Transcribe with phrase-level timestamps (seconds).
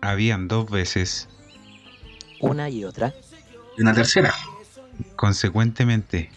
[0.00, 1.28] Habían dos veces.
[2.40, 3.14] Una y otra.
[3.76, 4.34] Y una tercera.
[5.16, 6.30] Consecuentemente.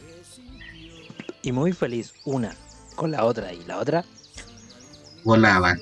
[1.44, 2.56] Y muy feliz una
[2.96, 4.06] con la otra y la otra.
[5.24, 5.80] Volaban.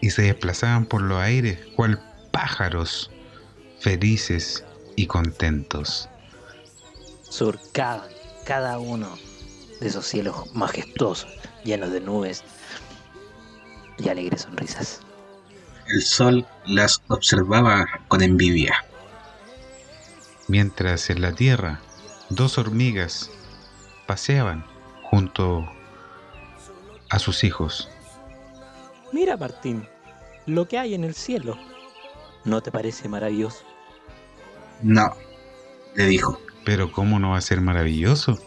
[0.00, 3.10] Y se desplazaban por los aires, cual pájaros,
[3.80, 4.64] felices
[4.96, 6.08] y contentos.
[7.28, 8.08] Surcaban
[8.46, 9.08] cada uno
[9.80, 11.28] de esos cielos majestuosos,
[11.64, 12.44] llenos de nubes
[13.98, 15.00] y alegres sonrisas.
[15.88, 18.84] El sol las observaba con envidia.
[20.46, 21.80] Mientras en la tierra
[22.30, 23.30] dos hormigas
[24.06, 24.64] paseaban
[25.02, 25.68] junto
[27.10, 27.88] a sus hijos.
[29.12, 29.86] Mira, Martín,
[30.46, 31.56] lo que hay en el cielo.
[32.44, 33.64] ¿No te parece maravilloso?
[34.82, 35.14] No,
[35.94, 36.40] le dijo.
[36.64, 38.38] Pero ¿cómo no va a ser maravilloso?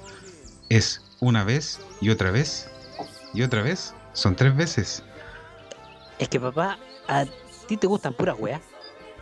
[0.70, 2.70] Es una vez y otra vez
[3.34, 3.94] y otra vez.
[4.14, 5.04] Son tres veces.
[6.22, 6.78] Es que papá,
[7.08, 7.26] a
[7.68, 8.62] ti te gustan puras weas.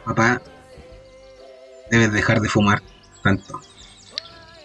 [0.03, 0.41] Papá,
[1.89, 2.83] debes dejar de fumar
[3.23, 3.61] tanto.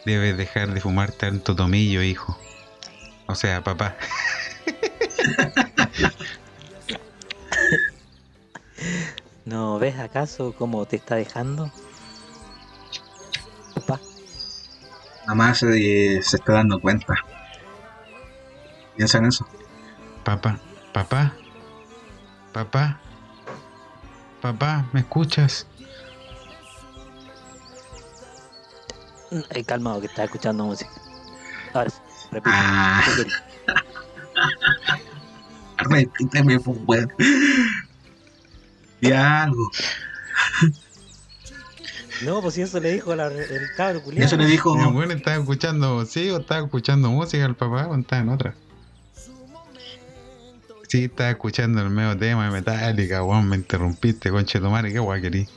[0.05, 2.37] Debes dejar de fumar tanto tomillo, hijo.
[3.27, 3.95] O sea, papá.
[9.45, 11.71] ¿No ves acaso cómo te está dejando?
[13.77, 14.01] Papá.
[15.29, 17.15] Mamá se, se está dando cuenta.
[18.97, 19.47] Piensa en eso.
[20.25, 20.59] Papá,
[20.93, 21.37] papá,
[22.55, 22.99] papá,
[24.41, 25.67] papá, ¿me escuchas?
[29.51, 30.91] Eh, calmado, que está escuchando música.
[31.75, 31.99] Ahora sí,
[32.31, 32.57] repite.
[32.57, 33.03] Ah.
[35.79, 37.13] Repíteme, pues, weón.
[39.01, 39.71] Di algo.
[42.23, 44.25] No, pues si eso le dijo la- el cabro culiado.
[44.27, 44.75] eso le dijo.
[44.77, 48.55] Mi abuelo estaba escuchando, sí, o estaba escuchando música el papá o estaba en otra.
[50.95, 55.01] Sí, estaba escuchando el medio tema de Metallica, weón, me interrumpiste, conche tu madre, qué
[55.01, 55.49] guay querí.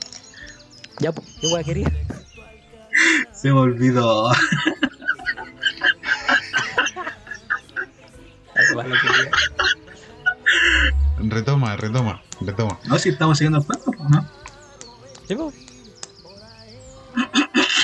[0.98, 1.92] Ya, pues, qué quería.
[3.32, 4.32] Se me olvidó.
[11.18, 12.80] Retoma, retoma, retoma.
[12.86, 14.28] No, si estamos siguiendo el juego, ¿no?
[15.28, 15.54] Sí, pues.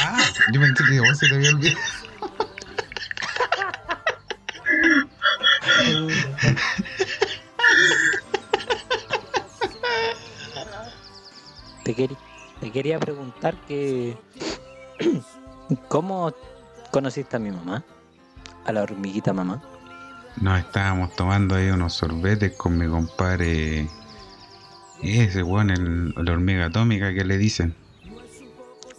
[0.03, 0.19] Ah,
[0.53, 1.79] yo pensé que vos se te había olvidado.
[11.85, 12.17] Te, querí-
[12.61, 14.17] te quería preguntar que.
[15.89, 16.33] ¿Cómo
[16.91, 17.85] conociste a mi mamá?
[18.65, 19.63] A la hormiguita mamá.
[20.41, 23.89] Nos estábamos tomando ahí unos sorbetes con mi compadre.
[25.03, 27.75] Ese weón, el, la hormiga atómica que le dicen.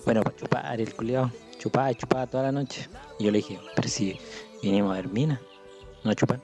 [0.05, 1.31] Bueno, para chupar el culiao.
[1.59, 2.87] Chupaba y chupaba toda la noche.
[3.19, 4.19] Y yo le dije, pero si
[4.61, 5.41] vinimos a ver mina,
[6.03, 6.39] no a chupar.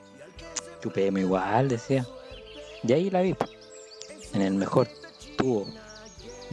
[0.82, 2.04] Chupemos igual, decía.
[2.82, 3.36] Y ahí la vi,
[4.32, 4.88] en el mejor
[5.38, 5.66] tubo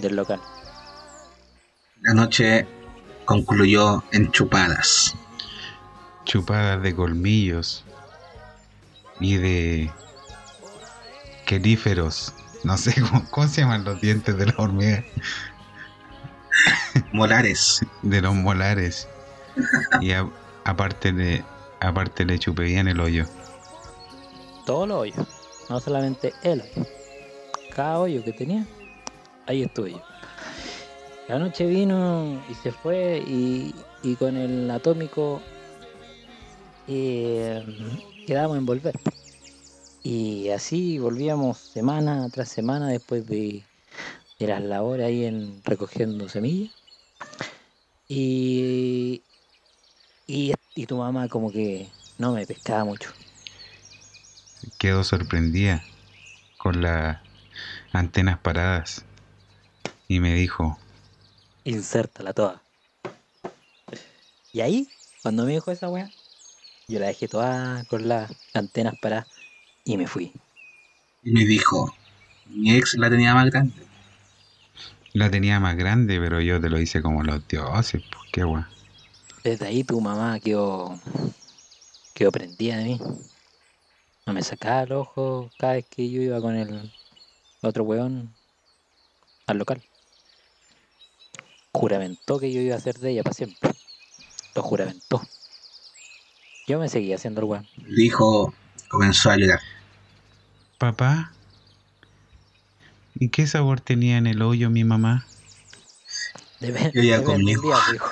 [0.02, 0.40] del local.
[2.02, 2.68] La noche
[3.26, 5.16] concluyó en chupadas.
[6.26, 7.84] chupadas de colmillos
[9.20, 9.92] y de
[11.46, 12.34] quelíferos.
[12.64, 15.04] No sé cómo, cómo se llaman los dientes de la hormiga,
[17.14, 17.82] Molares.
[18.02, 19.08] de los molares.
[20.02, 20.30] Y a-
[20.64, 21.44] aparte de
[21.80, 23.26] aparte le chupé bien el hoyo.
[24.66, 25.28] Todos los hoyos,
[25.70, 26.86] no solamente el hoyo.
[27.76, 28.66] Cada hoyo que tenía,
[29.50, 30.02] ahí estuve yo.
[31.28, 33.74] La noche vino y se fue y,
[34.04, 35.42] y con el atómico
[36.88, 37.64] eh,
[38.26, 38.98] quedamos en volver.
[40.04, 43.64] Y así volvíamos semana tras semana después de,
[44.40, 46.74] las labores ahí en recogiendo semillas.
[48.08, 49.22] Y,
[50.26, 53.12] y, y tu mamá como que no me pescaba mucho.
[54.78, 55.84] Quedó sorprendida
[56.58, 57.20] con las
[57.92, 59.06] antenas paradas
[60.10, 60.78] y me dijo,
[61.64, 62.66] Insértala toda.
[64.52, 64.92] Y ahí,
[65.24, 66.14] cuando me dijo esa weá,
[66.88, 69.28] yo la dejé toda con las antenas paradas
[69.86, 70.34] y me fui.
[71.24, 71.96] Y me dijo,
[72.46, 73.88] mi ex la tenía más grande.
[75.14, 78.64] la tenía más grande, pero yo te lo hice como los dioses, pues qué guay.
[79.44, 81.02] Desde ahí tu mamá quedó,
[82.14, 83.02] quedó prendida de mí.
[84.26, 86.94] No me sacaba el ojo cada vez que yo iba con el
[87.62, 88.34] otro weón
[89.48, 89.89] al local.
[91.74, 93.72] Juramentó que yo iba a ser de ella para siempre.
[94.56, 95.22] Lo juramentó.
[96.68, 97.68] Yo me seguía haciendo el weón.
[97.86, 98.54] El hijo
[98.90, 99.60] comenzó a llorar.
[100.78, 101.34] Papá,
[103.16, 105.26] ¿y qué sabor tenía en el hoyo mi mamá?
[106.60, 107.62] Debe, Yo ya conmigo.
[107.62, 108.10] día, dijo.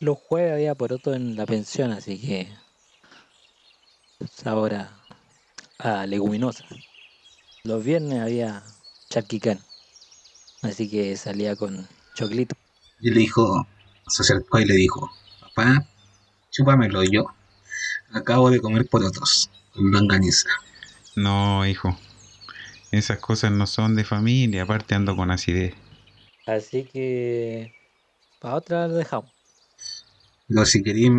[0.00, 2.48] Los jueves había poroto en la pensión, así que
[4.30, 5.00] sabor a,
[5.78, 6.64] a leguminosa.
[7.66, 8.62] Los viernes había
[9.10, 9.58] charquicán,
[10.62, 12.54] así que salía con choclito.
[13.00, 13.66] Y le dijo,
[14.06, 15.10] se acercó y le dijo,
[15.40, 15.84] papá,
[16.52, 17.26] chúpamelo yo.
[18.12, 20.48] Acabo de comer porotos con longaniza.
[21.16, 21.98] No, hijo.
[22.92, 25.74] Esas cosas no son de familia, aparte ando con acidez.
[26.46, 27.74] Así que
[28.38, 29.32] para otra lo dejamos.
[30.46, 31.10] Pero si queréis,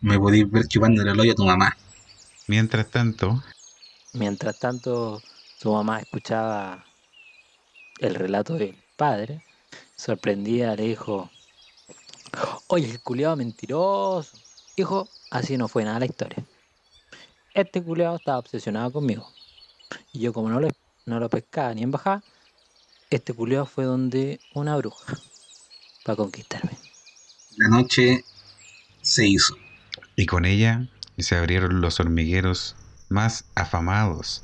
[0.00, 1.76] me podéis ver chupándole el hoyo a tu mamá.
[2.48, 3.40] Mientras tanto,
[4.14, 5.22] Mientras tanto,
[5.62, 6.84] su mamá escuchaba
[8.00, 9.44] el relato del padre.
[9.94, 11.30] Sorprendida le dijo,
[12.66, 14.36] oye, el culiado mentiroso.
[14.74, 16.44] Hijo, así no fue nada la historia.
[17.54, 19.30] Este culiado estaba obsesionado conmigo.
[20.12, 20.68] Y yo como no lo,
[21.06, 22.24] no lo pescaba ni en bajada,
[23.08, 25.16] este culiado fue donde una bruja
[26.04, 26.76] para conquistarme.
[27.56, 28.24] La noche
[29.00, 29.54] se hizo.
[30.16, 30.88] y con ella
[31.18, 32.74] se abrieron los hormigueros
[33.08, 34.42] más afamados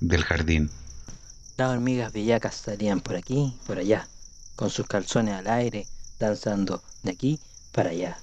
[0.00, 0.70] del jardín.
[1.56, 4.06] Las hormigas bellacas salían por aquí, por allá,
[4.56, 5.86] con sus calzones al aire,
[6.18, 7.40] danzando de aquí
[7.72, 8.16] para allá.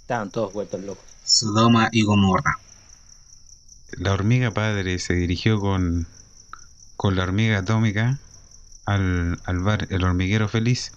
[0.00, 1.04] Estaban todos vueltos locos.
[1.24, 2.58] Sodoma y Gomorra.
[3.92, 6.06] La hormiga padre se dirigió con,
[6.96, 8.18] con la hormiga atómica
[8.84, 10.92] al, al bar El Hormiguero Feliz.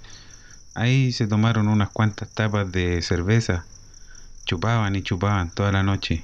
[0.74, 3.66] Ahí se tomaron unas cuantas tapas de cerveza,
[4.46, 6.24] chupaban y chupaban toda la noche,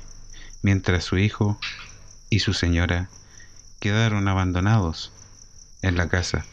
[0.61, 1.59] mientras su hijo
[2.29, 3.09] y su señora
[3.83, 5.11] quedaron abandonados
[5.81, 6.45] en la casa,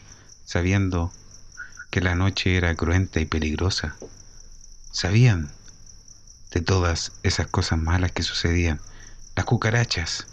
[0.43, 1.13] sabiendo
[1.89, 3.95] que la noche era cruenta y peligrosa.
[4.91, 5.49] Sabían
[6.51, 8.81] de todas esas cosas malas que sucedían
[9.33, 10.27] las cucarachas,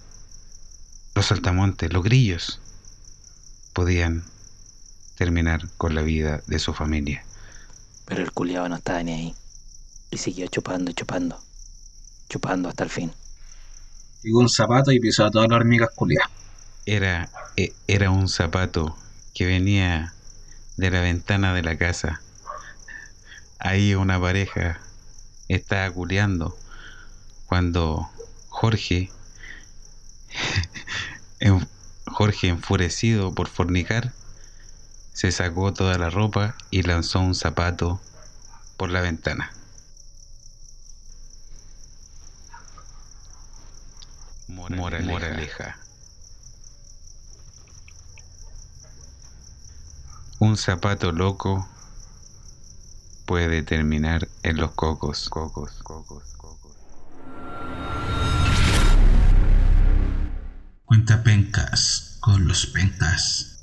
[1.15, 2.59] los saltamontes, los grillos,
[3.73, 4.25] podían
[5.15, 7.25] terminar con la vida de su familia.
[8.07, 9.35] Pero el culiado no estaba ni ahí.
[10.11, 11.39] Y siguió chupando y chupando.
[12.29, 13.13] Chupando hasta el fin.
[14.25, 16.38] Llegó un zapato y pisó a todas las hormigas culiadas.
[16.91, 18.97] Era, e- era un zapato
[19.35, 20.15] que venía
[20.79, 22.23] de la ventana de la casa.
[23.59, 24.81] Ahí una pareja
[25.49, 26.57] estaba culeando
[27.45, 28.09] cuando
[28.49, 29.11] Jorge,
[32.07, 34.15] Jorge enfurecido por fornicar,
[35.13, 38.01] se sacó toda la ropa y lanzó un zapato
[38.79, 39.53] por la ventana.
[44.49, 45.05] Moraleja.
[45.05, 45.88] Moraleja.
[50.41, 51.69] Un zapato loco
[53.27, 56.77] puede terminar en los cocos, cocos, cocos, cocos.
[60.85, 63.58] Cuenta pencas con los pencas.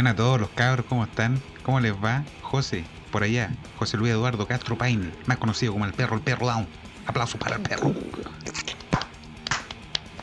[0.00, 1.38] Buenas a todos los cabros, ¿cómo están?
[1.62, 2.24] ¿Cómo les va?
[2.40, 6.46] José, por allá, José Luis Eduardo Castro Paine, más conocido como el perro, el perro
[6.46, 6.66] down.
[7.06, 7.92] Aplauso para el perro.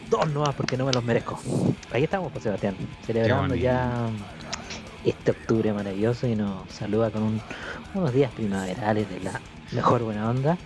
[0.10, 1.40] Dos nomás porque no me los merezco.
[1.94, 2.76] Ahí estamos, José Sebastián.
[3.06, 4.08] Celebrando ya
[5.06, 7.42] este octubre maravilloso y nos saluda con un-
[7.94, 9.40] unos días primaverales de la
[9.74, 10.58] mejor buena onda.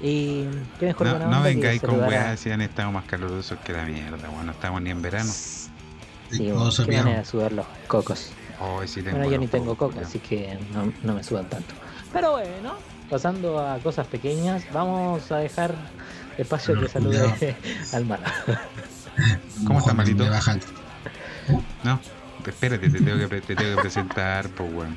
[0.00, 0.46] Y
[0.80, 3.58] qué mejor No, buena no onda que vengáis con weas si han estado más calurosos
[3.58, 5.30] que la mierda, bueno, no estamos ni en verano.
[6.30, 8.32] Sí, bueno, qué manera de sudar los cocos.
[8.60, 10.04] Hoy sí tengo Bueno, yo ni tengo culiao.
[10.04, 11.74] así que no, no me sudan tanto.
[12.12, 12.74] Pero bueno,
[13.10, 15.74] pasando a cosas pequeñas, vamos a dejar
[16.38, 17.56] espacio que Pero, salude
[17.92, 18.22] al malo.
[19.66, 20.24] ¿Cómo está, Mejor malito?
[21.84, 22.00] No,
[22.46, 24.96] espérate, te tengo que, pre- te tengo que presentar, pues weón.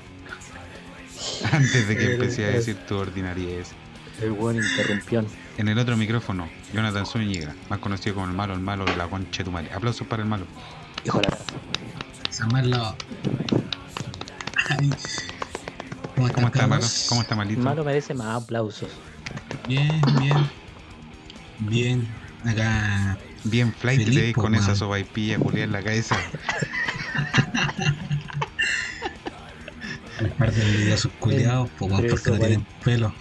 [1.52, 3.72] Antes de que empecé a decir tu ordinariez.
[4.22, 5.28] El buen interrumpión.
[5.58, 9.08] En el otro micrófono, Jonathan Zúñiga, más conocido como el malo, el malo de la
[9.08, 9.72] concha de tu madre.
[9.74, 10.46] Aplausos para el malo.
[11.06, 11.38] Hijo de la
[14.70, 14.90] Ay.
[16.16, 16.86] ¿Cómo están, ¿Cómo está, malo?
[17.10, 17.62] ¿Cómo está, malito?
[17.62, 18.90] Malo merece más aplausos.
[19.68, 20.50] Bien, bien.
[21.60, 22.08] Bien.
[22.46, 23.18] Acá.
[23.44, 24.78] Bien flight po, con esa weón.
[24.78, 26.18] sopaipilla culiada en la cabeza.
[30.22, 33.14] Un par de envidiosos culiados, weón, Pero porque no tienen pelo.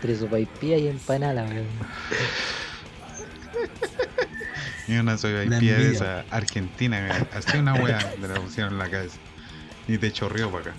[0.00, 1.66] Tres sopaipillas y empanada, weón.
[4.88, 7.26] Y una La sopaipilla de esa argentina.
[7.34, 9.16] Así una wea de la pusieron en la cabeza.
[9.88, 10.74] Y te chorreó para acá.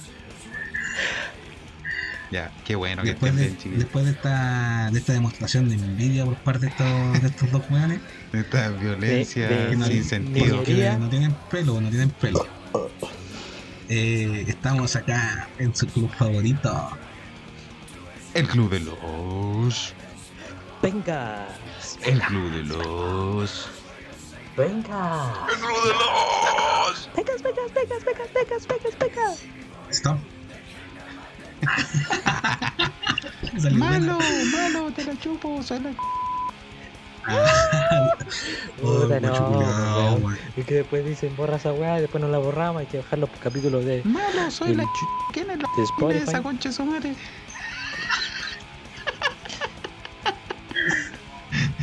[2.29, 3.79] Ya, qué bueno que Después estén de, bien, chiquillos.
[3.79, 7.61] después de esta, de esta demostración de envidia por parte de estos, de estos dos
[7.69, 8.01] weones,
[8.33, 10.55] Esta violencia de- de- sin de- sentido.
[10.57, 10.97] porque Niñería.
[10.97, 12.45] no tienen pelo, no tienen pelo.
[13.87, 16.89] Eh, estamos acá en su club favorito.
[18.33, 19.93] El club de los.
[20.81, 21.47] Venga,
[22.03, 23.69] El club de los.
[24.57, 25.33] Venga.
[25.49, 27.09] El club de los.
[27.15, 27.41] ¡Pecas!
[27.41, 29.43] Pecas, pecas, pecas, pecas, pecas, pecas.
[29.91, 30.17] Stop.
[33.71, 34.19] ¡Malo!
[34.51, 34.91] ¡Malo!
[34.91, 35.61] ¡Te la chupo!
[35.63, 36.01] ¡Soy la buena.
[38.83, 40.19] Oh, Puta, no.
[40.55, 43.19] Y que después dicen borra esa weá y después no la borramos, hay que bajar
[43.19, 44.49] los capítulos de, ¡Malo!
[44.49, 45.09] ¡Soy la ch-.
[45.33, 46.23] ¿Quién es la de Spotify.
[46.23, 47.15] esa concha su madre?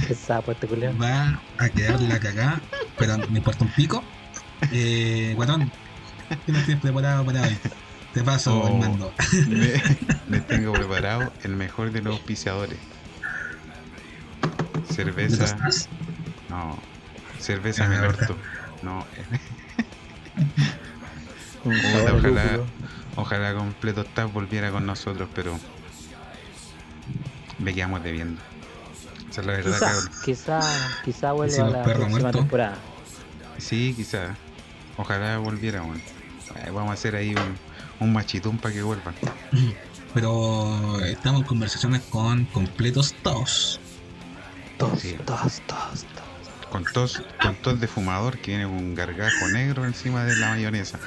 [0.14, 0.96] sapo este culiao.
[0.98, 2.60] Va a quedar la cagada,
[2.98, 4.02] pero me importa un pico.
[4.72, 5.70] Eh, guatón,
[6.46, 7.56] ¿qué nos tienes preparado para hoy?
[8.12, 8.68] Te paso Oh.
[8.68, 9.12] el mando.
[9.48, 12.78] Le- tengo preparado el mejor de los auspiciadores.
[14.40, 15.44] ¿Dónde Cerveza.
[15.44, 15.88] estás?
[16.48, 16.78] No.
[17.38, 17.88] Cerveza.
[18.82, 19.04] No.
[21.64, 22.58] Un Puta, sabor a ojalá,
[23.16, 25.58] ojalá completo Staff volviera con nosotros, pero
[27.58, 28.40] me quedamos debiendo.
[29.34, 30.10] Esa es la verdad, Quizá, cabrón.
[30.24, 30.60] quizá,
[31.04, 32.38] quizá vuelva a la próxima muerto.
[32.38, 32.76] temporada.
[33.58, 34.36] Sí, quizá.
[34.96, 36.00] Ojalá volviera, weón.
[36.72, 37.56] Vamos a hacer ahí un,
[37.98, 39.14] un machitón para que vuelvan.
[40.14, 43.80] Pero estamos en conversaciones con completos todos.
[44.78, 45.16] Todos, Sí.
[45.24, 46.68] todos, todos, todos.
[46.70, 51.00] Con tos, con tos de fumador que viene un gargajo negro encima de la mayonesa.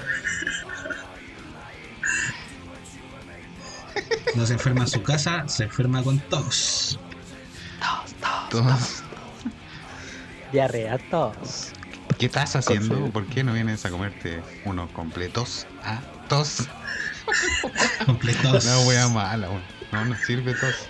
[4.35, 6.99] No se enferma en su casa, se enferma con todos.
[8.49, 9.03] Todos.
[10.51, 11.71] Diarrea, todos.
[12.17, 13.09] ¿Qué estás haciendo?
[13.11, 15.67] ¿Por qué no vienes a comerte unos completos?
[15.83, 16.67] Ah, tos.
[18.05, 18.65] Completos.
[18.65, 19.61] No, wea mala, weón.
[19.91, 20.87] No, no sirve tos.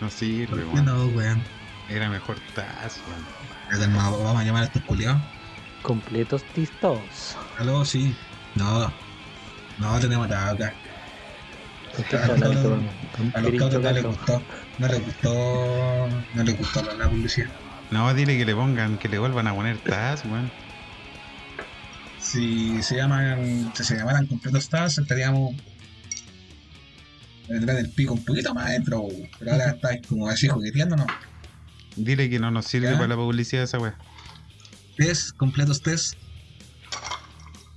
[0.00, 0.84] No sirve, ¿Por qué weón.
[0.84, 1.42] no, weón?
[1.88, 3.94] Era mejor tas, weón.
[3.94, 5.20] Vamos vamos a llamar a estos culiados.
[5.82, 7.36] Completos tistos.
[7.58, 8.16] Aló, sí.
[8.54, 8.92] No.
[9.78, 10.74] No tenemos nada acá.
[13.34, 14.42] A los cabros no les gustó.
[14.78, 16.08] No les gustó.
[16.34, 17.48] No les gustó la, la publicidad.
[17.90, 20.50] No, dile que le pongan, que le vuelvan a poner tas, weón.
[22.20, 23.72] Si se llaman.
[23.74, 25.54] Si se llamaran completos stars, estaríamos.
[27.48, 29.06] Detrás del pico un poquito más adentro,
[29.38, 31.06] pero ahora estáis como así jugueteándonos.
[31.94, 32.96] Dile que no nos sirve ¿Ya?
[32.96, 33.96] para la publicidad esa weá.
[34.96, 36.18] Test, completos test.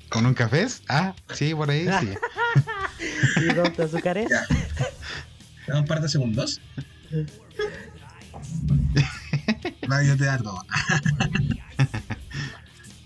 [0.10, 0.68] ¿Con un café?
[0.88, 2.10] Ah, sí, por ahí sí.
[3.42, 4.28] ¿Y dónde azúcares?
[4.30, 4.46] Ya.
[5.66, 6.60] ¿Te da un par de segundos?
[9.84, 10.56] Radio teatro.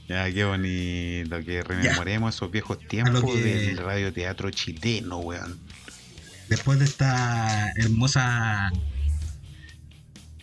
[0.05, 5.57] Ya, qué bonito que rememoremos esos viejos tiempos lo que- del radioteatro chileno, weón.
[6.49, 8.69] Después de esta hermosa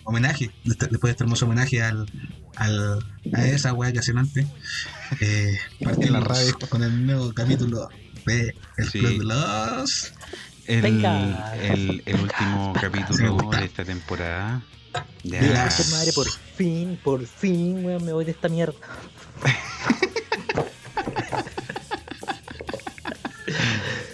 [0.02, 2.10] homenaje, de después de este hermoso homenaje al,
[2.57, 2.99] al,
[3.33, 4.47] a esa weá que hacían antes,
[5.21, 6.59] eh, partimos la radio.
[6.69, 7.88] con el nuevo capítulo
[8.26, 8.99] de El Sí.
[9.00, 10.12] Club de los.
[10.66, 11.57] El, Venga.
[11.57, 13.59] el, el último me capítulo gusta.
[13.61, 14.62] de esta temporada.
[15.23, 15.40] Ya.
[15.40, 16.26] Concha madre, por
[16.57, 18.75] fin, por fin, weón, me voy de esta mierda.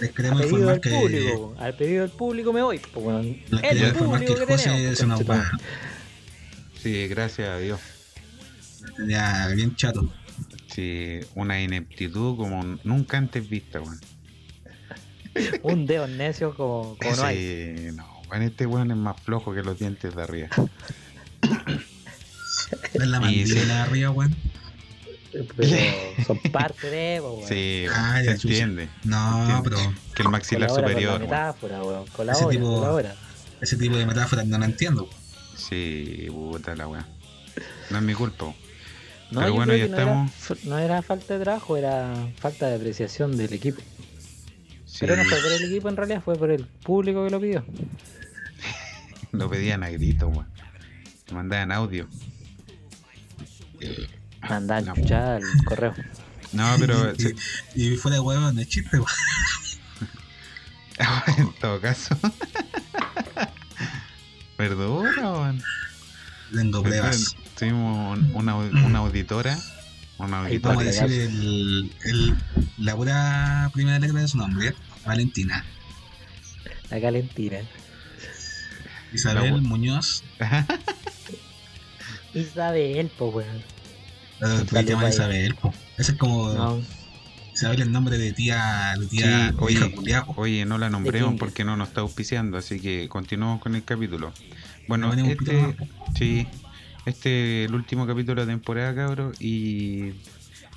[0.01, 0.91] Les Al queremos pedido informar del que.
[1.01, 2.79] público, al pedido del público me voy.
[2.79, 3.25] Pues, weón.
[3.25, 5.21] Les El queremos informar que que José tenemos.
[5.31, 5.37] va.
[5.37, 5.49] madre.
[6.83, 7.81] Sí, gracias a Dios.
[9.07, 10.13] Ya, bien chato.
[10.69, 14.01] Sí, una ineptitud como nunca antes vista, weón.
[15.63, 17.37] Un dedo necio como, como no hay.
[17.91, 20.49] Sí, no, weón, este weón es más flojo que los dientes de arriba.
[22.95, 23.67] Es la mandíbula sí.
[23.67, 24.35] de arriba, weón.
[25.57, 25.77] Pero
[26.27, 27.49] son parte de, pues, weón.
[27.49, 28.49] Sí, Ah, se ya, chucha.
[28.55, 28.89] entiende.
[29.05, 29.63] No, Entiendo.
[29.65, 29.77] pero
[30.15, 31.31] Que el maxilar Colabora superior, Con la weón.
[31.47, 32.07] metáfora, weón.
[32.09, 33.15] Colabora, tipo- colabora.
[33.61, 35.09] ese tipo de metáforas no la entiendo.
[35.57, 37.07] Sí, puta la weá.
[37.91, 38.53] No es mi culpa.
[39.31, 40.65] No, Pero yo bueno, creo ya que no era, estamos.
[40.65, 43.83] no era falta de trabajo, era falta de apreciación del equipo.
[44.85, 47.41] Sí, Pero no fue por el equipo en realidad, fue por el público que lo
[47.41, 47.65] pidió.
[49.33, 50.47] lo pedían a gritos, weón.
[51.33, 52.09] Mandaban audio.
[54.49, 54.95] Mandan no.
[54.95, 55.95] chuchar al correo.
[56.53, 57.35] No, pero y,
[57.75, 59.09] y, y fuera de huevo, no es chiste, weón.
[61.39, 62.17] en todo caso.
[64.57, 65.63] Perdona, weón.
[66.55, 67.37] Tengo pruebas.
[67.59, 69.59] Tuvimos un- una, una auditora.
[70.19, 71.07] Una Ahí Vamos a auditora.
[71.09, 72.35] decir el, el,
[72.79, 75.65] la pura primera letra de su nombre, Valentina.
[76.91, 77.59] La calentina.
[79.13, 80.23] Isabel La- Muñoz.
[82.35, 83.57] Isabel, po, weón.
[83.57, 83.63] Eh,
[84.41, 85.11] Saludos ¿Por qué llama ahí.
[85.13, 85.55] Isabel?
[85.55, 85.73] po?
[85.97, 86.83] Ese es como No,
[87.55, 90.35] Isabel el nombre de tía, de Sí, tía oye, hija culiao.
[90.37, 94.33] oye, no la nombremos porque no nos está auspiciando, así que continuamos con el capítulo.
[94.89, 95.77] Bueno, No este,
[96.19, 96.47] sí,
[97.07, 100.13] este es el último capítulo de la temporada, cabros, y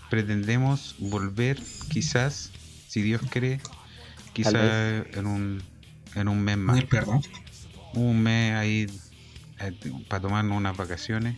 [0.09, 1.59] pretendemos volver,
[1.89, 2.51] quizás,
[2.87, 3.59] si Dios quiere,
[4.33, 5.63] quizás en un,
[6.15, 6.83] en un mes más.
[6.85, 7.19] Perro.
[7.93, 8.87] Un mes ahí
[10.07, 11.35] para tomarnos unas vacaciones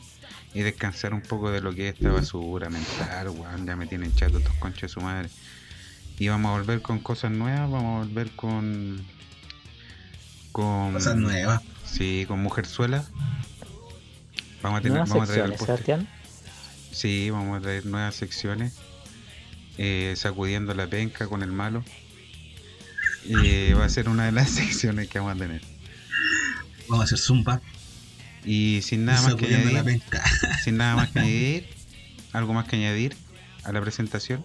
[0.53, 3.65] y descansar un poco de lo que es esta basura mental, weón.
[3.65, 5.29] Ya me tienen chato estos conchos de su madre.
[6.19, 9.03] Y vamos a volver con cosas nuevas, vamos a volver con.
[10.51, 10.93] con.
[10.93, 11.62] Cosas nuevas.
[11.86, 13.05] Sí, con Mujerzuela.
[14.62, 14.91] Vamos a tener.
[14.98, 15.96] Nuevas Vamos a traer el secciones, postre.
[15.96, 16.22] Sebastián.
[16.91, 18.74] Sí, vamos a traer nuevas secciones.
[19.77, 21.84] eh, sacudiendo la penca con el malo.
[23.25, 25.62] Y va a ser una de las secciones que vamos a tener.
[26.88, 27.62] Vamos a hacer zumba.
[28.44, 30.24] Y sin nada y más que añadir, penca.
[30.63, 31.70] sin nada más que añadir,
[32.34, 33.15] algo más que añadir
[33.63, 34.44] a la presentación,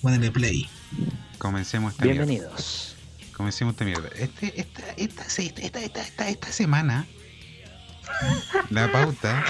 [0.00, 0.66] Ponele play.
[1.36, 2.24] comencemos esta mierda.
[2.24, 2.96] Bienvenidos.
[3.36, 4.08] Comencemos esta mierda.
[4.16, 7.06] Este, esta, esta, se- esta, esta, esta, esta semana,
[8.70, 9.44] la pauta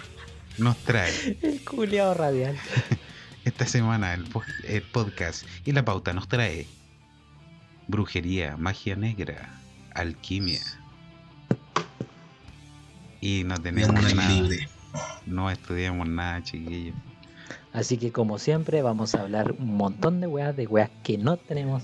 [0.59, 2.57] nos trae, El culiao radial.
[3.45, 6.67] esta semana el, po- el podcast y la pauta nos trae
[7.87, 9.49] brujería, magia negra,
[9.95, 10.61] alquimia.
[13.21, 14.29] Y no tenemos Tenemos nada.
[14.33, 14.69] libre.
[15.27, 16.95] No estudiamos nada, chiquillos.
[17.73, 21.37] Así que como siempre vamos a hablar un montón de weas, de weas que no
[21.37, 21.83] tenemos.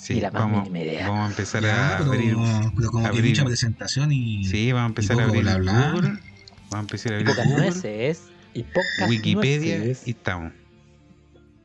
[0.00, 1.08] Sí, Ni la más vamos, mínima idea.
[1.08, 2.34] vamos a empezar Ya, a pero, abrir.
[2.76, 4.44] pero como que abrir- mucha presentación y.
[4.44, 5.92] Sí, vamos a empezar a abrir bla, bla.
[5.92, 6.08] Google.
[6.08, 8.22] Vamos a empezar a Y abrir pocas Google, nueces.
[8.54, 10.08] Y pocas Wikipedia nueces.
[10.08, 10.52] y estamos.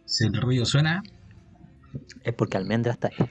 [0.06, 1.02] Si el ruido suena,
[2.24, 3.30] Es porque Almendra está ahí.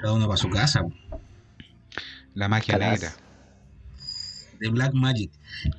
[0.00, 0.82] cada uno para su casa.
[2.34, 3.00] La magia Calas.
[3.00, 3.14] negra.
[4.60, 5.30] De Black Magic.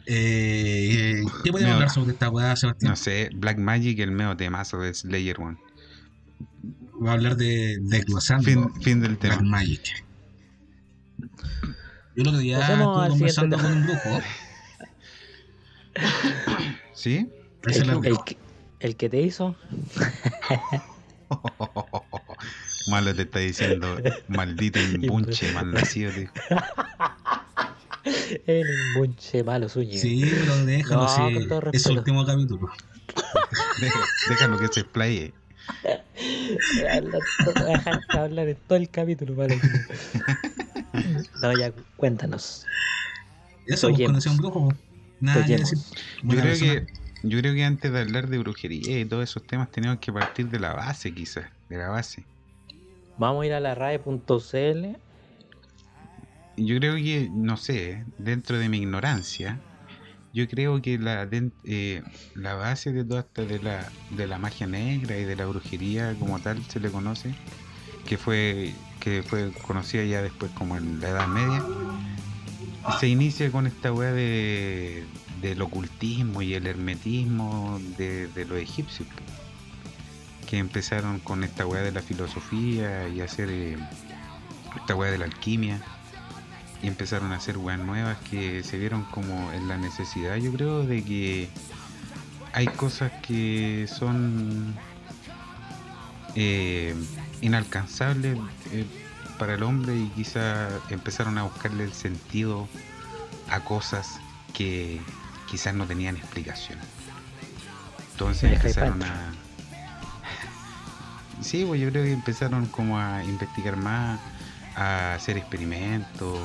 [0.06, 2.92] Eh, ¿Qué podemos hablar sobre esta weá, Sebastián?
[2.92, 5.58] No sé, Black Magic, el medio temazo de Slayer One.
[6.94, 9.50] Voy a hablar de desglosando Fin, fin del Black tema.
[9.50, 10.06] Magic.
[12.16, 14.22] Yo el otro día estuve conversando con un brujo.
[16.94, 17.28] ¿Sí?
[17.64, 18.38] El, el el que,
[18.80, 19.56] el que te hizo.
[22.90, 26.12] Malo te está diciendo, maldito imbunche, mal nacido.
[26.12, 26.34] te dijo.
[28.48, 30.00] El embunche malo suyo.
[30.00, 32.70] Sí, pero déjalo, No, sí, es el último capítulo.
[33.80, 34.00] Deja-
[34.30, 35.34] Déjalo que se explaye.
[37.68, 39.60] Dejar de hablar en todo el capítulo, vale.
[41.42, 42.66] No, ya, cuéntanos.
[43.66, 44.74] Eso, conocí a un brujo.
[45.20, 45.58] Nada que.
[45.58, 45.64] Yo
[46.30, 46.86] creo, persona.
[46.86, 46.88] que,
[47.24, 50.50] yo creo que antes de hablar de brujería y todos esos temas tenemos que partir
[50.50, 51.46] de la base, quizás.
[51.70, 52.26] De la base.
[53.18, 54.98] Vamos a ir a la RAE.cl.
[56.58, 59.60] Yo creo que, no sé, dentro de mi ignorancia,
[60.34, 61.28] yo creo que la,
[61.64, 62.04] eh,
[62.36, 66.16] la base de toda esta de la, de la magia negra y de la brujería
[66.20, 67.36] como tal se le conoce,
[68.06, 71.64] que fue, que fue conocida ya después como en la Edad Media,
[73.00, 75.04] se inicia con esta weá de,
[75.42, 79.08] del ocultismo y el hermetismo de, de los egipcios,
[80.50, 83.78] que empezaron con esta weá de la filosofía y hacer eh,
[84.78, 85.82] esta weá de la alquimia
[86.82, 90.84] y empezaron a hacer weas nuevas que se vieron como en la necesidad, yo creo,
[90.84, 91.50] de que
[92.54, 94.76] hay cosas que son
[96.36, 96.96] eh,
[97.42, 98.38] inalcanzables
[98.72, 98.86] eh,
[99.38, 102.68] para el hombre y quizá empezaron a buscarle el sentido
[103.50, 104.20] a cosas
[104.54, 105.00] que
[105.50, 106.80] quizás no tenían explicación.
[108.12, 109.34] Entonces empezaron a...
[111.42, 114.20] Sí, pues yo creo que empezaron como a investigar más,
[114.76, 116.40] a hacer experimentos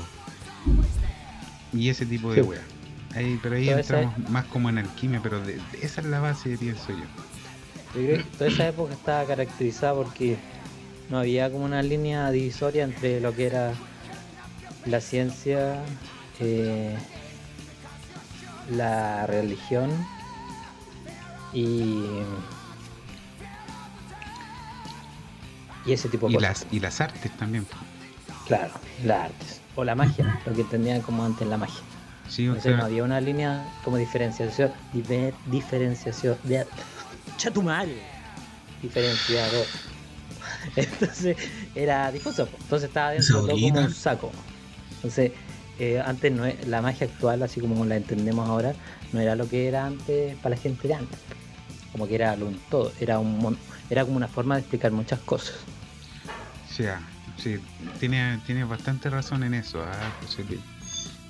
[1.72, 2.48] y ese tipo de Sí.
[2.48, 2.62] weas.
[3.14, 6.07] Ahí, pero ahí Toda esa- entramos más como en alquimia, pero de- de- esa es
[6.07, 6.96] la base, pienso yo.
[6.98, 10.37] Yo creo que toda esa época estaba caracterizada porque
[11.09, 13.72] no había como una línea divisoria entre lo que era
[14.85, 15.83] la ciencia,
[16.40, 16.94] eh,
[18.70, 19.90] la religión
[21.55, 22.05] y,
[25.87, 26.62] y ese tipo de Y cosas.
[26.62, 27.66] las, y las artes también.
[28.46, 28.72] Claro,
[29.05, 29.61] las artes.
[29.76, 31.80] O la magia, lo que entendían como antes la magia.
[32.28, 34.72] Sí, o Entonces no había una línea como diferenciación.
[34.92, 36.36] diver- diferenciación.
[36.42, 36.66] De,
[37.36, 37.98] ¡Chatumare!
[38.82, 39.66] Diferenciador.
[40.76, 41.36] Entonces
[41.74, 42.48] era difuso.
[42.62, 43.80] Entonces estaba dentro de todo como Saborita.
[43.80, 44.32] un saco.
[44.96, 45.32] Entonces,
[45.78, 48.74] eh, antes no e- la magia actual, así como la entendemos ahora,
[49.12, 51.18] no era lo que era antes para la gente de antes.
[51.92, 52.92] Como que era lo un todo.
[53.00, 53.58] Era, un,
[53.90, 55.54] era como una forma de explicar muchas cosas.
[56.70, 57.00] sea,
[57.46, 57.61] sí,
[58.00, 60.61] tiene, tiene bastante razón en eso, ah, José Luis.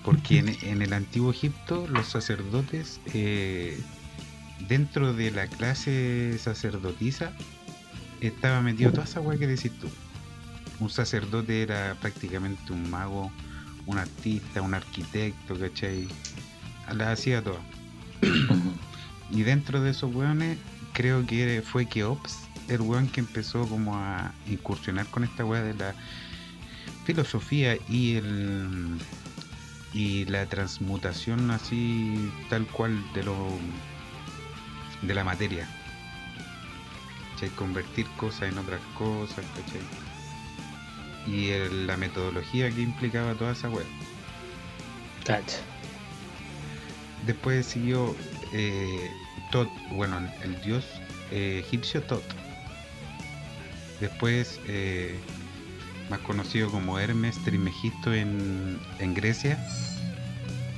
[0.03, 3.79] Porque en, en el antiguo Egipto los sacerdotes, eh,
[4.69, 7.33] dentro de la clase sacerdotisa,
[8.21, 9.89] estaba metido toda esa weá que decís tú.
[10.79, 13.31] Un sacerdote era prácticamente un mago,
[13.87, 16.09] un artista, un arquitecto, ¿cachai?
[16.95, 17.61] La hacía toda.
[19.31, 20.57] Y dentro de esos weones,
[20.93, 25.75] creo que fue Keops, el weón que empezó como a incursionar con esta weá de
[25.75, 25.95] la
[27.05, 28.99] filosofía y el
[29.93, 33.37] y la transmutación así tal cual de lo
[35.03, 35.69] de la materia.
[37.35, 37.51] ¿Cachai?
[37.51, 39.81] Convertir cosas en otras cosas, ¿cachai?
[41.27, 43.87] Y el- la metodología que implicaba toda esa web.
[45.25, 45.59] Cacha.
[47.27, 48.15] Después siguió
[48.53, 49.11] eh,
[49.51, 50.85] Tot, bueno, el, dios
[51.31, 52.23] eh, egipcio Tot.
[54.01, 55.19] Después, eh,
[56.11, 59.59] más conocido como Hermes Trimegisto en, en Grecia.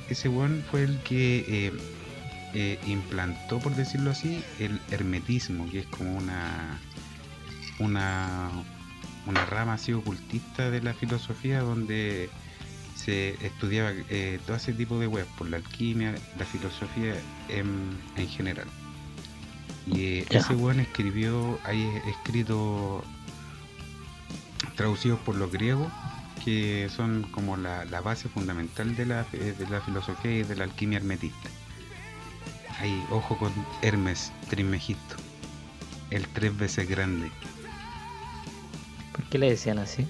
[0.09, 1.73] Ese weón fue el que eh,
[2.53, 6.79] eh, implantó, por decirlo así, el hermetismo, que es como una,
[7.79, 12.29] una, rama así ocultista de la filosofía donde
[12.95, 13.91] se estudiaba
[14.45, 17.15] todo ese tipo de web, por la alquimia, la filosofía
[17.47, 18.67] en general.
[19.87, 23.03] Y eh, ese weón escribió, hay escrito
[24.75, 25.91] traducidos por los griegos,
[26.43, 30.65] que son como la, la base fundamental de la, de la filosofía y de la
[30.65, 31.49] alquimia hermetista.
[32.79, 35.15] Ahí, ojo con Hermes Trismegisto,
[36.11, 37.29] el tres veces grande.
[39.11, 40.07] ¿Por qué le decían así?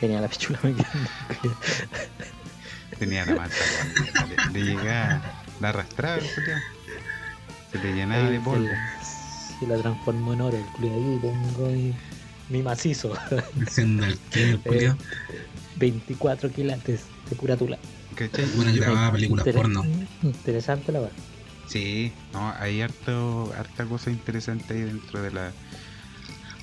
[0.00, 1.10] Tenía la pichula muy grande.
[2.98, 3.50] Tenía la weón.
[4.52, 5.22] le, le llegaba,
[5.60, 6.22] la arrastraba.
[7.72, 8.64] Se le llenaba Ahí de polvo.
[8.66, 11.94] la- Se la transformó en oro el culo ahí tengo mi,
[12.48, 13.12] mi macizo.
[13.76, 14.96] El culiao.
[15.76, 17.78] 24 quilates de pura tula.
[18.14, 18.46] ¿Cachai?
[18.56, 19.84] Bueno, Yo- grababa películas Inter- porno.
[20.22, 21.16] Interesante la verdad.
[21.66, 25.52] Sí, no, hay harto, harta cosa interesante ahí dentro de la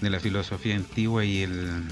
[0.01, 1.83] de la filosofía antigua y el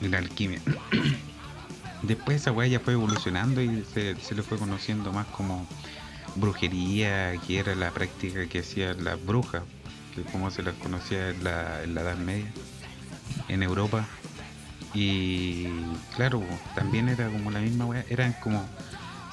[0.00, 0.60] la alquimia.
[2.02, 5.66] Después esa weá ya fue evolucionando y se, se le fue conociendo más como
[6.36, 9.62] brujería, que era la práctica que hacían las brujas,
[10.14, 12.50] que como se las conocía en la, en la Edad Media,
[13.48, 14.06] en Europa.
[14.94, 15.66] Y
[16.14, 16.42] claro,
[16.74, 18.64] también era como la misma weá, eran como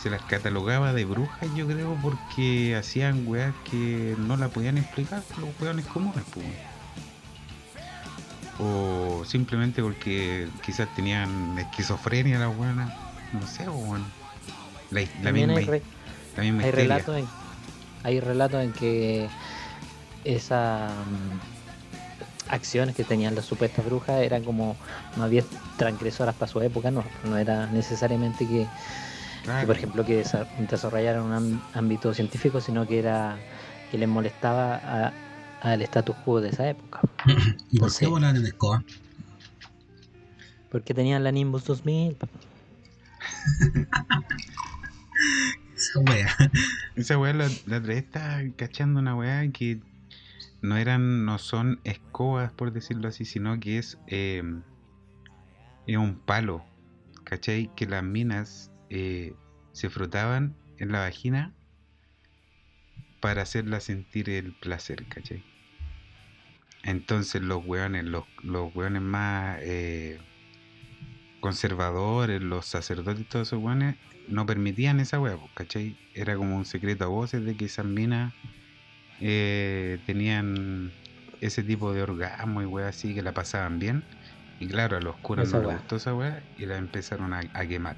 [0.01, 5.21] se las catalogaba de brujas, yo creo, porque hacían weas que no la podían explicar
[5.39, 6.45] los weones comunes, pues.
[8.59, 12.91] O simplemente porque quizás tenían esquizofrenia las weonas,
[13.31, 14.03] no sé, weón.
[14.89, 15.61] La, misma,
[16.63, 17.27] hay, relatos en,
[18.03, 19.29] hay relatos en que
[20.23, 21.39] esas mm,
[22.49, 24.75] acciones que tenían las supuestas brujas eran como
[25.15, 25.45] más bien
[25.77, 28.67] transgresoras para su época, no, no era necesariamente que,
[29.65, 33.39] por ejemplo que desa- desarrollaran un ámbito científico, sino que era
[33.89, 35.13] que les molestaba
[35.59, 37.01] al status quo de esa época.
[37.71, 38.83] ¿Y por qué volan en escoba?
[40.69, 42.17] Porque tenían la Nimbus 2000.
[45.81, 46.37] Esa wea.
[46.95, 49.81] Esa weá la, la otra cachando una weá que
[50.61, 54.43] no eran, no son escobas por decirlo así, sino que es, eh,
[55.87, 56.63] es un palo,
[57.23, 57.71] ¿cachai?
[57.75, 59.33] Que las minas eh,
[59.71, 61.51] se frotaban en la vagina
[63.19, 65.43] para hacerla sentir el placer, ¿cachai?
[66.83, 70.19] Entonces los weones, los, los weones más eh,
[71.39, 73.95] conservadores, los sacerdotes y todos esos weones,
[74.27, 75.99] no permitían esa weá, pues, ¿cachai?
[76.13, 78.35] Era como un secreto a voces de que esas minas
[79.19, 80.99] eh, tenían
[81.41, 84.09] ese tipo de orgasmo y weá así que la pasaban bien.
[84.59, 87.41] Y claro, a los curas Esa no les gustó esa weá y la empezaron a,
[87.53, 87.97] a quemar.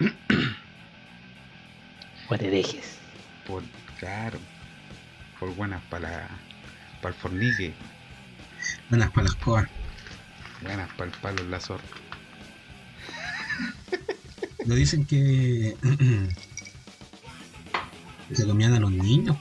[2.28, 2.98] Por herejes.
[3.44, 3.62] Por,
[3.98, 4.38] claro,
[5.38, 6.46] por buenas para
[7.02, 7.82] el fornique,
[8.88, 9.66] Buenas para la escoba.
[10.60, 11.84] buenas para el palo la zorra.
[14.66, 15.76] Lo dicen que.
[18.32, 19.36] se comían a los niños.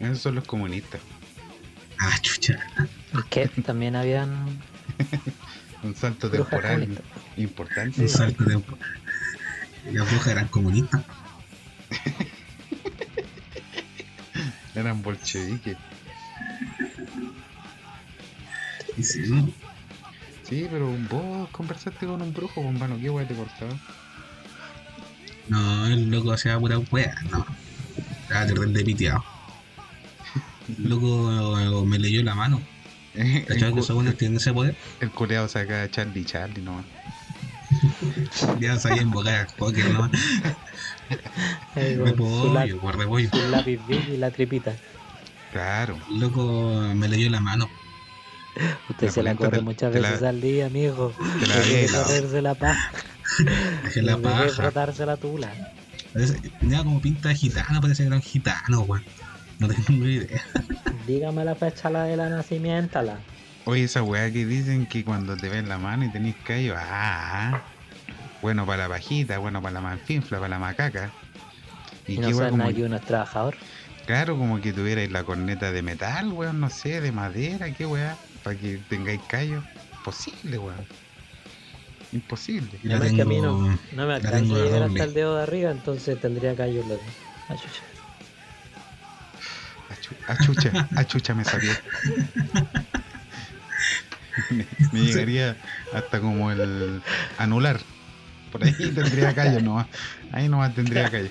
[0.00, 1.00] Esos son los comunistas.
[1.98, 2.58] Ah, chucha.
[3.14, 4.60] Es que también habían
[5.82, 7.02] Un salto temporal
[7.36, 8.00] importante.
[8.00, 8.62] Un salto de.
[9.92, 11.02] Las brujas eran comunistas.
[14.74, 15.76] Eran bolcheviques.
[18.96, 19.50] Y sí, ¿no?
[20.52, 23.72] Sí, pero vos conversaste con un brujo, bombano, ¿qué weá te cortaba?
[25.48, 27.46] No, el loco hacía pura wea, no.
[28.20, 29.24] Estaba terrible piteado.
[30.68, 32.60] El loco me leyó la mano.
[33.14, 34.76] el, ¿Cachai que esos buenos tienen ese poder?
[35.00, 36.84] el culeado saca a Charlie Charlie nomás.
[38.60, 40.10] Ya sabía invocar al póker, ¿no?
[41.74, 43.30] Ahí con su, Repollo, repollo.
[43.30, 44.74] su lápiz y la tripita.
[45.50, 45.98] Claro.
[46.10, 47.70] El loco me leyó la mano.
[48.88, 51.14] Usted La se la corre muchas la- veces al día, amigo.
[51.40, 52.90] Te la correrse la paja.
[53.84, 54.48] Dejé la paja.
[54.50, 55.50] frotarse la tula.
[56.60, 59.04] Tenía como pinta de gitano, parece que era un gitano, weón.
[59.58, 60.42] No tengo ni idea.
[61.06, 63.18] Dígame la fecha la de la nacimiento, la.
[63.64, 67.62] Oye, esa weá que dicen que cuando te ven la mano y tenés callo, ah,
[68.42, 71.10] bueno para la pajita, bueno para la manfinfla, para la macaca.
[72.08, 73.54] Y, Y, no saben como, que uno es trabajador.
[74.04, 78.16] claro, como que tuvierais la corneta de metal, weón, no sé, de madera, qué weá,
[78.42, 79.62] para que tengáis callo.
[79.98, 80.84] Imposible, weón.
[82.12, 82.68] Imposible.
[82.82, 85.04] Yo la Además que a mí tengo- no, no me alcanza a tengo llegar hasta
[85.04, 87.14] el dedo de arriba, entonces tendría callo en los dedos.
[87.48, 87.82] Ah, chucha.
[89.90, 91.74] Achu- Achucha, achucha me salió.
[94.50, 95.56] me, me llegaría
[95.92, 97.02] hasta como el
[97.38, 97.80] anular.
[98.50, 99.86] Por ahí tendría callo nomás.
[100.32, 101.28] Ahí nomás tendría callo.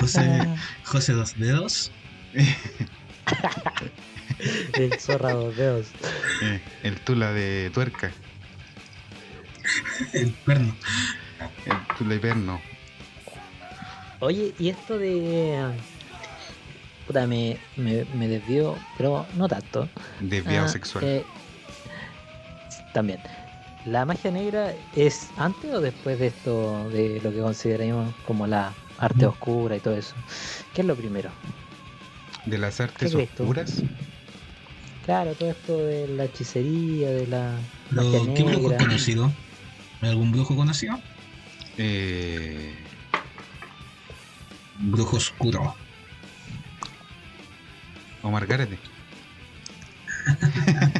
[0.00, 0.46] José,
[0.84, 1.90] José Dos Dedos.
[4.76, 5.86] El zorra dos dedos.
[6.42, 8.10] Eh, el tula de tuerca.
[10.12, 10.74] El perno.
[11.66, 12.60] El tula hiperno.
[14.20, 15.72] Oye, y esto de.
[17.06, 19.88] Puta, me, me, me desvió, pero no tanto.
[20.20, 21.04] Desviado Ah, sexual.
[21.04, 21.24] eh,
[22.92, 23.20] también.
[23.84, 28.72] ¿La magia negra es antes o después de esto, de lo que consideramos como la
[28.98, 29.28] arte Mm.
[29.28, 30.14] oscura y todo eso?
[30.74, 31.30] ¿Qué es lo primero?
[32.46, 33.54] de las artes ¿qué crees tú?
[35.04, 37.58] Claro, todo esto de la hechicería, de la
[37.90, 38.78] magia ¿Qué brujo es negra.
[38.78, 39.32] conocido?
[40.00, 40.98] ¿Algún brujo conocido?
[41.76, 42.74] Eh,
[44.80, 45.74] Un brujo oscuro.
[48.22, 48.46] Omar.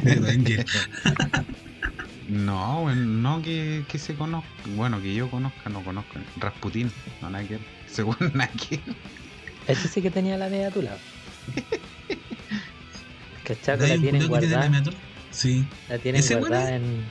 [0.03, 0.65] Pero Angel.
[2.27, 4.49] No, no que, que se conozca.
[4.75, 6.17] Bueno, que yo conozca, no conozco.
[6.37, 6.91] Rasputín,
[7.21, 7.59] no ver.
[7.87, 8.81] Según ver.
[9.67, 10.97] Ese sí que tenía la media tula.
[11.53, 11.79] ¿Cachai?
[13.53, 14.93] ¿Hay La tienen tiene guardada, la metal?
[15.31, 15.65] Sí.
[15.89, 17.03] la tienen ¿Ese weón guardada en,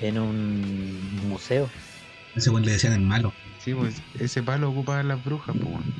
[0.00, 1.68] en un museo.
[2.34, 3.32] Ese weón le decían el malo.
[3.64, 5.68] Sí, pues ese palo ocupaba las brujas, pues.
[5.68, 5.94] weón.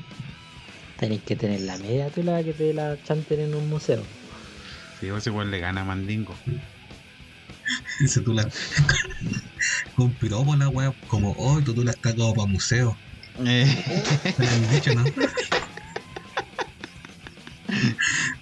[0.99, 4.03] Tenéis que tener la media tula que te la chanten en un museo.
[5.01, 6.35] Sí, ese weón le gana a Mandingo.
[8.05, 8.49] Ese tú la.
[9.97, 10.93] Con piropo la wea.
[11.09, 12.97] Como, oh, tú, tú la estás como para museo.
[13.45, 13.67] Eh,
[14.39, 15.05] Me lo han dicho, ¿no?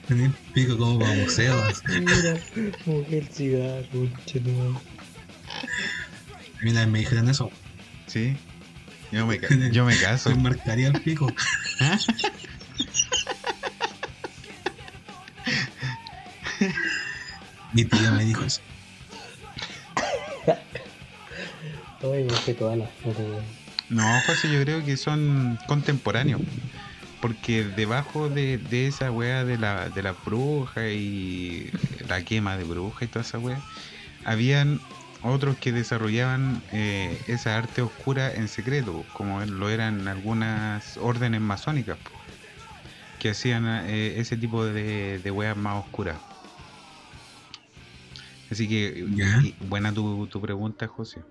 [0.08, 1.62] Tenía el pico como para museo.
[1.64, 1.82] así.
[2.00, 2.38] Mira,
[2.86, 4.78] mujer ciudad, concha tu madre.
[6.60, 7.50] A mí una vez me dijeron eso.
[8.06, 8.36] sí.
[9.12, 9.38] Yo me,
[9.70, 10.30] yo me caso.
[10.30, 11.30] Se marcaría el pico.
[11.80, 11.98] ¿Ah?
[17.74, 18.60] Mi tía me dijo eso.
[22.02, 22.88] Ay, me todas las.
[23.88, 26.40] No, José, yo creo que son contemporáneos.
[27.22, 31.70] Porque debajo de, de esa wea de la, de la bruja y
[32.08, 33.64] la quema de bruja y toda esa wea,
[34.24, 34.82] habían
[35.22, 41.98] otros que desarrollaban eh, esa arte oscura en secreto, como lo eran algunas órdenes masónicas,
[42.00, 42.12] po,
[43.18, 46.22] que hacían eh, ese tipo de, de weas más oscuras.
[48.50, 49.08] Así que,
[49.40, 51.26] y- buena tu, tu pregunta, José.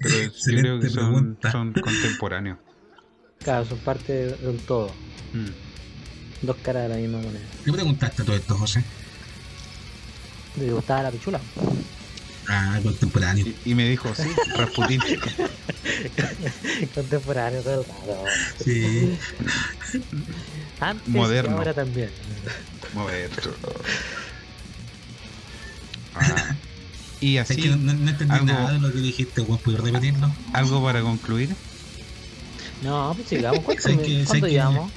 [0.00, 2.60] Pero yo creo que son contemporáneos.
[3.42, 4.88] Claro, son parte de- del todo.
[5.32, 5.46] Mm.
[6.46, 7.44] Dos caras de la misma moneda.
[7.64, 8.82] ¿Qué preguntaste a todo esto, José?
[10.58, 11.40] ¿Te gustaba la pichula?
[12.48, 13.46] Ah, contemporáneo.
[13.46, 15.00] Y, y me dijo, sí, Rasputín.
[16.94, 18.24] Contemporáneo todo el rato.
[18.64, 19.18] Sí.
[20.80, 21.50] Antes Moderno.
[21.52, 22.10] y ahora también.
[22.94, 23.30] Mover.
[26.12, 26.56] Ah,
[27.20, 29.58] y Es así, que no, no entendí algo- nada de lo que dijiste, weón.
[29.62, 30.28] ¿Puedes repetirlo?
[30.52, 31.54] algo para concluir.
[32.82, 33.60] No, pues sigamos.
[33.60, 34.90] ¿Cuánto, Sé que- sé ¿cuánto que- llevamos?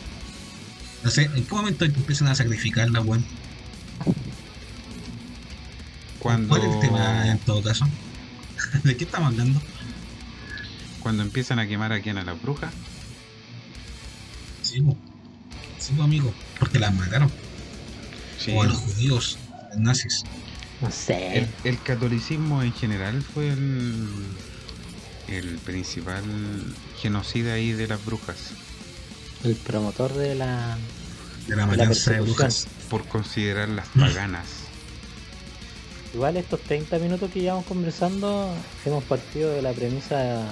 [1.04, 3.26] No sé, ¿en qué momento empiezan a sacrificarla, weón?
[6.20, 7.86] Cuando, ¿Cuál es el tema en todo caso?
[8.84, 9.62] ¿De qué estamos hablando?
[11.02, 12.72] cuando empiezan a quemar a quien a las brujas.
[14.62, 14.82] Sí.
[15.78, 16.34] Sí, amigo.
[16.58, 17.30] Porque las mataron.
[18.40, 18.54] Sí.
[18.56, 19.38] O a los judíos,
[19.72, 20.24] los nazis.
[20.80, 21.40] No sé.
[21.40, 24.08] El, el catolicismo en general fue el,
[25.28, 26.24] el principal
[27.00, 28.52] genocida ahí de las brujas.
[29.44, 30.78] El promotor de la.
[31.48, 32.68] De la matanza de brujas.
[32.90, 34.46] Por considerarlas paganas.
[36.14, 38.54] Igual estos 30 minutos que llevamos conversando,
[38.86, 40.46] hemos partido de la premisa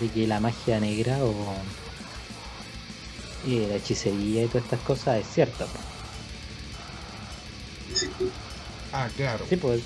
[0.00, 1.34] de que la magia negra o
[3.46, 5.66] y la hechicería y todas estas cosas es cierta.
[5.66, 5.78] po.
[8.92, 9.44] Ah, claro.
[9.48, 9.82] Sí, pues,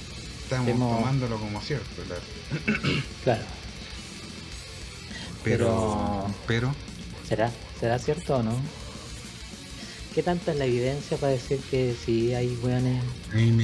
[0.48, 2.22] Estamos hemos- tomándolo como cierto, claro.
[3.24, 3.42] claro.
[5.44, 6.74] Pero, pero,
[7.28, 7.50] ¿Será?
[7.78, 8.52] ¿Será cierto o no?
[10.14, 12.48] ¿Qué tanta es la evidencia para decir que sí hay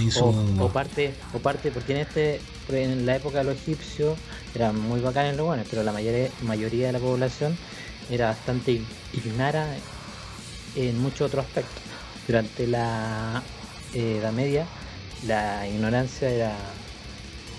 [0.03, 0.27] hizo.
[0.27, 4.19] O, o parte, o parte, porque en este, en la época de los egipcios
[4.55, 7.57] eran muy bacanes los buenos, pero la mayoría, mayoría de la población
[8.11, 8.81] era bastante
[9.15, 9.67] ignara
[10.77, 11.83] en muchos otros aspectos.
[12.27, 13.43] Durante la
[13.95, 14.67] eh, Edad Media,
[15.27, 16.57] la ignorancia era,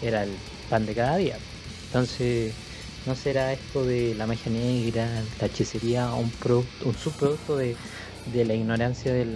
[0.01, 0.32] era el
[0.69, 1.38] pan de cada día.
[1.88, 2.54] Entonces,
[3.06, 7.75] ¿no será esto de la magia negra, la hechicería, un, producto, un subproducto de,
[8.34, 9.36] de la ignorancia del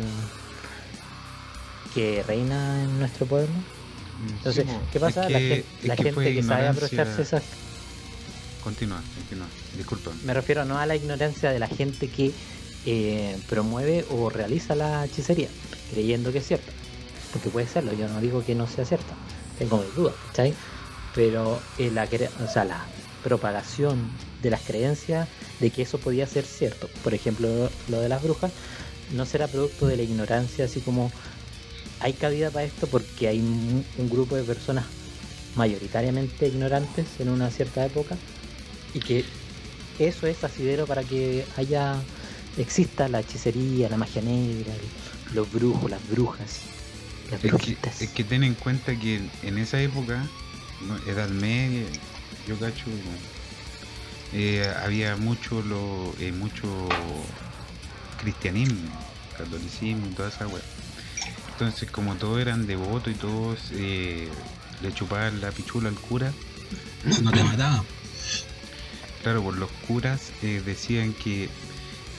[1.93, 3.53] que reina en nuestro pueblo?
[4.37, 5.29] Entonces, Sí, ¿qué pasa?
[5.29, 7.43] la gente, la que gente que sabe aprovecharse esas
[8.63, 9.47] Continúa, continúa.
[9.77, 10.11] Disculpa.
[10.25, 12.31] Me refiero no a la ignorancia de la gente que
[12.85, 15.47] eh, promueve o realiza la hechicería,
[15.91, 16.71] creyendo que es cierta.
[17.31, 19.13] Porque puede serlo, yo no digo que no sea cierta,
[19.57, 20.53] tengo mis dudas, ¿cachai?
[21.15, 22.07] Pero eh, la,
[22.43, 22.83] o sea, la
[23.23, 24.09] propagación
[24.41, 25.27] de las creencias
[25.59, 28.51] de que eso podía ser cierto, por ejemplo, lo de las brujas,
[29.13, 31.11] no será producto de la ignorancia, así como
[31.99, 34.85] hay cabida para esto porque hay un grupo de personas
[35.55, 38.17] mayoritariamente ignorantes en una cierta época
[38.93, 39.25] y que
[39.99, 41.97] eso es asidero para que haya
[42.57, 44.73] exista la hechicería, la magia negra,
[45.33, 46.61] los brujos, las brujas,
[47.31, 50.25] las Es que, es que ten en cuenta que en esa época,
[50.87, 50.97] ¿no?
[51.11, 51.85] Edad Media,
[52.47, 52.85] yo cacho,
[54.33, 56.67] eh, había mucho lo, eh, mucho
[58.21, 58.89] cristianismo,
[59.37, 60.63] catolicismo y toda esa wea.
[61.51, 64.29] Entonces como todos eran devotos y todos eh,
[64.81, 66.31] le chupaban la pichula al cura,
[67.21, 67.83] no te mataba.
[69.23, 71.49] claro, por los curas eh, decían que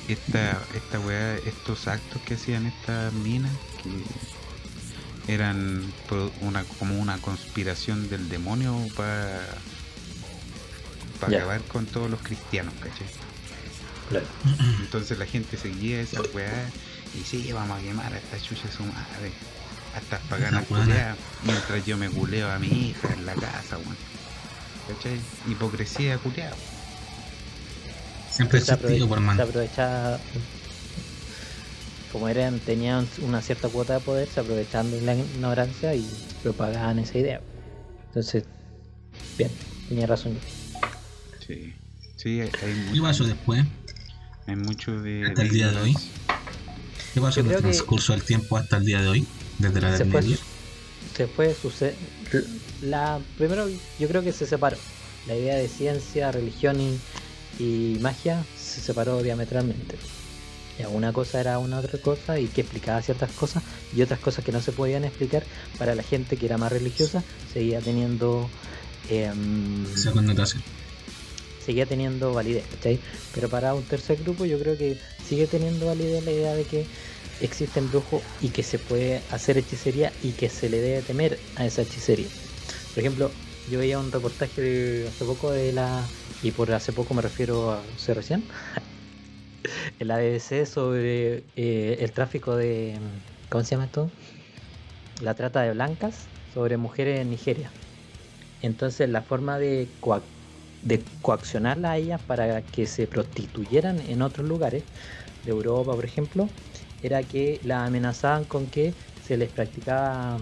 [0.09, 3.91] esta, esta weá, estos actos que hacían estas minas, que
[5.29, 5.85] eran
[6.41, 9.41] una, como una conspiración del demonio para
[11.29, 11.39] Ya.
[11.39, 13.07] acabar con todos los cristianos, ¿cachai?
[14.09, 14.27] Claro.
[14.81, 16.69] Entonces la gente seguía esa weá
[17.15, 19.33] y sí, vamos a quemar a esta chucha su madre.
[19.95, 23.97] A estas paganas culeadas, mientras yo me culeo a mi hija en la casa, weón.
[24.89, 25.21] ¿Cachai?
[25.49, 26.57] Hipocresía culeada.
[28.31, 29.41] Siempre se, por se man.
[29.41, 30.19] aprovechaba
[32.13, 36.07] como eran tenían una cierta cuota de poder se aprovechaban de la ignorancia y
[36.43, 37.41] propagaban esa idea
[38.09, 38.45] entonces
[39.39, 39.51] bien
[39.89, 40.39] tenía razón
[41.47, 41.75] Sí.
[42.17, 43.65] Sí, hay, hay ¿Qué mucho, pasó después?
[44.47, 45.25] hay mucho de.
[45.27, 45.97] hasta el día de hoy?
[47.15, 49.27] ¿Qué pasó en el transcurso del tiempo hasta el día de hoy?
[49.59, 50.37] Desde la Edad Media.
[51.17, 51.57] se fue
[52.83, 53.69] la primero
[53.99, 54.77] yo creo que se separó
[55.27, 56.99] la idea de ciencia religión y,
[57.59, 59.97] y magia se separó diametralmente
[60.89, 64.53] una cosa era una otra cosa y que explicaba ciertas cosas y otras cosas que
[64.53, 68.53] no se podían explicar para la gente que era más religiosa seguía teniendo
[69.05, 70.63] em, Esa connotación.
[71.59, 73.03] seguía teniendo validez ¿cachai?
[73.31, 76.89] pero para un tercer grupo yo creo que sigue teniendo validez la idea de que
[77.39, 81.67] existen brujos y que se puede hacer hechicería y que se le debe temer a
[81.67, 82.33] esa hechicería
[82.93, 87.15] por ejemplo yo veía un reportaje de hace poco de la y por hace poco
[87.15, 88.49] me refiero a hace recién
[89.99, 93.01] en la BBC sobre eh, el tráfico de
[93.49, 94.13] ¿cómo se llama esto?
[95.21, 97.73] la trata de blancas sobre mujeres en Nigeria
[98.61, 100.31] entonces la forma de, coac-
[100.83, 104.87] de coaccionarlas a ellas para que se prostituyeran en otros lugares
[105.45, 106.55] de Europa, por ejemplo,
[107.01, 110.41] era que la amenazaban con que se les practicaba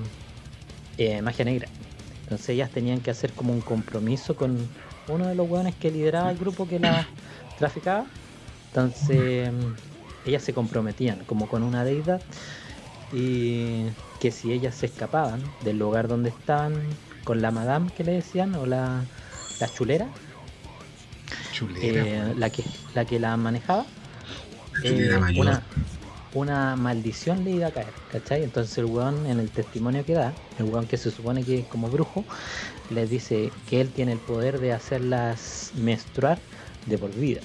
[0.97, 1.73] eh, magia negra.
[2.21, 4.73] Entonces ellas tenían que hacer como un compromiso con
[5.07, 7.09] uno de los hueones que lideraba el grupo que la
[7.55, 8.13] traficaba.
[8.69, 9.51] Entonces
[10.25, 12.23] ellas se comprometían como con una deidad
[13.11, 13.87] y
[14.19, 18.55] que si ellas se escapaban del lugar donde estaban con la madame que le decían
[18.55, 19.09] o la,
[19.59, 20.13] la chulera,
[21.51, 23.93] Chulera, eh, la que la que la manejaba
[24.83, 25.69] eh, una,
[26.33, 28.45] una maldición le iba a caer, ¿cachai?
[28.45, 31.69] Entonces el weón en el testimonio que da, el weón que se supone que es
[31.69, 32.27] como brujo,
[32.89, 36.47] les dice que él tiene el poder de hacerlas menstruar
[36.87, 37.43] de por vida.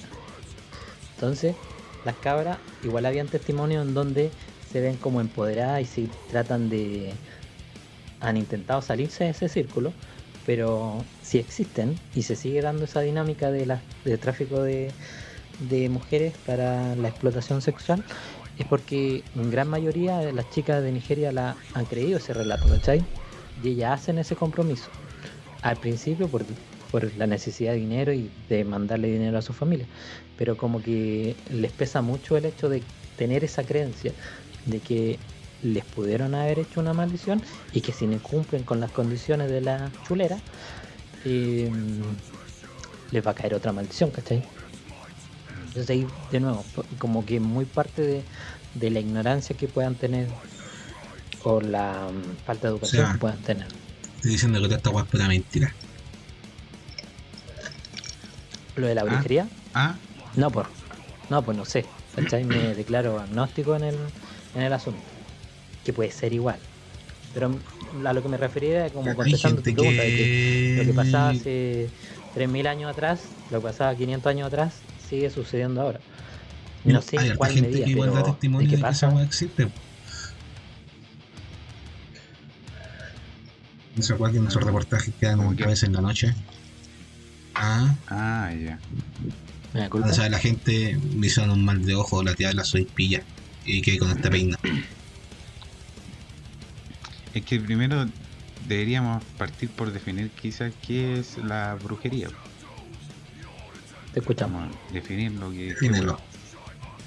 [1.24, 1.56] Entonces,
[2.04, 4.30] las cabras, igual habían testimonios en donde
[4.70, 7.14] se ven como empoderadas y se tratan de...
[8.20, 9.94] han intentado salirse de ese círculo,
[10.44, 14.90] pero si existen y se sigue dando esa dinámica de, la, de tráfico de,
[15.70, 18.04] de mujeres para la explotación sexual,
[18.58, 22.68] es porque en gran mayoría de las chicas de Nigeria la han creído ese relato,
[22.68, 23.02] ¿cachai?
[23.62, 24.90] Y ellas hacen ese compromiso.
[25.62, 26.44] Al principio por,
[26.90, 29.86] por la necesidad de dinero y de mandarle dinero a su familia.
[30.36, 32.82] Pero como que les pesa mucho el hecho de
[33.16, 34.12] tener esa creencia
[34.66, 35.18] de que
[35.62, 39.60] les pudieron haber hecho una maldición y que si no cumplen con las condiciones de
[39.60, 40.38] la chulera,
[41.24, 41.70] eh,
[43.10, 44.42] les va a caer otra maldición, ¿cachai?
[45.58, 46.64] Entonces ahí, de nuevo,
[46.98, 48.22] como que muy parte de,
[48.74, 50.28] de la ignorancia que puedan tener
[51.44, 53.66] o la mm, falta de educación sea, que puedan tener.
[54.16, 55.74] Estoy diciendo que toda esta guapa era mentira.
[58.76, 59.04] Lo de la Ah.
[59.04, 59.96] brujería, Ah,
[60.36, 60.66] no, pues,
[61.30, 62.44] no, pues no sé, ¿cachai?
[62.44, 63.96] Me declaro agnóstico en el,
[64.54, 65.00] en el asunto,
[65.84, 66.58] que puede ser igual.
[67.32, 67.50] Pero
[68.04, 70.74] a lo que me refería era como contestando tu pregunta, de que que...
[70.78, 71.88] lo que pasaba hace
[72.34, 73.20] 3.000 años atrás,
[73.50, 74.74] lo que pasaba 500 años atrás,
[75.08, 76.00] sigue sucediendo ahora.
[76.84, 79.08] No sé Hay en cuál gente medida, que igual da pero testimonio ¿de que pasa?
[79.08, 79.68] weá existe.
[84.18, 85.64] Weá que en esos reportajes quedan ¿Cómo como qué?
[85.64, 86.34] a veces en la noche.
[87.66, 88.78] Ah, Ah, ya.
[89.88, 90.08] Culpa.
[90.08, 93.22] o sea, la gente me hicieron un mal de ojo, la tía la soy pilla.
[93.64, 94.58] Y que con este peina.
[97.32, 98.06] Es que primero
[98.68, 102.28] deberíamos partir por definir quizás qué es la brujería.
[104.12, 104.68] Te escuchamos.
[104.92, 105.70] Definir lo que...
[105.70, 106.20] Defínelo.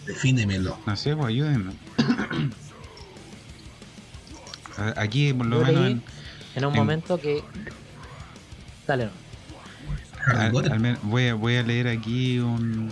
[0.05, 0.77] Defínemelo.
[0.85, 1.71] No sé, pues ayúdenme.
[4.95, 6.03] Aquí, por lo Yo menos, leí en-
[6.55, 7.43] en un en- momento que.
[8.85, 9.11] Dale, no.
[10.27, 10.71] Harry al- Potter.
[10.73, 12.91] al men- voy, a, voy a leer aquí un,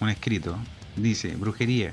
[0.00, 0.58] un escrito.
[0.96, 1.92] Dice, brujería,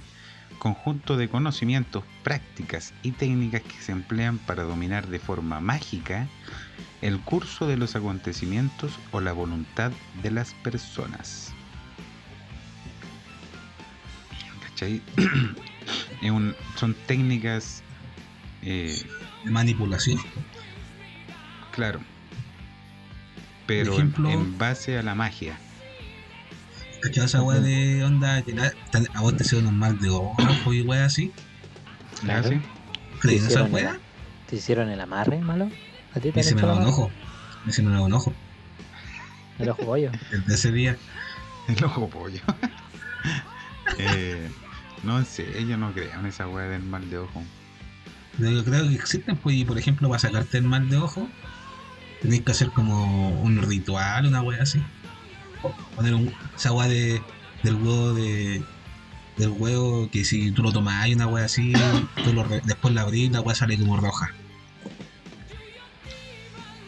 [0.60, 6.28] conjunto de conocimientos, prácticas y técnicas que se emplean para dominar de forma mágica
[7.02, 11.52] el curso de los acontecimientos o la voluntad de las personas.
[14.64, 15.02] ¿Cachai?
[16.24, 17.82] Un- son técnicas,
[18.62, 18.96] eh,
[19.44, 20.20] De manipulación.
[21.72, 22.00] claro,
[23.80, 25.58] pero ejemplo- en base a la magia.
[27.02, 30.10] ¿Cachai esa weá de onda que la- te- a vos te hicieron un mal de
[30.10, 31.32] ojo y weá así?
[32.22, 32.42] ¿Ya?
[32.42, 32.50] Claro.
[32.50, 32.62] ¿Sí?
[33.20, 33.90] ¿Crees en esa hicieron weá?
[33.92, 34.00] el-
[34.48, 35.70] ¿Te hicieron el amarre, malo?
[36.14, 37.12] ¿A ti te Me el da un ojo.
[37.66, 38.34] Me se me da un ojo.
[39.60, 40.12] El ojo pollo.
[40.32, 40.98] Desde ese día.
[41.68, 42.42] El ojo pollo.
[44.00, 44.50] eh,
[45.04, 47.44] no sé, yo no creo en esa weá del mal de ojo.
[48.38, 51.28] Pero Yo creo que existen, pues, y por ejemplo, para sacarte el mal de ojo,
[52.22, 54.82] tenés que hacer como un ritual, una wea así.
[55.96, 57.22] Poner un, esa wea de,
[57.64, 58.64] del huevo de
[59.38, 61.74] del huevo que si tú lo tomas hay una wea así,
[62.24, 64.30] tú lo re- después la abrís la wea sale como roja.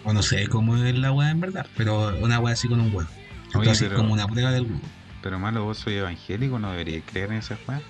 [0.04, 2.94] O no sé cómo es la wea en verdad, pero una wea así con un
[2.94, 3.10] huevo.
[3.56, 4.82] Oye, Entonces pero- como una prueba del huevo.
[5.22, 7.82] Pero malo, vos soy evangélico, no deberías creer en esa weá.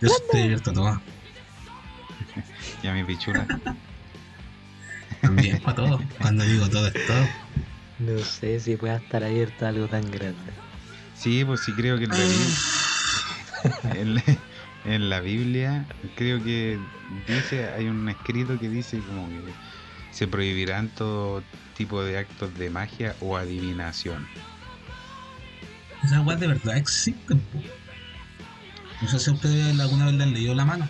[0.00, 1.00] Yo estoy abierto a todo.
[2.82, 3.46] Y a mi pichula.
[5.22, 6.00] También para todo.
[6.20, 7.26] Cuando digo todo es todo.
[7.98, 10.52] No sé si pueda estar abierto a algo tan grande.
[11.14, 12.56] Sí, pues sí creo que en la Biblia,
[13.94, 14.22] en la,
[14.84, 16.78] en la Biblia creo que
[17.28, 19.52] dice, hay un escrito que dice como que
[20.10, 21.42] se prohibirán todo
[21.76, 24.26] tipo de actos de magia o adivinación.
[26.02, 27.62] Esas weas de verdad existen, po.
[29.00, 30.88] No sé si ustedes alguna vez le han leído la mano.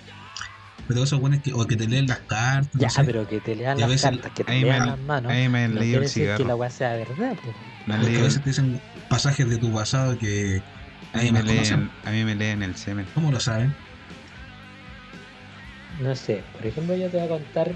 [0.92, 3.04] Pero esos buenos que, o que te leen las cartas, Ya, no sé.
[3.04, 5.32] pero que te lean las veces- cartas, que te lean las manos.
[5.32, 6.56] Ahí me han no leído el decir que la cigarro.
[6.56, 7.56] weá sea verdad, pues.
[7.86, 10.62] Me han Porque a veces te dicen pasajes de tu pasado que
[11.14, 13.06] a mí ahí me leen, a mí me leen el semen.
[13.14, 13.74] ¿Cómo lo saben?
[16.00, 17.72] No sé, por ejemplo, yo te voy a contar.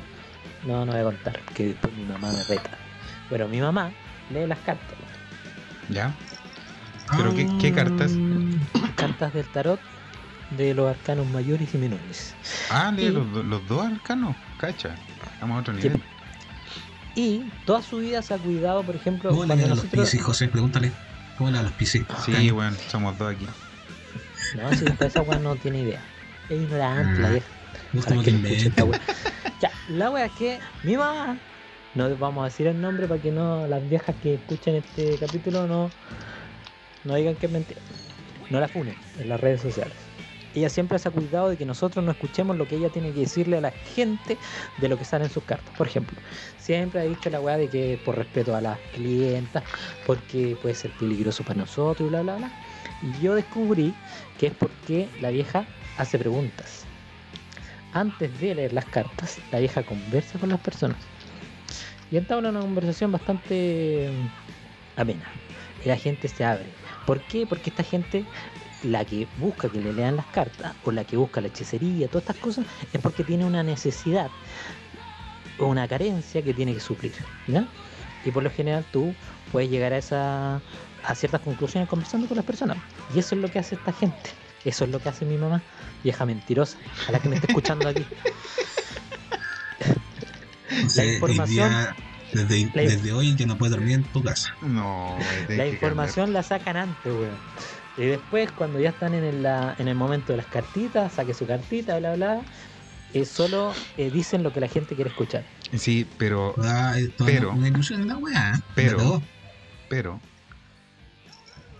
[0.65, 2.71] No, no voy a contar, que después mi mamá me reta.
[3.31, 3.93] Pero mi mamá
[4.31, 4.97] lee las cartas.
[5.89, 6.13] ¿Ya?
[7.17, 8.13] ¿Pero qué- qué cartas?
[8.97, 9.81] Cartas del tarot
[10.51, 12.35] de los arcanos mayores y menores.
[12.71, 14.95] Ah, lee Y- los, los dos arcanos, cacha.
[15.41, 16.01] Vamos a otro nivel.
[17.15, 20.05] Y toda su vida se ha cuidado, por ejemplo, ¿Cómo le a los nosotros.
[20.05, 20.49] piscis, José?
[20.49, 20.93] Pregúntale.
[21.39, 22.05] ¿Cómo le a los piscis?
[22.25, 23.47] Sí, bueno, somos dos aquí.
[24.57, 26.01] No, si esa weá no tiene idea.
[26.49, 27.47] Es ignorante la Ah, vieja.
[27.93, 27.99] Que
[28.31, 29.01] escuche esta wea.
[29.61, 31.39] Ya, la wea es que mi mamá,
[31.95, 35.67] no vamos a decir el nombre para que no las viejas que escuchen este capítulo
[35.67, 35.91] no,
[37.05, 37.81] no digan que es mentira.
[38.51, 39.95] No la funen en las redes sociales.
[40.57, 43.21] Ella siempre se ha cuidado de que nosotros no escuchemos lo que ella tiene que
[43.21, 44.39] decirle a la gente
[44.79, 45.69] de lo que sale en sus cartas.
[45.77, 46.17] Por ejemplo,
[46.59, 49.63] siempre ha dicho la weá de que por respeto a las clientas,
[50.07, 52.51] porque puede ser peligroso para nosotros y bla bla bla.
[53.03, 53.95] Y yo descubrí
[54.39, 55.67] que es porque la vieja
[55.99, 56.87] hace preguntas.
[57.93, 60.97] Antes de leer las cartas, la vieja conversa con las personas.
[62.11, 65.31] Y entabla una conversación bastante mm, amena.
[65.85, 66.67] Y la gente se abre.
[67.07, 67.47] ¿Por qué?
[67.47, 68.25] Porque esta gente,
[68.87, 72.23] la que busca que le lean las cartas, o la que busca la hechicería, todas
[72.23, 74.31] estas cosas, es porque tiene una necesidad
[75.59, 77.13] o una carencia que tiene que suplir.
[77.47, 77.67] ¿ya?
[78.25, 79.15] Y por lo general tú
[79.53, 80.61] puedes llegar a esa
[81.05, 82.79] a ciertas conclusiones conversando con las personas.
[83.15, 84.31] Y eso es lo que hace esta gente.
[84.65, 85.63] Eso es lo que hace mi mamá,
[86.03, 86.77] vieja mentirosa,
[87.09, 88.05] a la que me está escuchando aquí.
[90.99, 91.73] Hoy información-
[92.33, 94.53] desde, la- desde hoy ya no puedes dormir en tu casa.
[94.61, 95.17] No,
[95.49, 97.37] La que información la sacan antes, weón.
[97.97, 101.33] Y después, cuando ya están en el, la- en el momento de las cartitas, saque
[101.35, 102.41] su cartita, bla, bla,
[103.15, 105.45] eh, solo eh, dicen lo que la gente quiere escuchar.
[105.77, 108.61] Sí, pero, Ah, toda Pero- una ilusión en la weá.
[108.75, 109.23] pero-
[109.89, 110.21] pero,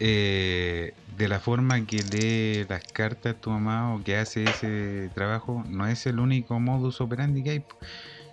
[0.01, 5.65] eh, de la forma que lee las cartas tu mamá o que hace ese trabajo,
[5.69, 7.65] no es el único modus operandi que hay.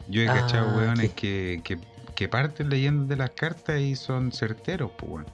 [0.10, 1.16] Yo he Ah, cachado weones sí.
[1.16, 1.78] que, que,
[2.16, 5.26] que parten leyendo de las cartas y son certeros, pues, weón.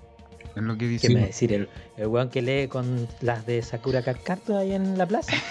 [0.56, 1.10] Es lo que ¿Qué dice.
[1.10, 1.54] me va a decir?
[1.54, 5.34] El, el weón que lee con las de Sakura Card Captor ahí en la plaza.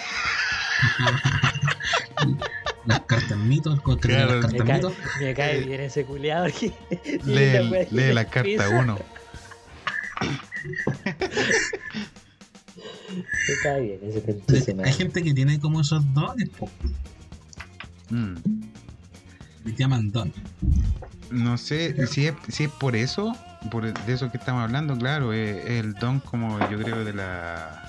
[2.85, 4.41] Las cartas mitos, con que Claro.
[4.41, 4.93] las Me cartas cae, mitos.
[5.21, 6.73] me cae bien ese tiene
[7.25, 8.69] Lee, lee en la carta.
[8.69, 8.99] 1.
[13.47, 16.69] Me cae bien ese conche Hay gente que tiene como esos dones, po.
[18.09, 18.35] Mm.
[19.65, 20.33] Le llaman don.
[21.31, 23.35] No sé si es, si es por eso,
[23.69, 27.13] por de eso que estamos hablando, claro, es, es el don como yo creo de
[27.13, 27.83] la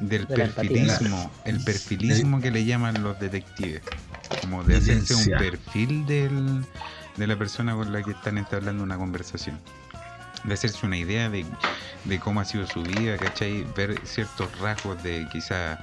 [0.00, 3.82] del De perfilismo, el perfilismo que le llaman los detectives,
[4.40, 6.64] como de hacerse un perfil del,
[7.16, 9.58] de la persona con la que están entablando una conversación,
[10.44, 11.44] de hacerse una idea de,
[12.04, 13.64] de cómo ha sido su vida, ¿cachai?
[13.76, 15.78] Ver ciertos rasgos de quizá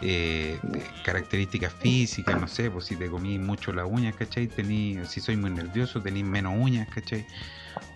[0.00, 0.60] eh,
[1.04, 4.46] características físicas, no sé, pues si te comí mucho las uñas, ¿cachai?
[4.46, 7.26] Tení, si soy muy nervioso, tenéis menos uñas, ¿cachai?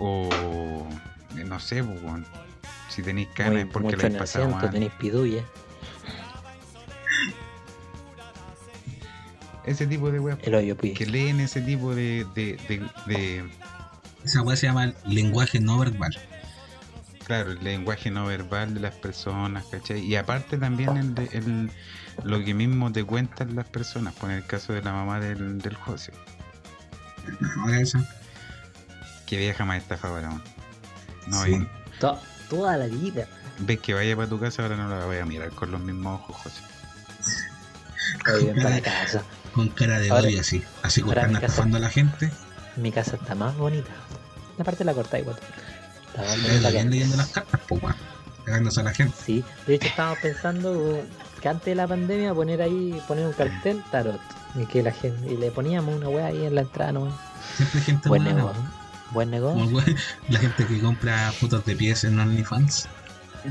[0.01, 0.89] O
[1.37, 2.01] eh, no sé, pues,
[2.89, 4.71] si tenéis canas Muy, porque la el pasado asiento, mal.
[4.73, 5.45] tenéis pidulla.
[9.65, 10.97] Ese tipo de weas El hoyo pues.
[10.97, 13.51] que leen ese tipo de, de, de, de-
[14.25, 16.17] Esa weá se llama lenguaje no verbal.
[17.27, 20.01] claro, el lenguaje no verbal de las personas, ¿cachai?
[20.01, 21.71] Y aparte también el, de- el-
[22.25, 25.75] lo que mismo te cuentan las personas, por el caso de la mamá del, del
[25.75, 26.13] José,
[27.61, 27.99] Ahora esa.
[29.31, 30.43] Que vieja más estafadora, weón.
[31.29, 31.53] No, Sí.
[31.53, 32.19] y To-
[32.49, 33.27] toda la vida.
[33.61, 36.21] ves que vaya para tu casa, ahora no la voy a mirar con los mismos
[36.21, 36.61] ojos, José.
[38.57, 39.23] Para la casa.
[39.55, 40.63] Con cara de Ahora- odio así.
[40.83, 42.31] Así como están estafando a la gente.
[42.77, 43.91] Mi casa está más bonita.
[44.59, 45.37] La parte la corta igual.
[46.09, 47.83] Está más Le bonita que ven leyendo las cartas, pues.
[48.45, 49.15] Cagándose a la gente.
[49.25, 51.03] Sí, de hecho estábamos pensando
[51.41, 54.21] que antes de la pandemia poner ahí, poner un cartel tarot.
[54.57, 57.17] Y que la gente, y le poníamos una wea ahí en la entrada, ¿no?
[57.57, 58.63] Siempre gente Buen buena, negocio.
[59.13, 59.77] Buen Como negocio.
[59.79, 59.97] weón-
[60.29, 62.89] la gente que compra fotos de pies en OnlyFans.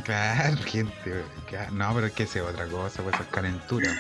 [0.04, 1.72] Claro, gente, claro.
[1.72, 3.92] no, pero es que sea otra cosa, pues es calentura.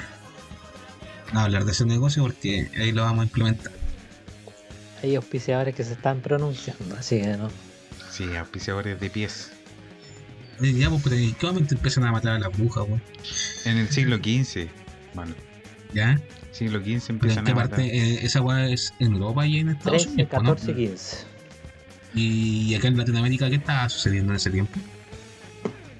[1.34, 3.72] No hablar de ese negocio porque ahí lo vamos a implementar.
[5.01, 7.49] Hay auspiciadores que se están pronunciando, así que no.
[8.12, 9.51] Sí, auspiciadores de pies.
[10.60, 13.01] Y ya, pues, pero ¿en qué momento empiezan a matar a las brujas, weón?
[13.66, 14.68] En el siglo XV,
[15.14, 15.34] bueno,
[15.93, 16.20] ¿Ya?
[16.51, 17.70] siglo XV ¿Pero en empiezan qué a matar.
[17.72, 17.97] parte?
[17.97, 20.49] eh, esa weá es en Europa y en Estados 13, Unidos, pues, ¿no?
[20.55, 21.18] 14, 15.
[22.14, 24.80] Y acá en Latinoamérica, ¿qué estaba sucediendo en ese tiempo?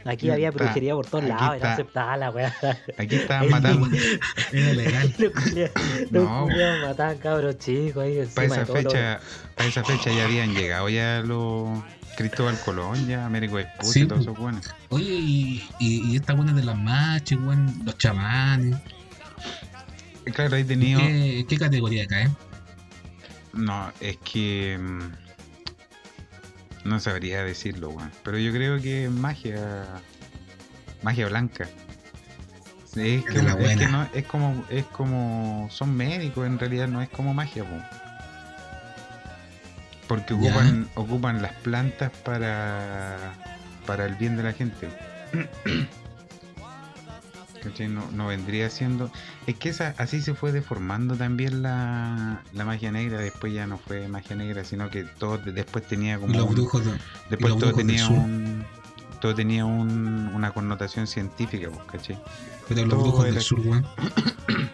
[0.06, 1.58] Aquí había está, brujería por todos lados, está.
[1.58, 2.56] era aceptada la weá.
[2.98, 3.88] Aquí estaban matando.
[4.52, 5.14] Era legal.
[5.20, 5.72] Los culiados
[6.12, 6.44] No.
[6.46, 9.20] culiados mataban cabros chicos ahí encima Para esa de todo lo- fecha,
[9.56, 11.84] para esa fecha ya habían llegado ya los
[12.18, 14.66] Cristóbal Colón, ya Américo Vespucci Sí, y todos esos buenos.
[14.90, 18.78] Oye, y, y, y esta buena de las machas, weón, los chamanes.
[20.34, 21.00] Claro, ahí tenido.
[21.02, 22.30] ¿Qué, ¿Qué categoría cae?
[23.54, 24.80] No, es que.
[26.84, 28.12] No sabría decirlo, weón.
[28.24, 29.86] Pero yo creo que es magia.
[31.02, 31.68] Magia blanca.
[32.96, 37.04] Es, que, la es, que no, es como es como son médicos en realidad no
[37.04, 37.76] es como magia po.
[40.08, 43.16] porque ocupan ocupan las plantas para
[43.86, 44.90] para el bien de la gente.
[47.90, 49.12] No, no vendría siendo
[49.46, 53.78] es que esa, así se fue deformando también la, la magia negra después ya no
[53.78, 56.92] fue magia negra sino que todo después tenía Y como los brujos de-
[57.30, 58.66] después los todo brujos tenía un
[59.20, 62.18] todo tenía un- una connotación científica pues, ¿cachai?
[62.70, 63.86] pero los todo brujos era- del sur, weón.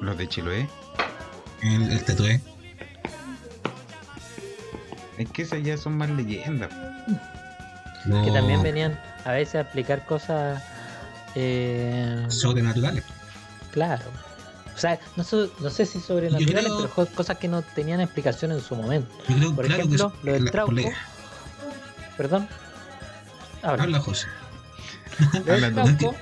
[0.00, 0.68] los de Chiloé
[1.62, 2.40] El, el tetué.
[5.18, 6.70] Es que esas ya son más leyendas.
[8.24, 10.62] Que también venían a veces a explicar cosas.
[11.34, 13.04] Eh, sobrenaturales.
[13.70, 14.04] claro.
[14.74, 18.52] O sea, no, so- no sé si sobrenaturales, creo- pero cosas que no tenían explicación
[18.52, 19.12] en su momento.
[19.28, 20.72] Yo creo, Por claro ejemplo, que lo del trauco.
[22.16, 22.48] Perdón.
[23.62, 23.82] Habla.
[23.84, 24.26] Habla, José.
[25.44, 26.14] Trauco.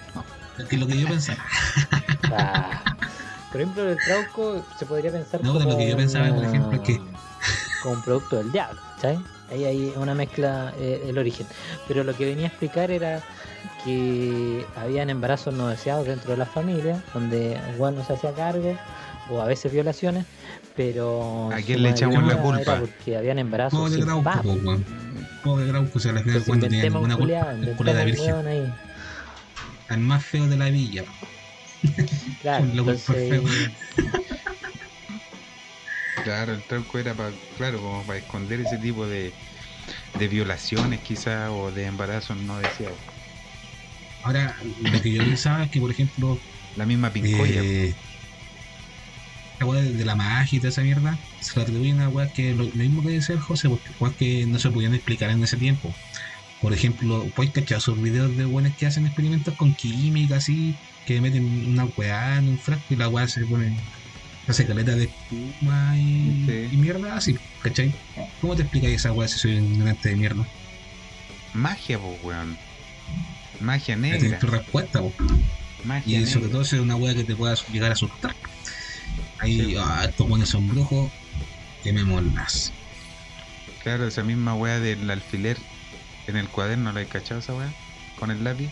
[0.69, 1.39] Que lo que yo pensaba.
[2.37, 2.97] ah,
[3.53, 6.45] por ejemplo, el trauco se podría pensar No, como pero lo que yo pensaba, por
[6.45, 7.01] ejemplo, es que-
[7.83, 9.21] como un producto del diablo, ¿sabes?
[9.51, 11.47] Ahí hay una mezcla, eh, el origen.
[11.89, 13.23] Pero lo que venía a explicar era
[13.85, 18.77] que habían embarazos no deseados dentro de la familia, donde igual no se hacía cargo,
[19.31, 20.27] o a veces violaciones,
[20.77, 21.51] pero...
[21.53, 22.77] ¿A quién le echamos la culpa?
[22.79, 24.43] porque habían embarazos sin Grauco, papá.
[24.43, 24.85] po, weón.
[25.43, 27.71] Pobre Grauco, se le Entonces cuando tiene inventemos un ninguna culpa.
[27.71, 28.47] Es por la virgen.
[28.47, 28.75] ahí.
[29.89, 31.05] Al más feo de la villa.
[32.43, 33.43] Claro, entonces...
[36.23, 39.35] Claro, el trauco era para, claro, como para esconder ese tipo de,
[40.15, 43.01] de violaciones quizás o de embarazos no deseados.
[44.23, 46.41] Ahora, lo que yo pensaba es que, por ejemplo,
[46.75, 47.61] La misma pincoya.
[47.63, 47.95] eh,
[49.59, 52.53] la weá de, la magia y toda esa mierda, se lo atribuyen a weas que
[52.55, 55.43] lo, lo mismo que decía el José, porque weas que no se podían explicar en
[55.43, 55.95] ese tiempo.
[56.61, 61.21] Por ejemplo, puedes cachar esos videos de buenos que hacen experimentos con química así, que
[61.21, 63.77] meten una weá en un frasco y la weá se pone.
[64.49, 66.69] Hace caleta de espuma y, Sí.
[66.75, 67.95] y mierda así, ¿cachai?
[68.41, 70.47] ¿Cómo te explicas esa weá si soy un ignorante de mierda?
[71.55, 72.57] Magia, pues, weón.
[73.61, 74.39] Magia Ya tienes negra.
[74.39, 75.13] tu respuesta, po.
[75.85, 76.53] Magia Y sobre negra.
[76.53, 78.35] todo si es una weá que te pueda llegar a asustar.
[79.39, 79.77] Ahí, Sí.
[79.79, 81.11] ah, estos buenos son brujos,
[81.83, 82.73] quemémoslas.
[83.83, 85.57] Claro, esa misma weá del alfiler
[86.27, 87.73] en el cuaderno, ¿la hay cachado esa weá?
[88.19, 88.69] Con el lápiz.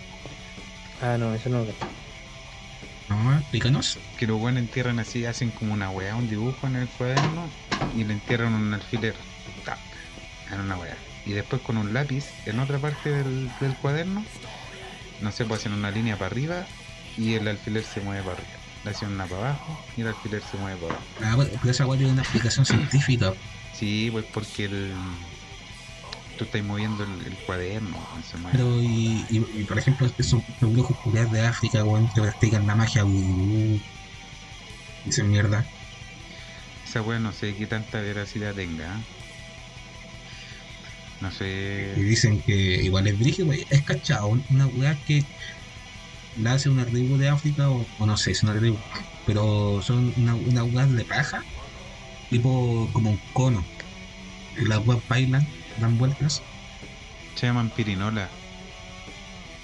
[1.00, 1.72] Ah, no, eso no lo.
[3.08, 3.98] No, explícanos.
[4.18, 7.48] Que los weones entierran así, hacen como una weá, un dibujo en el cuaderno
[7.94, 9.14] y le entierran un alfiler.
[9.64, 9.78] Tac,
[10.52, 10.96] en una weá.
[11.24, 14.24] Y después con un lápiz en otra parte del, del cuaderno,
[15.20, 16.66] no sé, pues hacen una línea para arriba
[17.16, 18.58] y el alfiler se mueve para arriba.
[18.84, 21.06] Le hacen una para abajo y el alfiler se mueve para abajo.
[21.20, 23.34] Ah, pero esa weá tiene una explicación científica.
[23.72, 24.92] Sí, pues porque el.
[26.38, 28.24] Tú estás moviendo el, el cuaderno, weón.
[28.50, 32.76] Pero, y, y, y, por ejemplo, esos brujos culiados de África, weón, que practican la
[32.76, 33.04] magia.
[35.02, 35.68] Dicen mierda.
[36.84, 39.06] Esa weá no sé qué tanta veracidad tenga.
[41.20, 41.30] No
[41.94, 42.04] Y sé.
[42.04, 42.52] dicen que
[42.84, 44.28] igual es brígido, wey, es cachado.
[44.48, 45.28] Una weá que
[46.34, 48.82] la hace una tribu de África, o, o no sé, es una tribu.
[49.24, 51.46] Pero son una, una weá de paja,
[52.28, 53.70] tipo como un cono.
[54.56, 56.42] Y las weas bailan, dan vueltas.
[57.34, 58.28] Se llaman pirinola.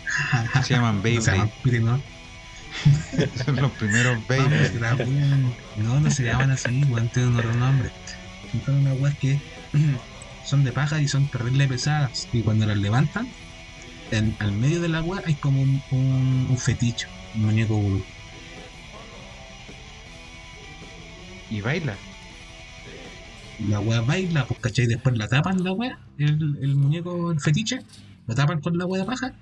[0.62, 1.52] Se llaman No se llaman Beyblade.
[1.62, 2.00] pirinola.
[3.44, 5.06] Son los primeros No, Beyblade.
[5.76, 7.90] no, no se llaman así, weón, tienen otro nombre.
[8.64, 9.40] Son unas weas que
[10.44, 12.28] son de paja y son terrible pesadas.
[12.32, 13.28] Y cuando las levantan,
[14.10, 18.04] en, al medio de la wea hay como un, un, un fetiche, un muñeco vudú.
[21.50, 21.96] Y baila.
[23.58, 27.40] Y La wea baila, pues cachai, después la tapan la wea, el, el muñeco, el
[27.40, 27.80] fetiche,
[28.26, 29.34] lo tapan con la wea de paja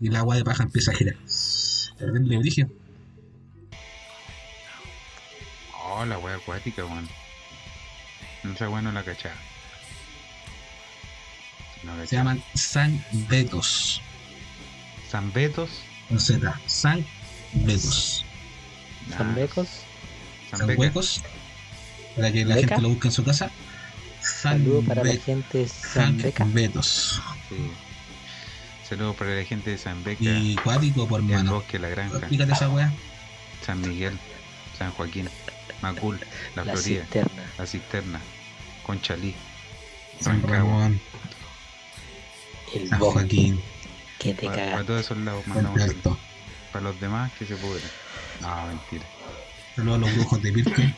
[0.00, 1.16] y la wea de paja empieza a girar.
[2.00, 2.68] Brillo.
[5.84, 7.08] Oh, la wea acuática, weón.
[8.44, 9.36] Esa wea no la cachaba.
[11.82, 14.00] No Se llaman San Betos.
[15.08, 15.70] San Betos.
[16.08, 16.60] Con Z.
[16.66, 17.06] San
[17.52, 18.24] Betos.
[19.12, 19.68] Ah, ¿Son becos?
[20.50, 21.22] San San huecos.
[22.16, 22.68] Para que la ¿Beca?
[22.68, 23.50] gente lo busque en su casa.
[24.20, 26.44] San Saludos para la gente San San Beca.
[26.44, 27.20] Betos.
[27.48, 27.56] Sí.
[28.88, 30.22] Saludos para la gente de San Beca.
[30.24, 31.54] Y cuático por el mano.
[31.54, 32.18] bosque, la granja.
[32.18, 32.92] Explícate esa wea.
[33.64, 34.18] San Miguel.
[34.78, 35.28] San Joaquín.
[35.82, 36.18] Macul.
[36.56, 37.02] La, La Florida.
[37.02, 37.42] cisterna.
[37.58, 38.20] La Cisterna.
[38.82, 39.34] Conchalí.
[40.20, 40.72] San Rancagua.
[40.72, 41.00] Ramón.
[42.74, 43.20] El San bosque.
[43.20, 43.60] Joaquín.
[44.18, 44.86] Que te Para, cagas.
[44.86, 45.80] todos esos lados mandamos.
[46.72, 47.82] Para los demás que se pudren.
[48.42, 49.04] No, mentira.
[49.76, 50.94] Saludos a los brujos de Pirque.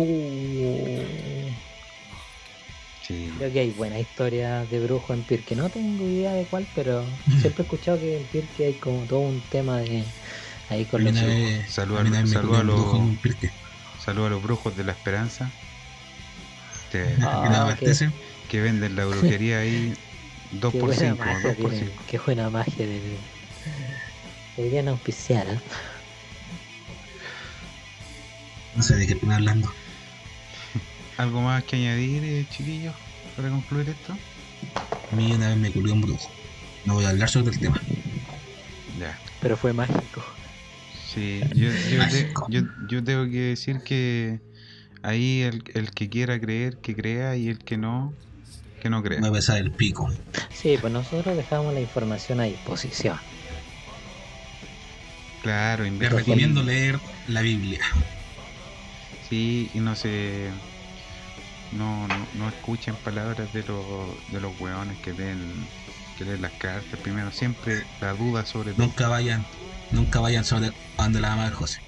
[0.00, 1.50] Uh,
[3.02, 3.32] Sí.
[3.38, 5.56] creo que hay buena historia de brujo en Pirque.
[5.56, 7.04] No tengo idea de cuál, pero
[7.40, 10.04] siempre he escuchado que en Pirque hay como todo un tema de
[10.68, 11.64] ahí con los brujos.
[11.68, 12.74] Saludos a saludos a los-
[14.08, 15.50] a los brujos de la esperanza.
[16.92, 17.76] Que, Ah,
[18.48, 19.92] Que venden la brujería ahí
[20.52, 23.02] 2 Qué por buena 5 magia 2 por tienen, 5 qué buena magia del...
[24.56, 25.60] Deberían auspiciar, ¿eh?
[28.74, 29.70] No sé de qué están hablando.
[31.18, 32.96] ¿Algo más que añadir, eh, chiquillos,
[33.34, 34.22] para concluir esto?
[35.10, 36.34] A mí una vez me culió un brujo.
[36.84, 37.84] No voy a hablar sobre el tema.
[38.92, 39.22] Ya.
[39.40, 40.24] Pero fue mágico.
[40.88, 44.42] Sí, yo, yo, te- yo, yo tengo que decir que
[45.02, 48.16] ahí el, el que quiera creer, que crea, y el que no,
[48.80, 49.20] que no crea.
[49.20, 50.08] Me voy a besar el pico.
[50.50, 53.18] Sí, pues nosotros dejamos la información a disposición.
[55.38, 56.16] Claro, Les invierte.
[56.20, 57.78] recomiendo leer la Biblia.
[59.20, 60.54] Sí, y no se.
[61.72, 63.84] No, no, no escuchen palabras de los,
[64.32, 65.68] de los weones que leen,
[66.16, 66.98] que leen las cartas.
[67.00, 68.74] Primero, siempre la duda sobre.
[68.74, 69.46] Nunca vayan,
[69.90, 71.87] nunca vayan sobre donde la mamá del José.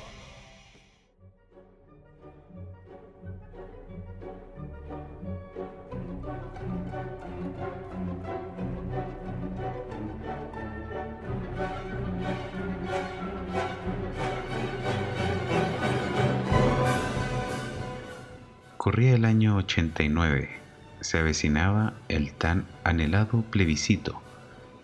[18.91, 20.51] Corría el año 89.
[21.01, 24.21] Se avecinaba el tan anhelado plebiscito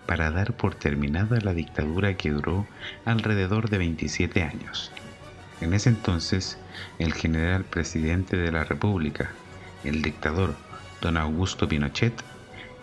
[0.07, 2.69] para dar por terminada la dictadura que duró
[3.05, 4.93] alrededor de 27 años.
[5.61, 6.57] En ese entonces,
[7.01, 9.33] el general presidente de la República,
[9.83, 10.55] el dictador
[11.01, 12.15] don Augusto Pinochet,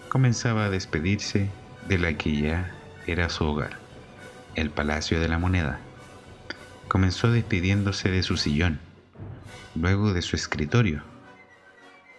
[0.09, 1.47] comenzaba a despedirse
[1.87, 2.75] de la que ya
[3.07, 3.77] era su hogar,
[4.55, 5.79] el Palacio de la Moneda.
[6.89, 8.81] Comenzó despidiéndose de su sillón,
[9.73, 11.12] luego de su escritorio.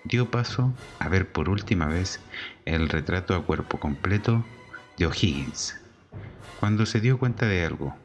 [0.04, 2.20] Dio paso a ver por última vez
[2.66, 4.44] el retrato a cuerpo completo
[4.98, 5.76] de O'Higgins.
[6.60, 7.96] Cuando se dio cuenta de algo,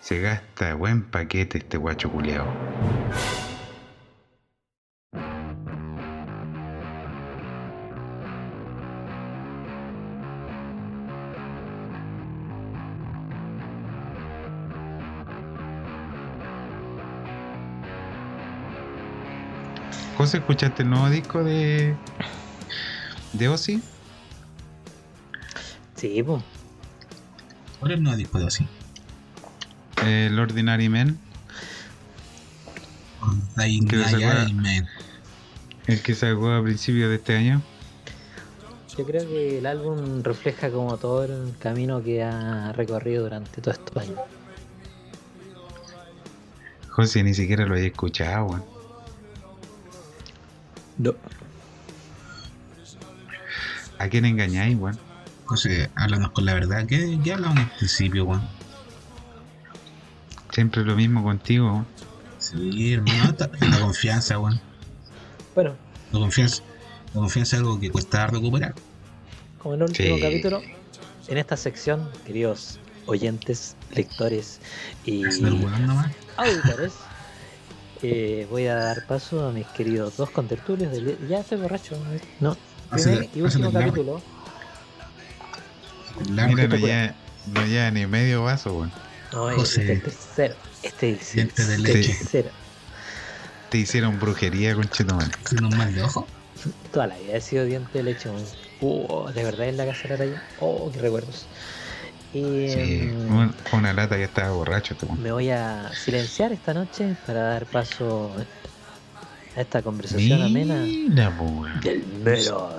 [0.00, 2.46] se gasta buen paquete este guacho culiao.
[20.20, 21.96] José, ¿escuchaste el nuevo disco de
[23.32, 23.80] de Ozzy?
[25.96, 26.42] Sí, pues.
[27.78, 28.66] ¿Cuál es el nuevo disco de así?
[30.04, 30.90] El Ordinary
[34.26, 34.88] acuerda- Dying Man.
[35.86, 37.62] el que sacó a principios de este año.
[38.98, 43.78] Yo creo que el álbum refleja como todo el camino que ha recorrido durante todos
[43.78, 44.20] estos años.
[46.90, 48.69] José, ni siquiera lo había escuchado, weón.
[51.00, 51.14] No.
[53.98, 54.98] ¿A quién engañáis, weón?
[55.46, 56.86] José, háblanos con la verdad.
[56.86, 58.42] ¿Qué, qué hablamos el principio, weón?
[60.52, 61.86] Siempre lo mismo contigo, weón.
[62.38, 64.60] Sí, hermano, la confianza, weón.
[65.54, 65.74] Bueno,
[66.12, 66.62] La confianza,
[67.14, 68.74] la confianza es algo que cuesta recuperar.
[69.58, 70.22] como en el último Sí.
[70.22, 70.62] capítulo,
[71.28, 74.60] en esta sección, queridos oyentes, lectores
[75.04, 75.24] y
[76.36, 76.92] auditores,
[78.02, 80.90] eh, voy a dar paso a mis queridos dos contertulios.
[80.92, 81.18] Del...
[81.28, 81.96] Ya estoy borracho,
[82.40, 82.56] ¿no?
[82.90, 84.20] Primer y último capítulo.
[86.34, 87.14] La- Mira, no lleva,
[87.46, 88.92] no lleva ni medio vaso, weón.
[89.32, 89.80] No, José.
[89.80, 90.54] este es el tercero.
[90.82, 92.14] Este es el Diente de leche.
[92.18, 92.50] tercero.
[93.70, 94.76] Te hicieron brujería.
[94.90, 96.26] Tiene un mal de ojo.
[96.92, 98.44] Toda la vida he sido diente de leche, weón.
[98.80, 100.42] Uh, de verdad en la casa de la raya.
[100.58, 101.46] Oh, qué recuerdos.
[102.32, 105.20] Y Sí, un- una lata que estaba borracho, este weón.
[105.22, 108.32] me voy a silenciar esta noche para dar paso
[109.56, 111.80] a esta conversación amena Mira, weón.
[111.80, 112.70] del mero.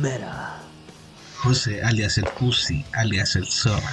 [0.00, 0.58] Mera.
[1.42, 3.92] José, alias el Pussy, alias el Zorra.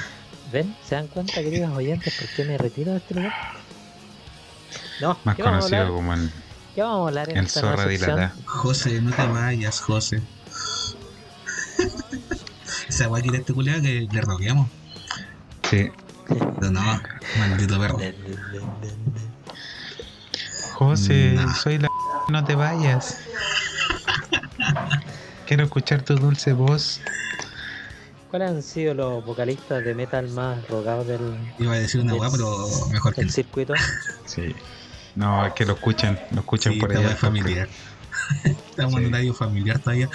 [0.51, 0.75] ¿Ven?
[0.87, 3.33] ¿Se dan cuenta, queridos oyentes, por qué me retiro de este lugar?
[4.99, 6.31] No, Más ¿qué vamos, a conocido como el,
[6.75, 8.33] ¿Qué vamos a hablar en el esta zorra.
[8.45, 10.21] José, no te vayas, José.
[13.01, 14.67] Esa guay que este culiado que le rodeamos.
[15.67, 15.89] Sí.
[16.27, 16.81] Pero no,
[17.39, 17.97] maldito perro.
[20.75, 21.53] José, Nah.
[21.55, 21.87] soy la
[22.29, 23.17] no te vayas.
[25.47, 27.01] Quiero escuchar tu dulce voz.
[28.29, 32.29] ¿Cuáles han sido los vocalistas de metal más rogados del, Iba a decir una weá,
[32.29, 33.31] pero mejor que no.
[33.31, 33.73] circuito?
[34.25, 34.55] Sí.
[35.15, 37.07] No, es que lo escuchan, lo escuchan Sí, por allá.
[37.07, 37.67] weá familiar.
[38.45, 39.05] Estamos en Sí.
[39.07, 40.07] un horario familiar todavía.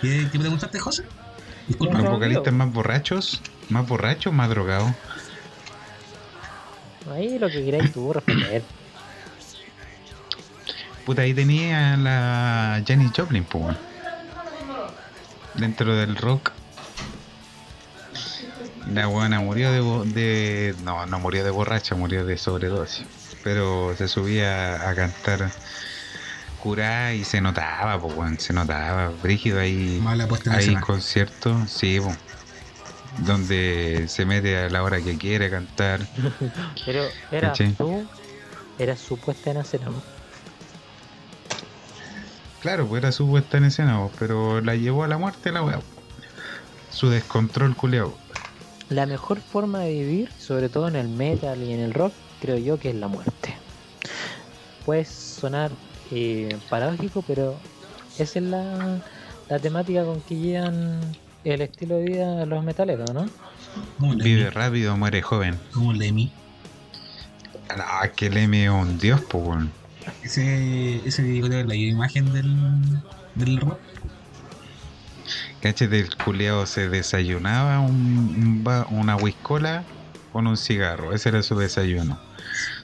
[0.00, 1.04] ¿Qué, ¿Qué preguntaste, José?
[1.66, 1.98] Disculpa.
[1.98, 4.92] Los vocalistas más borrachos, más borrachos, más drogados.
[7.10, 8.62] Ahí lo que queráis tú responder.
[11.04, 13.76] Puta, ahí tenía a la Janis Joplin, pues.
[15.54, 16.52] Dentro del rock.
[18.92, 20.74] La buena murió de, bo- de.
[20.82, 23.06] No, no murió de borracha, murió de sobredosis.
[23.42, 25.50] Pero se subía a cantar
[26.58, 29.08] curá y se notaba, pues, se notaba.
[29.22, 29.98] Brígido ahí.
[30.00, 32.14] Mala puesta Hay conciertos, sí, po,
[33.18, 36.00] donde se mete a la hora que quiere cantar.
[36.84, 38.06] Pero era tú,
[38.78, 39.88] era su puesta en escena.
[42.60, 45.62] Claro, pues era su puesta en escena, po, pero la llevó a la muerte la
[45.62, 45.80] weá.
[46.90, 48.16] Su descontrol culeado.
[48.88, 52.56] La mejor forma de vivir, sobre todo en el metal y en el rock, creo
[52.56, 53.54] yo que es la muerte.
[54.84, 55.70] Puede sonar
[56.10, 57.58] eh, paradójico, pero
[58.18, 59.00] esa es la,
[59.48, 61.00] la temática con que llevan
[61.44, 63.26] el estilo de vida los metaleros, ¿no?
[63.98, 65.58] Vive rápido, muere joven.
[65.72, 66.32] Como Lemmy.
[67.70, 69.66] Ah, que Lemmy es un dios, pues.
[70.22, 73.02] Ese, ese es la imagen del,
[73.34, 73.78] del rock.
[75.60, 79.84] Cachete, el culeado se desayunaba un, un una whiskola
[80.32, 81.12] con un cigarro.
[81.12, 82.18] Ese era su desayuno.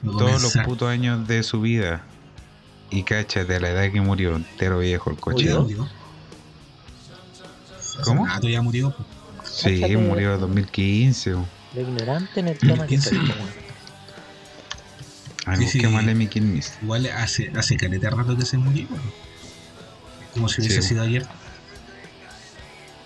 [0.03, 2.03] No Todos los putos años de su vida.
[2.89, 5.53] Y cachate, a la edad que murió, entero viejo el coche.
[5.53, 5.89] ¿Murió?
[8.03, 8.25] ¿Cómo?
[8.27, 8.93] Ah, tú ya murió.
[9.43, 9.97] Sí, Cáchate.
[9.97, 11.31] murió en 2015.
[11.35, 11.47] weón.
[11.73, 13.09] Lo ignorante en el tema que 15.
[13.09, 13.65] soy, weón.
[15.45, 16.05] Ah, Sí, busquemos sí.
[16.05, 16.83] a Lemmy Kilmister.
[16.83, 18.87] Igual hace, hace caleta de rato que se murió.
[20.33, 20.89] Como si hubiese Sí.
[20.89, 21.25] sido ayer.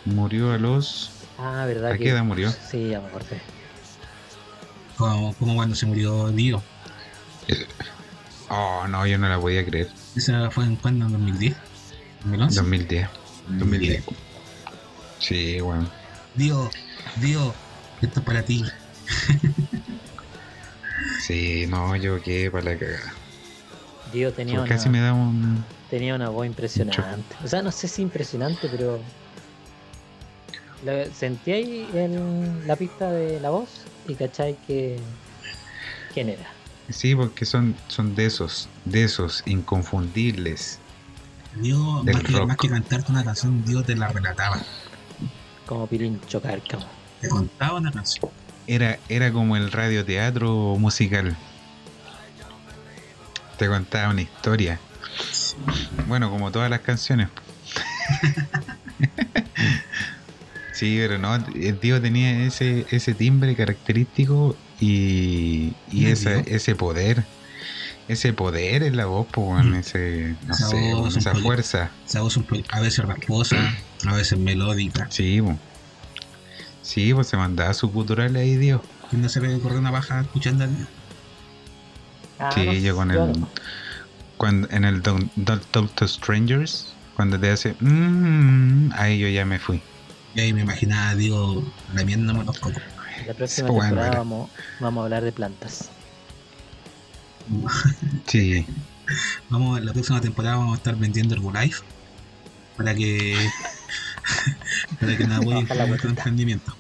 [0.06, 1.12] Murió a los.
[1.38, 1.92] Ah, ¿verdad?
[1.92, 2.52] ¿A que- qué edad murió?
[2.52, 3.42] Sí, ya me acordé.
[4.98, 6.64] Como, como cuando se murió Dio.
[8.50, 9.90] Oh, no, yo no la podía creer.
[10.16, 11.56] Esa fue en cuando, en 2010.
[12.26, 12.56] 2011.
[12.56, 13.10] 2010.
[13.48, 14.04] 2010.
[15.20, 15.90] Sí, weón.
[16.36, 16.70] Dio,
[17.18, 17.54] Dio,
[18.02, 18.64] esto es para ti.
[21.22, 23.14] Sí, no, yo qué para la cagada.
[24.12, 25.64] Dio tenía Pues una, casi me da un.
[25.90, 27.36] tenía una voz impresionante.
[27.44, 29.00] O sea, no sé si impresionante, pero.
[31.14, 33.70] Sentí ahí en la pista de la voz
[34.08, 34.98] y cachai que.
[36.14, 36.48] ¿Quién era?
[36.90, 40.80] Sí, porque son, son de esos, de esos inconfundibles.
[41.56, 42.48] Dios, Del más que, rock.
[42.48, 44.60] más que cantarte una canción, Dios te la relataba.
[45.66, 46.86] Como Pirincho Cárcamo.
[47.22, 48.30] Te contaba una canción.
[48.68, 51.36] Era, era como el radioteatro musical.
[53.58, 54.80] Te contaba una historia.
[56.08, 57.30] Bueno, como todas las canciones.
[60.80, 66.76] sí, pero no, el tío tenía ese, ese timbre característico y, y ¿El esa- ese
[66.76, 67.26] poder.
[68.08, 71.92] Ese poder en la voz, pues, weón, ese, no Esa sé, voz, fuerza.
[72.08, 73.76] Esa voz un a veces rasposa,
[74.08, 75.08] a veces melódica.
[75.12, 75.60] Sí, po.
[76.82, 78.82] Sí, pues se mandaba su cultural ahí, Dios.
[79.12, 80.88] ¿Y no se le ocurre una baja escuchando al
[82.40, 83.40] Ah, Sí, no yo con yo el.
[83.40, 83.50] no.
[84.38, 87.76] Cuando, en el to Strangers, cuando te hace.
[87.82, 89.84] "Mm", ahí yo ya me fui.
[90.36, 91.64] Y ahí me imaginaba, digo,
[91.94, 92.82] lamiéndome los cocos.
[93.28, 94.50] La próxima Bueno, temporada vamos,
[94.80, 95.90] vamos a hablar de plantas.
[98.28, 98.66] Sí,
[99.50, 101.82] Vamos, la próxima temporada vamos a estar vendiendo Herbalife
[102.78, 103.50] para que
[105.00, 106.10] para que Baja la con nuestro vueltita.
[106.10, 106.76] emprendimiento.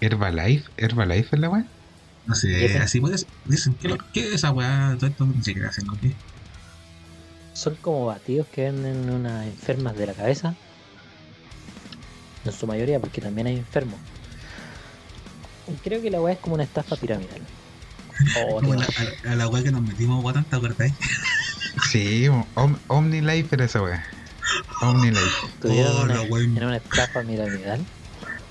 [0.00, 1.64] Herbalife, Herbalife es la weá.
[2.26, 3.26] No sé, así puedes.
[3.44, 4.94] Dicen, ¿qué, lo- qué es esa weá?
[4.98, 6.14] Todo esto ni siquiera hacen lo que.
[7.58, 10.54] Son como batidos que venden unas enfermas de la cabeza.
[12.44, 13.98] En su mayoría, porque también hay enfermos.
[15.66, 17.40] Y creo que la weá es como una estafa piramidal.
[18.36, 18.84] Oh, Como la-
[19.26, 20.92] a, a la weá que nos metimos ¿te acordáis?
[21.82, 24.04] Sí, Om- OmniLife era esa weá.
[24.80, 25.20] OmniLife.
[25.60, 27.84] Tuvieron Oh, una, en una estafa piramidal.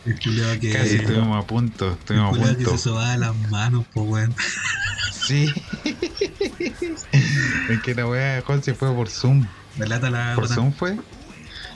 [0.04, 0.72] Que.
[0.72, 2.72] Casi estuvimos a punto, estuvimos a culiao que punto.
[2.78, 4.36] se sobaba las manos, pues weón.
[5.12, 5.54] Sí.
[7.70, 9.46] es que la weá Juan se fue por Zoom.
[9.78, 10.48] Relata la ¿Por.
[10.48, 10.98] Zoom fue?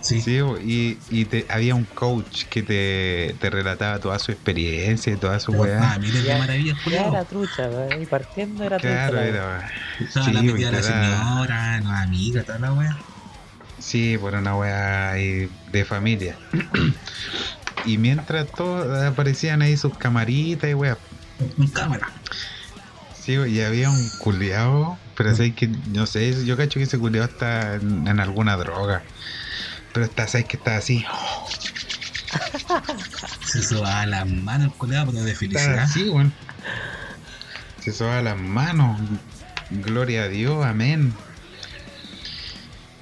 [0.02, 0.20] Sí.
[0.64, 5.40] Y, y te, había un coach que te, te relataba toda su experiencia y toda
[5.40, 5.92] su weá.
[5.94, 7.12] Ah, de maravillas, Ya culiao.
[7.12, 9.32] era trucha, weá, y partiendo era Claro, trucha.
[9.32, 9.58] la weá.
[9.58, 9.72] era.
[10.00, 12.98] Estaba Sí, la metida de la señora, la amiga, toda la weá.
[13.78, 16.36] Sí, por una weá de familia.
[17.86, 20.98] y mientras todos aparecían ahí sus camaritas y weá.
[21.58, 22.10] Con cámara.
[23.24, 27.26] Sí, y había un culiao, pero sé que, no sé, yo cacho que ese culiao
[27.26, 29.04] está en, en alguna droga.
[29.94, 31.06] Pero está, sabes que está así.
[33.46, 35.80] Se sobaba las manos el culiao, pero de Está felicidad.
[35.80, 36.34] así, weón.
[37.84, 39.00] Se soba las manos.
[39.70, 41.14] Gloria a Dios, amén.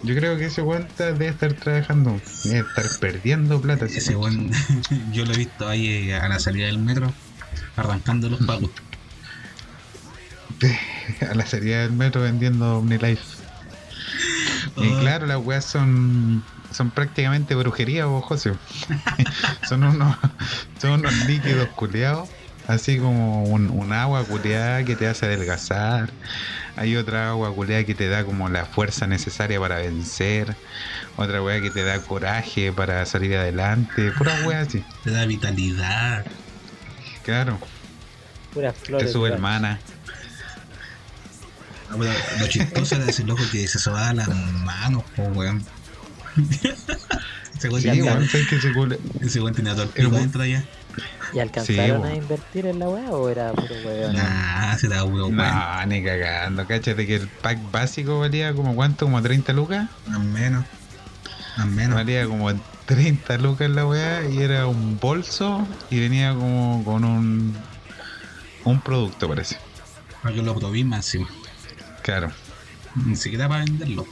[0.03, 3.85] Yo creo que ese está- debe estar trabajando, debe estar perdiendo plata.
[3.85, 4.49] ese weón,
[5.11, 7.13] yo lo he visto ahí eh, a la salida del metro,
[7.75, 8.69] arrancando los pagos.
[11.29, 13.23] A la salida del metro vendiendo OmniLife.
[14.77, 14.99] Y Oh.
[14.99, 18.53] claro, las weas son son prácticamente brujería, vos, José.
[19.67, 20.15] son unos
[20.79, 22.29] son unos líquidos culeados,
[22.67, 26.11] así como un, un agua culeada que te hace adelgazar.
[26.75, 30.55] Hay otra agua culeada que te da como la fuerza necesaria para vencer.
[31.17, 34.11] Otra wea que te da coraje para salir adelante.
[34.11, 34.83] Pura wea así.
[35.03, 36.25] Te da vitalidad.
[37.23, 37.57] Claro.
[38.53, 39.07] Puras flores.
[39.07, 39.35] Te sube weá.
[39.35, 39.79] el mana.
[41.89, 44.27] No, pero Lo chistoso era ese loco que se sobaba las
[44.63, 45.63] manos, po weón.
[47.57, 50.11] ese weón Sí, tenía, weón, sabes que ese cule- ese weón tenía todo el pico
[50.11, 50.63] dentro allá.
[51.33, 54.15] ¿Y alcanzaron Sí, a invertir en la weá o era puro weón?
[54.15, 55.35] Nah, se da puro weón.
[55.37, 56.65] No, ni cagando.
[56.67, 59.87] Cáchate que el pack básico valía como cuánto, como 30 lucas.
[60.07, 60.65] Más menos.
[61.57, 61.95] Más menos.
[61.95, 62.51] Valía como
[62.85, 67.55] 30 lucas la weá y era un bolso y venía como con un
[68.65, 69.57] un producto parece.
[70.21, 71.29] Para que lo probé más encima.
[72.01, 72.31] Claro.
[73.05, 74.05] Ni siquiera para venderlo.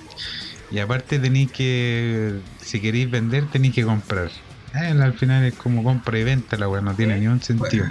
[0.70, 4.30] Y aparte tenéis que, si queréis vender, tenéis que comprar.
[4.76, 7.86] Eh, al final es como compra y venta la weá, no tiene ni un sentido.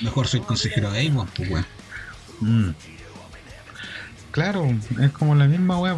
[0.00, 1.66] Mejor soy consejero de Avon, pues weón.
[2.40, 2.70] Mm.
[4.30, 4.66] Claro,
[5.00, 5.96] es como la misma weá.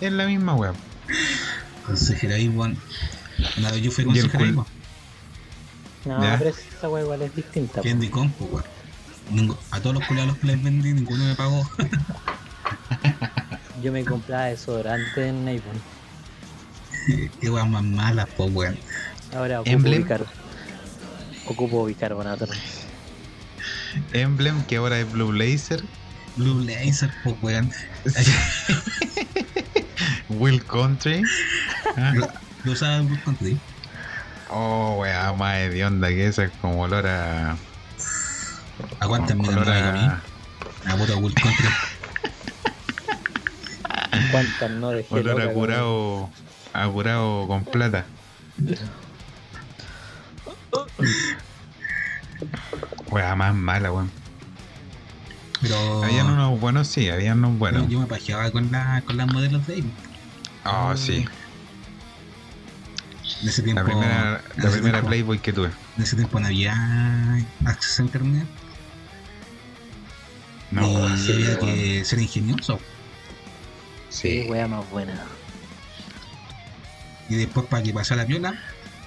[0.00, 0.72] Es la misma weá.
[1.84, 2.76] Consejero de Avon.
[3.58, 4.66] Una vez yo fui consejero de Avon.
[6.04, 6.38] No, Ya.
[6.38, 7.82] pero esa weá igual es distinta.
[8.10, 8.64] Con, pues weón.
[9.32, 11.68] Ningu- A todos los culiados que les vendí, ninguno me pagó.
[13.82, 15.82] Yo me compraba desodorante en Avon.
[17.40, 18.78] Qué weas más malas, pues weón.
[19.34, 20.02] Ahora ocupo Emblem.
[20.04, 20.26] bicar-
[21.46, 22.46] Ocupo bicarbonato.
[24.12, 25.82] Emblem, que ahora es Blue Laser.
[26.36, 27.70] Blue Laser, pues weón.
[30.28, 31.22] Will Country.
[31.98, 32.12] Ah,
[32.64, 33.58] Lo usaba Blue Country.
[34.50, 37.56] Oh, weá, más hedionda que esa, es como olor a.
[39.00, 39.48] De comí.
[39.48, 40.20] a.
[40.88, 41.68] A puta Will Country.
[44.30, 46.30] ¿Cuántas no dejé Olor loca a con- curado.
[46.72, 48.06] A curado con plata.
[53.10, 54.10] Weá, más mala, weón.
[55.62, 56.04] Pero.
[56.04, 57.88] Habían unos buenos, sí, habían unos buenos.
[57.88, 59.84] Yo me pajeaba con, la, con las modelos de ahí.
[60.64, 61.24] Oh, sí.
[63.42, 63.80] En ese tiempo.
[63.82, 65.70] La primera, la primera tiempo- Playboy que tuve.
[65.96, 66.74] En ese tiempo no había
[67.64, 68.46] acceso a internet.
[70.72, 72.80] No, y sí, había que ser ingenioso.
[74.16, 75.26] Sí, wea más buena.
[77.28, 78.54] Y después para que pasara la viola,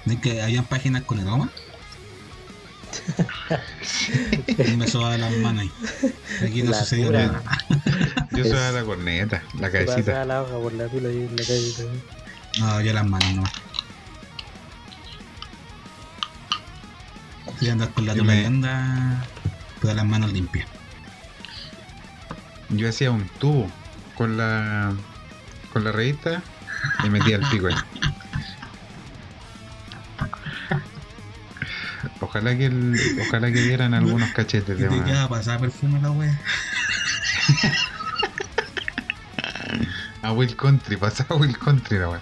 [0.04, 1.50] de que habían páginas con aroma.
[4.58, 5.72] y me sobaba las manos ahí.
[6.46, 7.26] Aquí no La sucedió pura.
[7.26, 7.42] nada.
[8.32, 10.24] Yo soy la corneta, la cabecita.
[10.24, 12.02] la hoja por la tula y en la calle también.
[12.58, 13.42] No, yo las manos no.
[17.60, 19.24] Voy a andar con la tula me- y anda
[19.80, 20.66] todas las manos limpias.
[22.70, 23.70] Yo hacía un tubo
[24.20, 24.92] con la
[25.72, 26.42] con la revista
[27.02, 27.74] y metía el pico ahí.
[32.20, 35.28] Ojalá que el, ojalá que dieran algunos cachetes ¿Qué de más.
[35.28, 36.38] pasar perfume la wea?
[40.20, 42.20] A Will Country, pasaba Will Country la wea.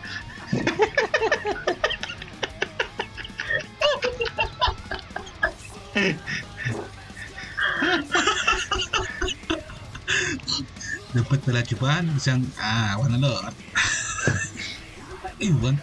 [11.19, 13.41] Después te la chupaban y decían, ah, bueno, lo.
[15.41, 15.81] y bueno,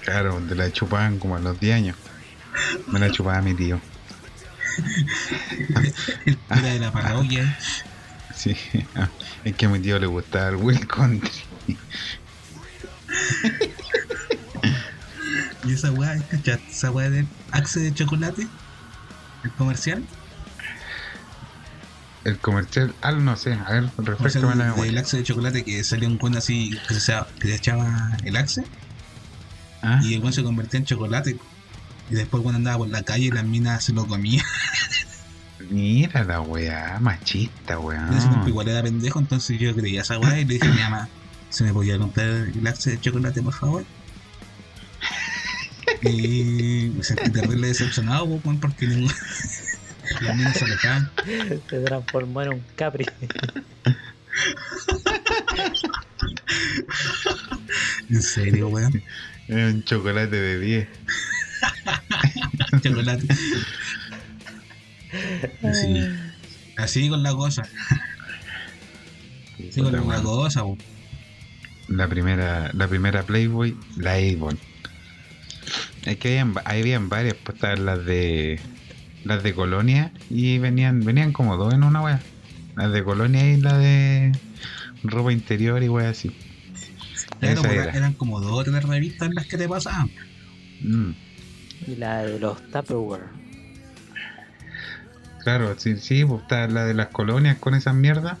[0.00, 1.96] Claro, de la chupaban como a los 10 años.
[2.88, 3.80] Me la chupaba mi tío.
[6.50, 7.58] era de la parroquia.
[8.34, 8.54] Sí,
[9.44, 11.30] es que a mi tío le gustaba el Will Country.
[15.64, 16.16] Y esa weá.
[16.70, 18.46] Esa weá del Axe de chocolate,
[19.42, 20.04] el comercial.
[22.28, 24.90] El comercial, ah, no sé, a ver, refrescame la el, memoria.
[24.92, 28.36] el Axe de chocolate que salía un cuento así, que se, que se echaba el
[28.36, 28.64] Axe
[29.80, 31.38] Ah, y el weón se convertía en chocolate.
[32.10, 34.44] Y después cuando andaba por la calle las minas se lo comían.
[35.70, 38.08] Mira la weá, machista, weá.
[38.08, 40.70] En ese tiempo igual era pendejo, entonces yo creía esa weá y le dije a
[40.72, 41.08] mi mamá,
[41.48, 43.84] ¿se me podía comprar el Axe de chocolate por favor?
[46.02, 49.12] Y me sentí terrible decepcionado, weón, porque ningún-
[50.20, 51.10] las minas se alejaban.
[51.68, 53.06] Se transformó en un capri.
[58.10, 59.02] En serio, weón.
[59.48, 60.88] Era un chocolate de 10.
[62.82, 63.26] chocolate.
[65.72, 66.08] Sí.
[66.76, 67.62] Así con la cosa.
[69.68, 70.22] Así con la weón.
[70.22, 70.78] cosa, po.
[71.88, 74.58] La primera, la primera Playboy, la Avon.
[76.04, 78.60] Es que habían, habían varias, pues estaban las de
[79.24, 82.20] las de Colonia y venían, venían como dos en una wea.
[82.76, 84.32] Las de Colonia y la de
[85.02, 86.30] ropa interior y wea así.
[87.40, 87.92] Claro, era.
[87.92, 90.10] eran como dos o tres revistas las que te pasaban.
[90.82, 91.10] Mm,
[91.86, 93.26] Y la de los Tupperware.
[95.44, 98.38] claro, sí, sí, pues estaba la de las colonias con esas mierdas.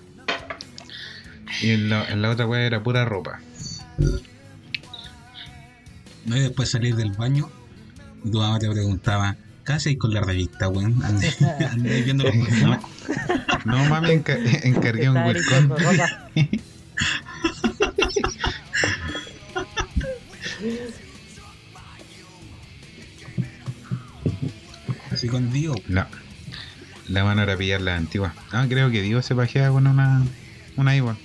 [1.62, 3.40] Y en la, en la otra wea era pura ropa.
[6.26, 6.36] ¿no?
[6.36, 7.48] Y después salir del baño
[8.24, 9.36] y tu mamá te preguntaba,
[9.68, 11.02] ¿qué hacéis con la revista, weón?
[11.04, 11.30] Andé,
[11.70, 12.78] andé viendo los perfumes.
[13.66, 15.16] No mami, enca- encargué un
[15.68, 16.30] ropa.
[25.10, 25.74] Así con Dio.
[25.88, 26.06] No.
[27.08, 28.34] La van a pillar la antigua.
[28.52, 30.22] Ah, creo que Dios se pajeaba con una,
[30.76, 31.16] una igual.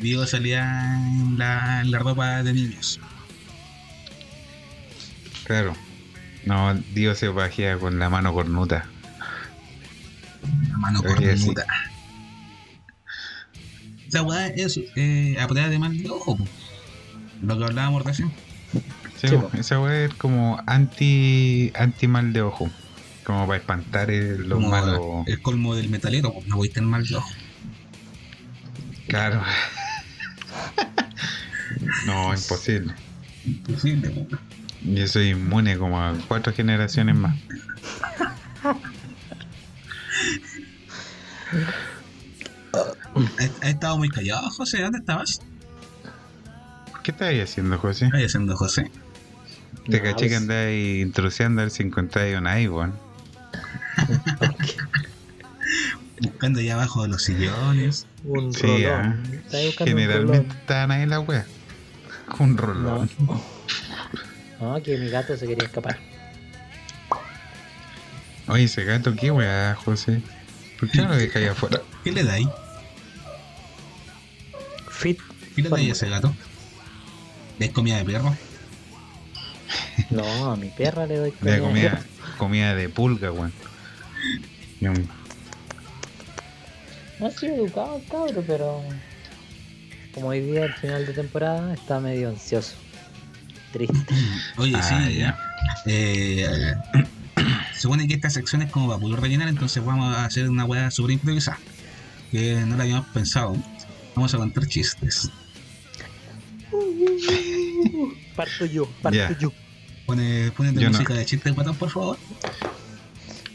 [0.00, 3.00] Dio salía en la, en la ropa de niños.
[5.48, 5.74] Claro.
[6.44, 8.84] No, Dios se pajea con la mano cornuta.
[10.70, 11.66] La mano Creo cornuda.
[14.06, 16.38] Esa weá es eh, de mal de ojo.
[17.42, 18.30] Lo que hablábamos recién.
[19.16, 22.70] Sí, Sí, esa weá es como anti, anti mal de ojo.
[23.24, 25.00] Como para espantar el- los Como malos.
[25.26, 27.30] el colmo del metalero, no voy a tener mal de ojo.
[29.08, 29.42] Claro.
[32.06, 32.92] no, imposible.
[33.46, 34.26] Imposible, po.
[34.82, 37.34] Yo soy inmune como a cuatro generaciones más.
[43.62, 44.82] Has estado muy callado, José.
[44.82, 45.40] ¿Dónde estabas?
[47.02, 48.10] ¿Qué estáis haciendo, José?
[48.12, 48.90] Ahí haciendo José.
[49.88, 52.92] Te No, caché que andáis intrusiando a ver si encontráis una Ivonne.
[56.20, 58.06] Buscando allá abajo de los sillones.
[58.24, 58.90] Un Sí, rolón.
[58.90, 59.16] ah.
[59.20, 60.56] Buscando un Generalmente rolón.
[60.60, 61.46] estaban ahí las weas.
[62.38, 63.08] Un rolón.
[63.20, 63.40] No,
[64.82, 65.98] que mi gato se quería escapar.
[68.48, 70.22] Oye, ese gato, ¿qué weá, José?
[70.80, 71.82] ¿Por qué no lo dejáis afuera?
[72.02, 72.46] ¿Qué le dais?
[74.90, 75.18] Fit.
[75.54, 76.34] ¿Qué le dais a ese gato?
[77.58, 78.34] ¿Es comida de perro?
[80.10, 81.60] No, a mi perra le doy De comida.
[81.60, 82.02] comida,
[82.38, 83.52] comida de pulga, weón.
[84.80, 84.92] No
[87.26, 88.82] ha sido educado el cabro, pero
[90.14, 92.76] como hoy día al final de temporada está medio ansioso.
[93.72, 93.96] Triste.
[94.56, 95.18] Oye, Ah, sí.
[95.18, 95.38] ya.
[95.86, 96.74] Eh,
[97.74, 100.64] se supone que esta sección es como para poder rellenar, entonces vamos a hacer una
[100.64, 101.58] weá súper improvisada.
[102.30, 103.56] Que no la habíamos pensado.
[104.14, 105.30] Vamos a contar chistes.
[108.36, 109.52] Parto yo, parto yo.
[110.06, 110.90] Pone, Yo no.
[110.90, 112.18] música de chistes, guatón, por favor.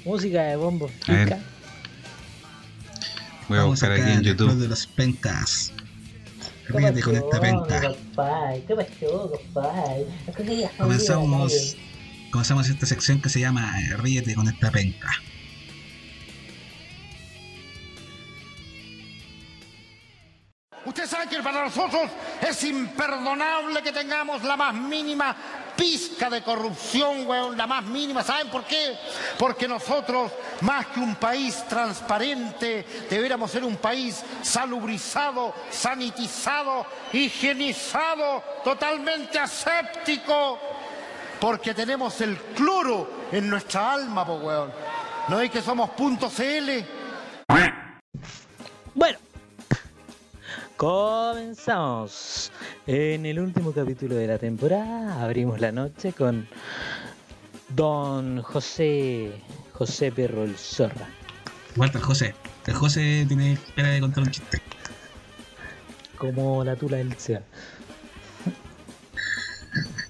[0.06, 0.92] Música de bombo.
[1.08, 1.40] A.
[3.48, 4.56] Voy a Vamos buscar aquí sacar en Los YouTube.
[4.60, 5.72] de los pencas.
[6.68, 7.94] Ríete con esta penca.
[8.68, 10.06] ¿Qué pasó, compadre?
[10.78, 11.78] Comenzamos,
[12.32, 15.10] comenzamos esta sección que se llama eh, Ríete con esta penca.
[20.86, 22.10] Usted sabe que para nosotros
[22.42, 25.36] es imperdonable que tengamos la más mínima
[25.76, 28.22] pizca de corrupción, weón, la más mínima.
[28.22, 28.98] ¿Saben por qué?
[29.38, 30.32] Porque nosotros,
[30.62, 40.60] más que un país transparente, deberíamos ser un país salubrizado, sanitizado, higienizado, totalmente aséptico,
[41.40, 44.72] porque tenemos el cloro en nuestra alma, po, weón.
[45.30, 46.86] ¿No es que somos punto CL?
[48.94, 49.18] Bueno,
[50.84, 52.52] comenzamos.
[52.88, 56.46] En el último capítulo de la temporada abrimos la noche con
[57.70, 59.32] Don José
[59.72, 61.08] José Perro el Zorra.
[61.78, 62.36] Walter José.
[62.66, 64.62] El José tiene espera de contar un chiste.
[66.18, 67.44] Como la tula del Seba.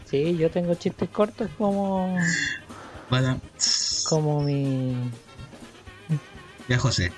[0.05, 2.17] Sí, yo tengo chistes cortos como
[3.11, 3.39] Bueno,
[4.09, 4.95] como mi
[6.67, 7.11] ya José.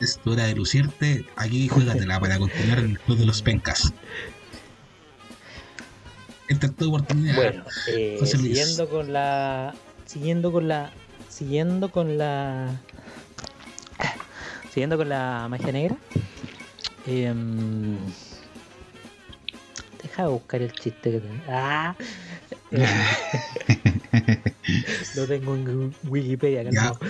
[0.00, 1.24] Es tu hora de lucirte.
[1.36, 3.92] Aquí juégatela para continuar en el club de los pencas.
[6.48, 7.34] Es tu oportunidad.
[7.36, 8.56] Bueno, eh, José Luis.
[8.58, 9.74] siguiendo con la.
[10.06, 10.92] Siguiendo con la.
[11.28, 12.80] Siguiendo con la.
[14.72, 15.96] Siguiendo con la magia negra.
[17.06, 17.96] em,
[20.02, 21.42] deja de buscar el chiste que tengo.
[21.48, 21.96] ¡Ah!
[22.70, 22.86] Eh,
[25.16, 26.62] lo tengo en Wikipedia.
[26.62, 26.70] Ya.
[26.70, 27.00] calmado.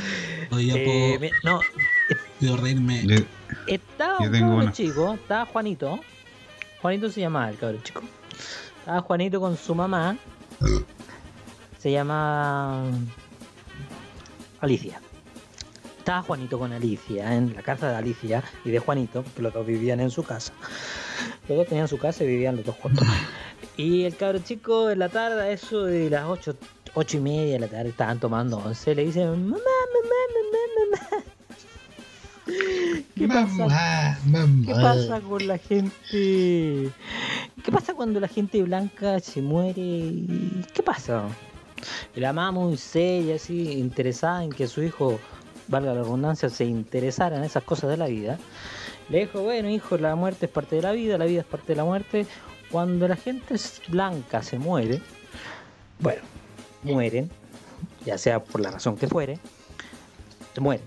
[0.61, 1.61] Ya Eh, no,
[2.41, 3.07] reírme.
[3.07, 3.16] Yo-
[3.66, 4.72] estaba Yo un tengo una.
[4.72, 5.99] chico, estaba Juanito.
[6.82, 8.03] Juanito se llamaba el cabrón chico.
[8.80, 10.16] Estaba Juanito con su mamá.
[11.78, 12.82] Se llama
[14.61, 15.01] Alicia.
[15.99, 19.66] Estaba Juanito con Alicia en la casa de Alicia y de Juanito, porque los dos
[19.66, 20.53] vivían en su casa.
[21.49, 23.07] Los dos tenían su casa y vivían los dos juntos.
[23.76, 26.57] Y el cabro chico en la tarde, a eso de las ocho,
[26.95, 28.95] ocho y media de la tarde, estaban tomando once.
[28.95, 29.59] Le dice, mamá, mamá,
[30.34, 31.24] mamá, mamá.
[33.16, 34.18] ¿Qué pasa?
[34.64, 36.92] ¿Qué pasa con la gente?
[37.64, 40.24] ¿Qué pasa cuando la gente blanca se muere?
[40.74, 41.24] ¿Qué pasa?
[42.14, 45.20] La mamá muy seria, así, interesada en que su hijo,
[45.68, 48.39] valga la redundancia, se interesara en esas cosas de la vida.
[49.09, 51.68] Le dijo, bueno hijo, la muerte es parte de la vida, la vida es parte
[51.68, 52.27] de la muerte.
[52.70, 55.01] Cuando la gente es blanca se muere,
[56.01, 56.22] bueno,
[56.82, 57.31] mueren,
[58.05, 59.39] ya sea por la razón que fuere,
[60.55, 60.85] se mueren.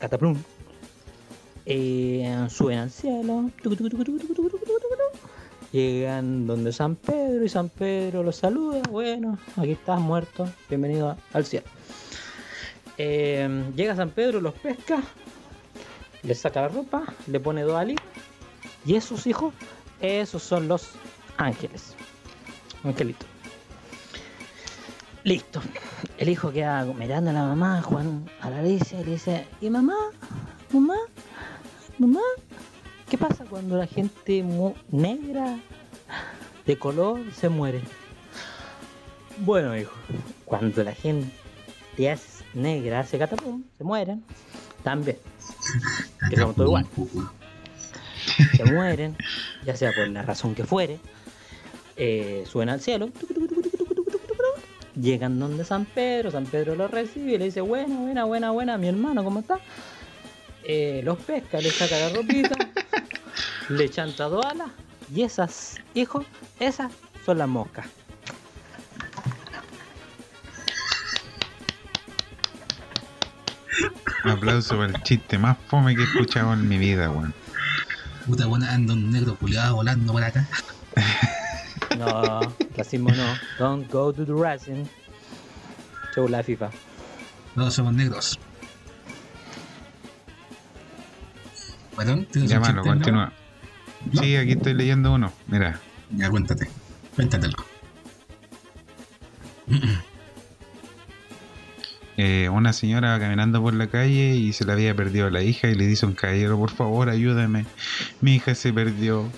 [0.00, 0.36] Cataplum.
[1.66, 3.50] Eh, suben al cielo.
[5.72, 8.82] Llegan donde San Pedro y San Pedro los saluda.
[8.90, 10.48] Bueno, aquí estás muerto.
[10.68, 11.66] Bienvenido al cielo.
[12.96, 15.02] Eh, llega San Pedro, los pesca,
[16.22, 17.96] le saca la ropa, le pone dos alí
[18.84, 19.54] y esos hijos,
[20.00, 20.90] esos son los
[21.38, 21.94] ángeles.
[22.84, 23.29] Angelitos.
[25.24, 25.60] Listo.
[26.18, 29.68] El hijo queda mirando a la mamá, Juan, a la Alicia, y le dice, ¿y
[29.68, 29.96] mamá?
[30.72, 30.96] ¿Mamá?
[31.98, 32.20] ¿Mamá?
[33.08, 34.44] ¿Qué pasa cuando la gente
[34.90, 35.58] negra
[36.64, 37.82] de color se muere?
[39.38, 39.92] Bueno, hijo,
[40.44, 41.30] cuando la gente
[41.98, 44.24] es negra hace catapum, se mueren,
[44.82, 45.18] también.
[46.30, 46.86] que somos todos igual.
[48.56, 49.16] Se mueren,
[49.66, 50.98] ya sea por la razón que fuere,
[51.96, 53.10] eh, suben al cielo,
[55.00, 58.78] llegan donde San Pedro, San Pedro los recibe y le dice, buena, buena, buena, buena,
[58.78, 59.58] mi hermano, ¿cómo está?
[60.64, 62.54] Eh, los pesca, le saca la ropita,
[63.68, 64.68] le chanta dos alas
[65.14, 66.24] y esas, hijo,
[66.58, 66.92] esas
[67.24, 67.86] son las moscas.
[74.24, 77.32] Un aplauso para el chiste más fome que he escuchado en mi vida, weón.
[78.26, 80.46] Puta buena, anda un negro culiado volando por acá.
[81.98, 83.24] No, racismo no.
[83.58, 84.84] Don't go to the racing.
[86.14, 86.70] Show la FIFA.
[87.54, 88.38] Todos somos negros.
[91.96, 92.94] Perdón, ¿tienes un Llámalo, chiste, no?
[92.94, 93.32] continúa.
[94.12, 94.22] No.
[94.22, 95.32] Sí, aquí estoy leyendo uno.
[95.48, 95.78] Mira,
[96.10, 96.68] Ya, cuéntate.
[97.14, 97.56] Cuéntatelo.
[102.16, 105.42] eh, una señora va caminando por la calle y se le había perdido a la
[105.42, 107.66] hija y le dice a un caballero, por favor, ayúdame.
[108.20, 109.28] Mi hija se perdió.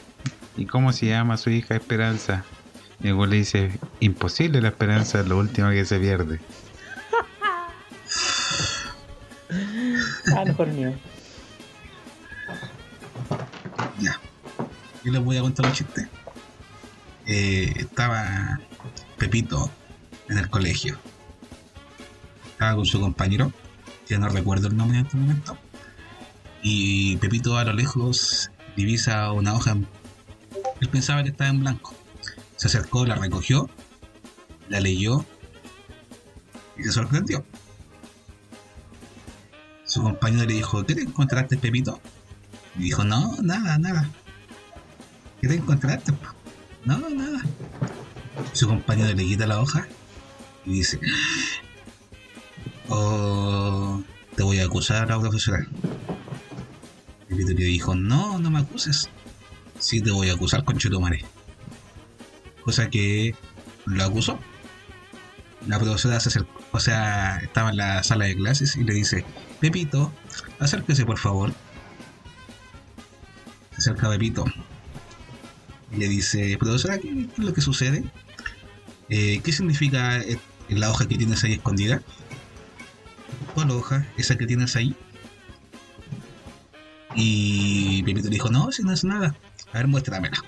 [0.56, 2.44] ¿Y cómo se llama su hija Esperanza?
[3.02, 6.40] Y le dice, imposible la esperanza es lo último que se pierde.
[10.34, 10.94] Ah, mejor mío.
[14.00, 14.18] Ya.
[15.04, 16.08] Yo les voy a contar un chiste.
[17.26, 18.58] Eh, estaba
[19.18, 19.70] Pepito
[20.30, 20.96] en el colegio.
[22.52, 23.52] Estaba con su compañero,
[24.08, 25.58] que no recuerdo el nombre en este momento.
[26.62, 29.72] Y Pepito a lo lejos divisa una hoja.
[29.72, 29.86] en-
[30.80, 31.94] Él pensaba que estaba en blanco.
[32.62, 33.68] Se acercó, la recogió,
[34.68, 35.26] la leyó
[36.78, 37.44] y se sorprendió.
[39.84, 42.00] Su compañero le dijo, ¿qué te encontraste, Pepito?
[42.78, 44.08] Y dijo, no, nada, nada.
[45.40, 46.12] ¿Qué te encontraste?
[46.12, 46.28] po?".
[46.84, 47.42] No, nada.
[48.52, 49.88] Su compañero le quita la hoja
[50.64, 51.00] y dice,
[52.90, 54.04] oh,
[54.36, 55.18] te voy a acusar a.
[57.28, 59.10] Y Pepito le dijo, no, no me acuses.
[59.80, 61.24] Sí te voy a acusar con Chetumare.
[62.64, 63.34] Cosa que
[63.86, 64.38] lo acusó.
[65.66, 69.24] La profesora se acercó, o sea, estaba en la sala de clases y le dice,
[69.60, 70.12] Pepito,
[70.58, 71.52] acérquese por favor.
[73.70, 74.44] Se acerca Pepito
[75.92, 78.04] y le dice, profesora, ¿qué es lo que sucede?
[79.08, 82.02] Eh, ¿Qué significa eh, la hoja que tienes ahí escondida?
[83.54, 84.06] ¿Cuál hoja?
[84.16, 84.96] ¿Esa que tienes ahí?
[87.14, 89.36] Y Pepito le dijo, no, si no es nada.
[89.72, 90.42] A ver, muéstramela.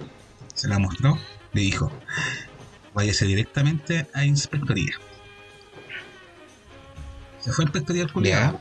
[0.54, 1.18] Se la mostró.
[1.54, 1.90] Le dijo,
[2.92, 4.94] váyase directamente a inspectoría.
[7.40, 8.60] Se fue a inspectoría al.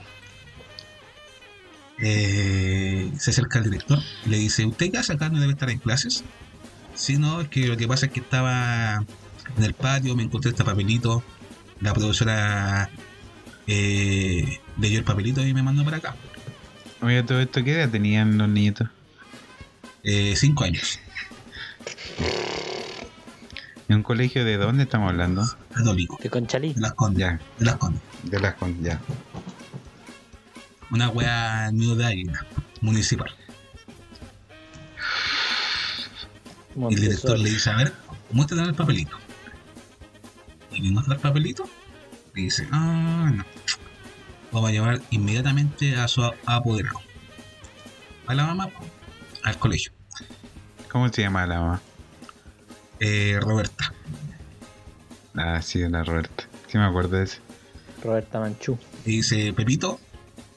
[1.99, 5.29] Eh, se acerca al director y le dice, ¿usted qué hace acá?
[5.29, 6.23] ¿No debe estar en clases?
[6.95, 9.05] Sí, no, es que lo que pasa es que estaba
[9.57, 11.23] en el patio, me encontré este papelito,
[11.79, 12.89] la profesora
[13.67, 16.15] eh, leyó el papelito y me mandó para acá.
[17.01, 18.87] Oye, todo esto, ¿qué edad tenían los niñitos?
[20.03, 20.99] Eh, cinco años,
[23.93, 25.45] ¿En un colegio de dónde estamos hablando?
[25.71, 26.73] católico, De Conchalí.
[26.73, 28.01] de las condes, Ya, de las condes.
[28.23, 28.83] de las con...
[28.83, 28.99] Ya.
[30.89, 32.43] Una wea nido de águila,
[32.81, 33.29] municipal.
[36.75, 37.93] Y el director le dice, a ver,
[38.31, 39.15] muéstrame el papelito.
[40.71, 41.69] Y le muestra el papelito.
[42.35, 43.45] Y dice, ah, no.
[44.51, 46.99] Vamos a llevar inmediatamente a su apoderado.
[48.25, 48.69] A la mamá,
[49.43, 49.91] al colegio.
[50.91, 51.81] ¿Cómo se llama la mamá?
[53.05, 53.93] Eh, Roberta.
[55.35, 56.47] Ah, sí, la Roberta.
[56.67, 57.39] Sí me acuerdo de eso.
[58.01, 58.77] Roberta Manchú.
[59.05, 59.99] Y dice, Pepito,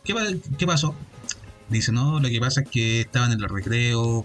[0.04, 0.14] ¿qué,
[0.56, 0.94] qué pasó?
[1.68, 4.24] Dice, no, lo que pasa es que estaban en el recreo,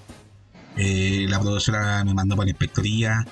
[0.77, 3.25] eh, la profesora me mandó para la inspectoría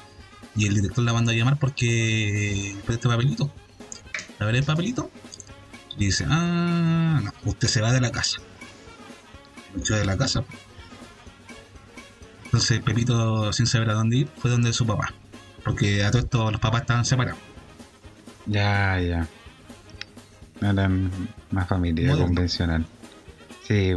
[0.55, 3.51] y el director la mandó a llamar porque por este papelito.
[4.39, 5.11] A ver el papelito.
[5.99, 8.39] Y dice, ah, no, usted se va de la casa.
[9.77, 10.43] Echó de la casa.
[12.49, 15.13] Entonces Pepito, sin saber a dónde ir, fue donde su papá.
[15.63, 17.39] Porque a todo esto los papás estaban separados.
[18.47, 19.27] Ya, ya.
[20.59, 21.11] No eran
[21.51, 22.25] más familia Moderno.
[22.25, 22.85] convencional.
[23.67, 23.93] Sí,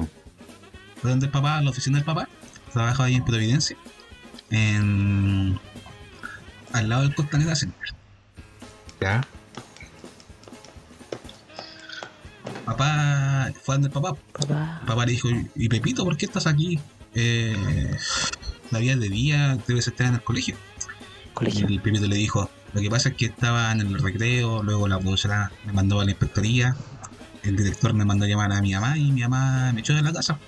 [1.01, 2.29] fue donde el papá, la oficina del papá,
[2.73, 3.77] trabajaba ahí en Providencia,
[4.51, 5.59] en
[6.73, 7.89] al lado del Costanera Center.
[9.01, 9.27] ya.
[12.67, 14.15] Papá fue donde el papá.
[14.33, 14.83] Papá.
[14.87, 16.79] Papá le dijo, ¿y Pepito, por qué estás aquí?
[17.15, 17.97] Eh,
[18.73, 20.57] la vida de día debes estar en el colegio.
[21.35, 21.69] Colegio.
[21.69, 24.89] Y el Pepito le dijo, lo que pasa es que estaba en el recreo, luego
[24.89, 26.75] la profesora me mandó a la inspectoría,
[27.43, 30.03] el director me mandó a llamar a mi mamá y mi mamá me echó de
[30.03, 30.39] la casa.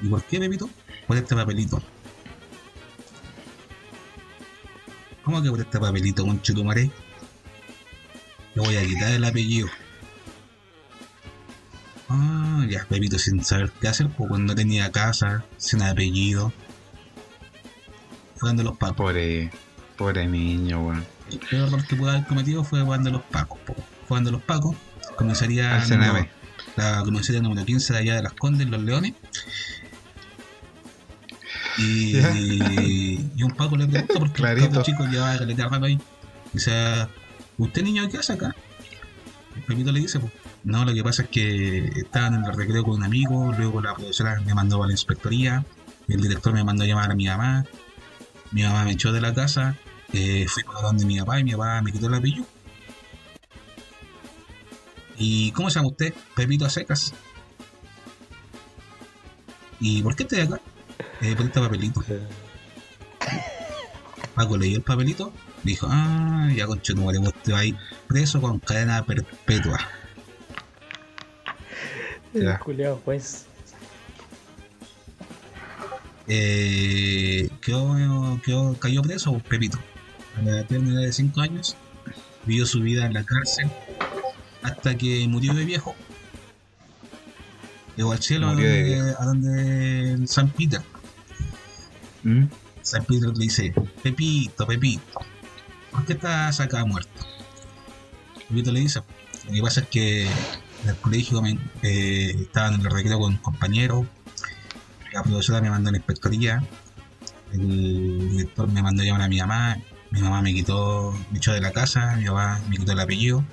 [0.00, 0.70] ¿Y por qué, Pepito?
[1.06, 1.82] Por este papelito.
[5.22, 6.90] ¿Cómo que por este papelito, con chutumaré?
[8.54, 9.68] Le voy a quitar el apellido.
[12.08, 16.52] Ah, ya, Pepito sin saber qué hacer, pues cuando tenía casa, sin apellido.
[18.44, 18.96] Donde los papás.
[18.96, 19.50] Pobre,
[19.96, 21.04] pobre niño, weón.
[21.30, 23.58] El peor error que pudo haber cometido fue cuando los pacos.
[23.60, 23.74] po.
[23.74, 24.76] Fue cuando los pacos
[25.16, 25.82] comenzaría
[26.76, 29.14] la comisaría número 15 de allá de las Condes, Los Leones.
[31.78, 32.16] Y,
[33.42, 34.66] un paco le pregunta porque Clarito.
[34.66, 35.98] el cabro chico llevaba caleta rato ahí.
[36.52, 36.72] Dice,
[37.58, 38.54] ¿usted niño qué hace acá?
[39.56, 40.32] El Pepito le dice, pues,
[40.64, 43.94] no, lo que pasa es que estaban en el recreo con un amigo, luego la
[43.94, 45.64] profesora me mandó a la inspectoría,
[46.08, 47.64] el director me mandó a llamar a mi mamá,
[48.54, 49.76] mi mamá me echó de la casa,
[50.12, 52.46] eh, fui para donde mi papá y mi papá me quitó el apellido.
[55.18, 56.14] ¿Y cómo se llama usted?
[56.36, 57.12] Pepito a secas.
[59.80, 60.60] ¿Y por qué estoy acá?
[61.20, 62.04] Eh, por este papelito.
[64.36, 65.32] Paco leyó el papelito,
[65.64, 67.76] dijo, ah, ya con Chetumare, usted va a ir
[68.06, 69.80] preso con cadena perpetua.
[72.32, 72.60] Ya.
[72.60, 73.46] Culeado, pues.
[76.28, 79.78] Eh, quedó, quedó- cayó preso, Pepito.
[80.36, 81.76] A la término de 5 años,
[82.46, 83.70] vivió su vida en la cárcel
[84.62, 85.94] hasta que murió de viejo.
[87.96, 89.06] Llegó al cielo a donde, viejo.
[89.20, 90.80] a donde San Peter.
[92.24, 92.44] ¿Mm?
[92.82, 93.72] San Pedro le dice,
[94.02, 95.20] Pepito, Pepito,
[95.90, 97.24] ¿por qué estás acá muerto?
[98.48, 99.00] Pepito le dice,
[99.46, 103.32] lo que pasa es que en el colegio me, eh, estaba en el recreo con
[103.34, 104.06] un compañero,
[105.14, 106.62] la profesora me mandó a la inspectoría,
[107.52, 109.78] el director me mandó a llamar a mi mamá,
[110.10, 113.44] mi mamá me quitó, me echó de la casa, mi papá me quitó el apellido,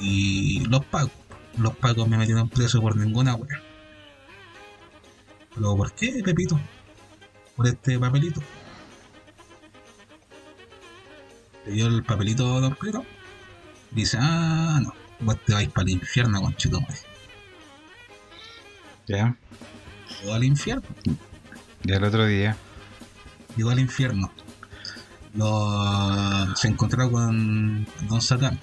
[0.00, 1.12] y los pagos,
[1.58, 3.60] los pagos me metieron preso por ninguna wea.
[5.54, 6.58] Pero ¿por qué, Pepito?
[7.56, 8.42] por este papelito.
[11.66, 13.04] Le dio el papelito Don Pedro.
[13.90, 16.80] Dice, ah, no, vos te vais para el infierno, conchito.
[19.06, 19.36] Ya.
[20.24, 20.82] Llegó al infierno,
[21.82, 22.56] Ya el otro día.
[23.58, 24.32] llegó al infierno.
[25.34, 28.58] Lo, se encontró con Don Satán.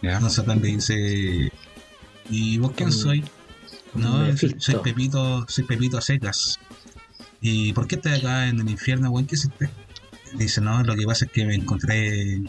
[0.00, 0.18] Ya.
[0.18, 1.52] Don Satán le dice,
[2.30, 3.24] ¿y vos quién Con- soy?
[3.92, 6.58] con No, soy, Pepito, soy Pepito a secas.
[7.42, 9.26] ¿Y por qué estás acá en el infierno, weón?
[9.26, 9.68] ¿Qué hiciste?
[10.38, 12.40] Dice, no, lo que pasa es que me encontré,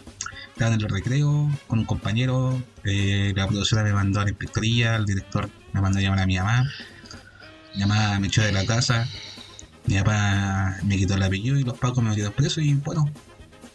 [0.52, 4.96] estaba en el recreo con un compañero, eh, la profesora me mandó a la inspectoría,
[4.96, 6.68] el director me mandó a llamar a mi mamá,
[7.78, 9.06] mi mamá me echó de la casa,
[9.86, 13.08] mi papá me quitó el apellido y los pacos me metieron preso y bueno,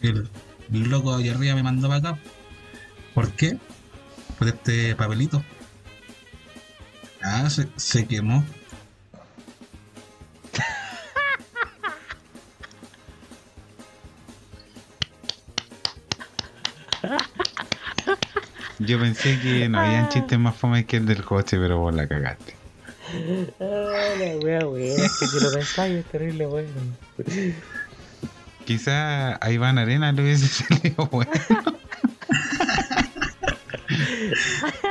[0.02, 0.28] el,
[0.70, 2.18] loco allá arriba me mandó para acá.
[3.14, 3.56] ¿Por qué?
[4.38, 5.42] Por este papelito.
[7.22, 8.44] Ah, se, se quemó.
[18.80, 22.06] Yo pensé que no habían chistes más fome que el del coche, pero vos la
[22.06, 22.63] cagaste.
[23.60, 24.94] Ah, la wea, wea.
[24.94, 26.96] Es que si lo pensáis es terrible, weón.
[28.64, 31.30] Quizá a Iván Arena le hubiese salido bueno.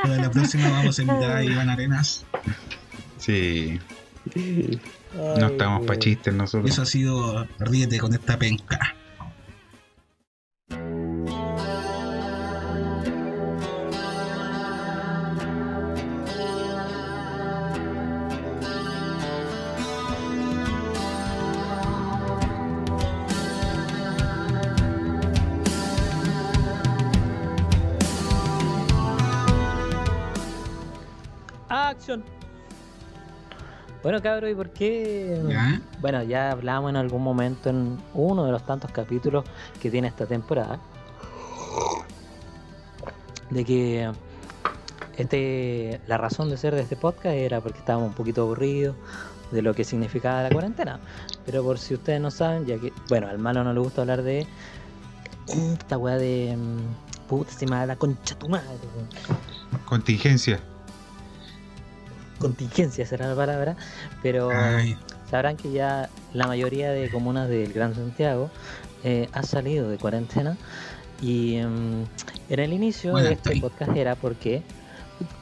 [0.03, 2.25] Para la próxima vamos a invitar a Iván Arenas.
[3.17, 3.79] Sí,
[5.15, 6.69] no estamos pa' chistes nosotros.
[6.69, 8.95] Eso ha sido Ríete con esta penca.
[34.03, 35.41] Bueno, cabro, ¿y por qué?
[35.47, 35.81] ¿Ya?
[36.01, 39.45] Bueno, ya hablamos en algún momento en uno de los tantos capítulos
[39.81, 40.77] que tiene esta temporada.
[43.49, 44.11] De que
[45.17, 48.95] este la razón de ser de este podcast era porque estábamos un poquito aburridos
[49.51, 50.99] de lo que significaba la cuarentena.
[51.45, 54.23] Pero por si ustedes no saben, ya que, bueno, al malo no le gusta hablar
[54.23, 54.45] de
[55.47, 58.67] esta weá de mm, puta se me da la concha tu madre.
[59.85, 60.59] Contingencia.
[62.43, 63.75] Contingencia será la palabra,
[64.21, 64.97] pero Ay,
[65.29, 68.49] sabrán que ya la mayoría de comunas del Gran Santiago
[69.03, 70.57] eh, ha salido de cuarentena
[71.21, 72.03] y mm,
[72.49, 73.61] en el inicio Bueno, de este estoy.
[73.61, 74.61] podcast era porque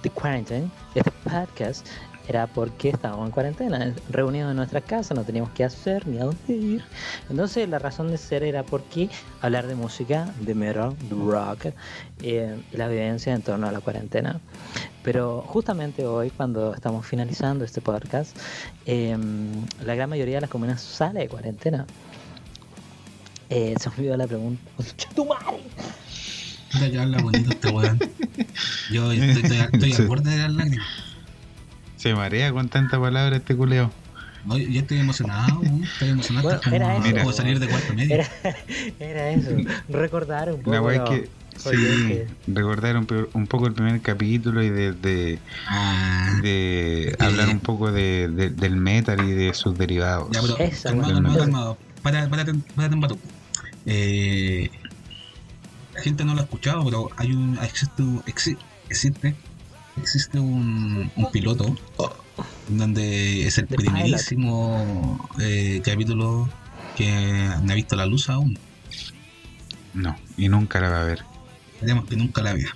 [0.04, 1.88] The Quarantine, este podcast
[2.28, 6.26] era porque estábamos en cuarentena, reunidos en nuestra casa, no teníamos qué hacer ni a
[6.26, 6.84] dónde ir.
[7.30, 9.10] Entonces la razón de ser era porque
[9.42, 11.66] hablar de música, de metal, de rock,
[12.22, 14.40] eh, y la vivencia en torno a la cuarentena.
[15.04, 18.38] Pero justamente hoy, cuando estamos finalizando este podcast,
[18.86, 19.18] eh,
[19.84, 21.86] la gran mayoría de las comunas sale de cuarentena.
[23.50, 24.62] Eh, se me olvidó la pregunta.
[24.78, 25.62] ¡Concha tu madre!
[26.80, 28.00] que habla bonito este weón.
[28.92, 30.88] Yo estoy, estoy, estoy al borde de las lágrimas.
[31.98, 33.92] Se marea con tanta palabra este culeo.
[34.46, 35.84] No, yo estoy emocionado, weón.
[35.84, 36.44] estoy emocionado.
[36.48, 38.16] Bueno, hasta como, era eso, como salir de cuarto medio.
[38.16, 38.30] Era,
[39.00, 39.50] era eso,
[39.90, 40.90] recordar un poco.
[40.90, 41.30] La es
[41.70, 47.50] sí, recordar un, pe- un poco el primer capítulo y de, de, Ah, de hablar
[47.50, 50.30] un poco de, de- del metal y de sus derivados.
[50.32, 51.78] ya, pero Esa, calmado, calmado, calmado.
[52.02, 53.16] Para, para, para, para,
[53.86, 54.70] Eh,
[55.94, 58.58] la gente no lo ha escuchado, pero hay un, existe, un- exi-
[58.90, 59.36] existe,
[59.98, 61.76] existe un, un piloto
[62.70, 66.50] donde es el The primerísimo eh, capítulo
[66.96, 68.58] que no ha visto la luz aún.
[69.94, 71.24] No, y nunca la va a ver.
[71.82, 72.76] Esperemos que nunca la vea.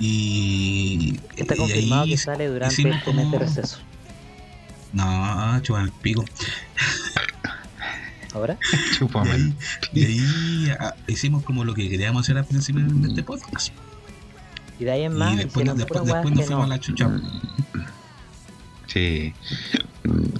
[0.00, 1.20] Y.
[1.36, 3.78] Está y confirmado ahí que sale durante este mes de como- receso.
[4.92, 6.24] No, chupan el pico.
[8.34, 8.58] ¿Ahora?
[9.24, 9.54] Ahí,
[9.92, 13.72] y ahí, ah, hicimos como lo que queríamos hacer al principio de este podcast.
[14.80, 16.74] Y de ahí en más, y después, hicieron después, después nos fuimos a no.
[16.74, 17.10] la chucha.
[18.86, 19.32] Sí.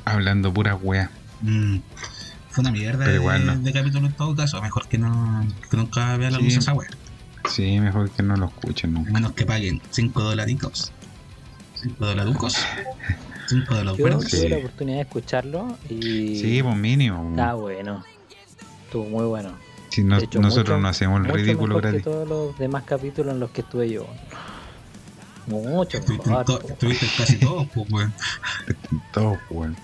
[0.05, 1.11] Hablando pura wea.
[1.43, 1.79] Mm,
[2.59, 3.57] fue una mierda de, igual no.
[3.57, 4.61] de capítulo en todo caso.
[4.61, 6.45] Mejor que no que nunca vea la Sí.
[6.45, 6.89] luz esa wea.
[7.49, 9.13] Sí, mejor que no lo escuchen A nunca.
[9.13, 10.93] menos que paguen 5 dolaritos.
[11.81, 12.57] 5 dolarucos.
[13.47, 14.25] 5 de los Yo buenos.
[14.27, 14.49] tuve Sí.
[14.49, 16.37] la oportunidad de escucharlo y.
[16.41, 17.31] Sí, pues mínimo.
[17.31, 18.05] Está bueno.
[18.85, 19.53] Estuvo muy bueno.
[19.91, 22.05] Si no- hecho, nosotros mucho- no hacemos el ridículo mejor que gratis.
[22.05, 24.07] todos los demás capítulos en los que estuve yo.
[25.47, 26.45] Mucho Estuviste, en mejor.
[26.45, 28.13] to- estuviste en casi todos, pues, weón.
[29.13, 29.77] Todo, weón.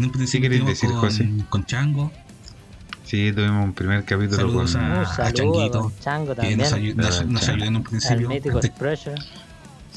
[0.00, 1.44] En un principio querés estuvimos decir, José?
[1.50, 2.10] con, Chango,
[3.04, 4.82] Sí, tuvimos un primer capítulo Saludos con.
[4.82, 6.94] a- saludo a Changuito, Don Chango que nos, también.
[6.94, 7.54] ayu- nos- Claro, nos Chango.
[7.56, 8.30] ayudó en un principio.
[8.30, 8.70] Antes-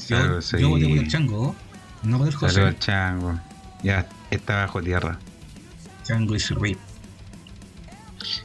[0.08, 0.56] yo, sí.
[0.58, 1.54] yo voté por el Chango,
[2.02, 2.60] no por el Saludos José.
[2.66, 3.40] al chango.
[3.82, 5.18] Ya, está bajo tierra.
[6.02, 6.76] Chango y su rey.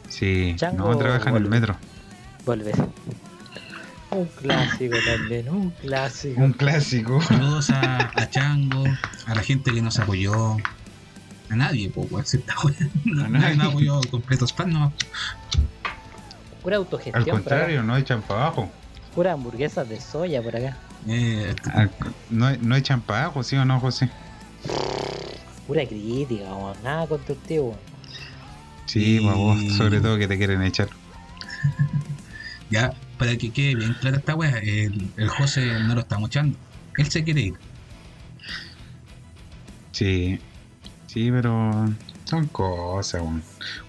[0.08, 1.50] Sí, Chango no trabaja en el vuelve.
[1.50, 1.78] metro.
[2.46, 2.76] Volver.
[4.12, 6.42] Un clásico también, un clásico.
[6.42, 7.22] Un clásico.
[7.22, 8.84] Saludos a, a Chango,
[9.26, 10.58] a la gente que nos apoyó.
[11.50, 12.26] A nadie, pues, weón.
[12.26, 14.94] si esta weá- no- A Nadie nos apoyó completo spam, no.
[16.62, 17.22] Pura Al autogestión.
[17.24, 17.32] acá.
[17.32, 18.70] contrario, no echan para abajo.
[19.16, 20.78] Pura hamburguesas de soya por acá.
[21.08, 21.92] Eh, Al-
[22.30, 24.10] no, no echan para abajo, ¿sí o no, José?
[25.68, 26.78] Pura crítica, weón.
[26.84, 27.70] Nada constructivo.
[27.70, 27.80] weón.
[28.86, 30.90] Sí, Y- vos, sobre todo que te quieren echar.
[32.70, 36.58] ya, para que quede bien clara esta weá, el, el José no lo está mochando.
[36.98, 37.54] Él se quiere ir.
[39.92, 40.40] Sí,
[41.12, 41.72] sí, pero
[42.26, 43.22] son cosas.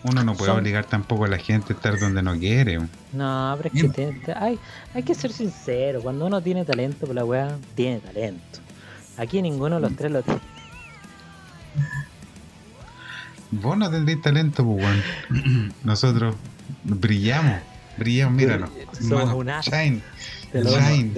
[0.03, 2.79] Uno no puede Son- obligar tampoco a la gente a estar donde no quiere.
[3.13, 3.93] No, pero es que Bien.
[3.93, 4.59] te- te- hay,
[4.95, 6.01] hay que ser sincero.
[6.03, 8.59] Cuando uno tiene talento por la weá, tiene talento.
[9.19, 10.41] Aquí ninguno de los tres lo tiene.
[13.51, 15.73] Vos no tendréis talento, pues, weón.
[15.85, 16.37] Nosotros
[16.85, 17.57] brillamos,
[17.99, 18.71] brillamos, míranos.
[19.01, 20.01] Somos un as Shine.
[20.53, 21.13] Shine.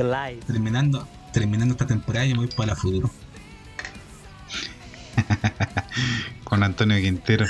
[0.47, 3.11] terminando, terminando esta temporada, yo me voy para la futuro.
[6.45, 7.47] Con Antonio Quintero.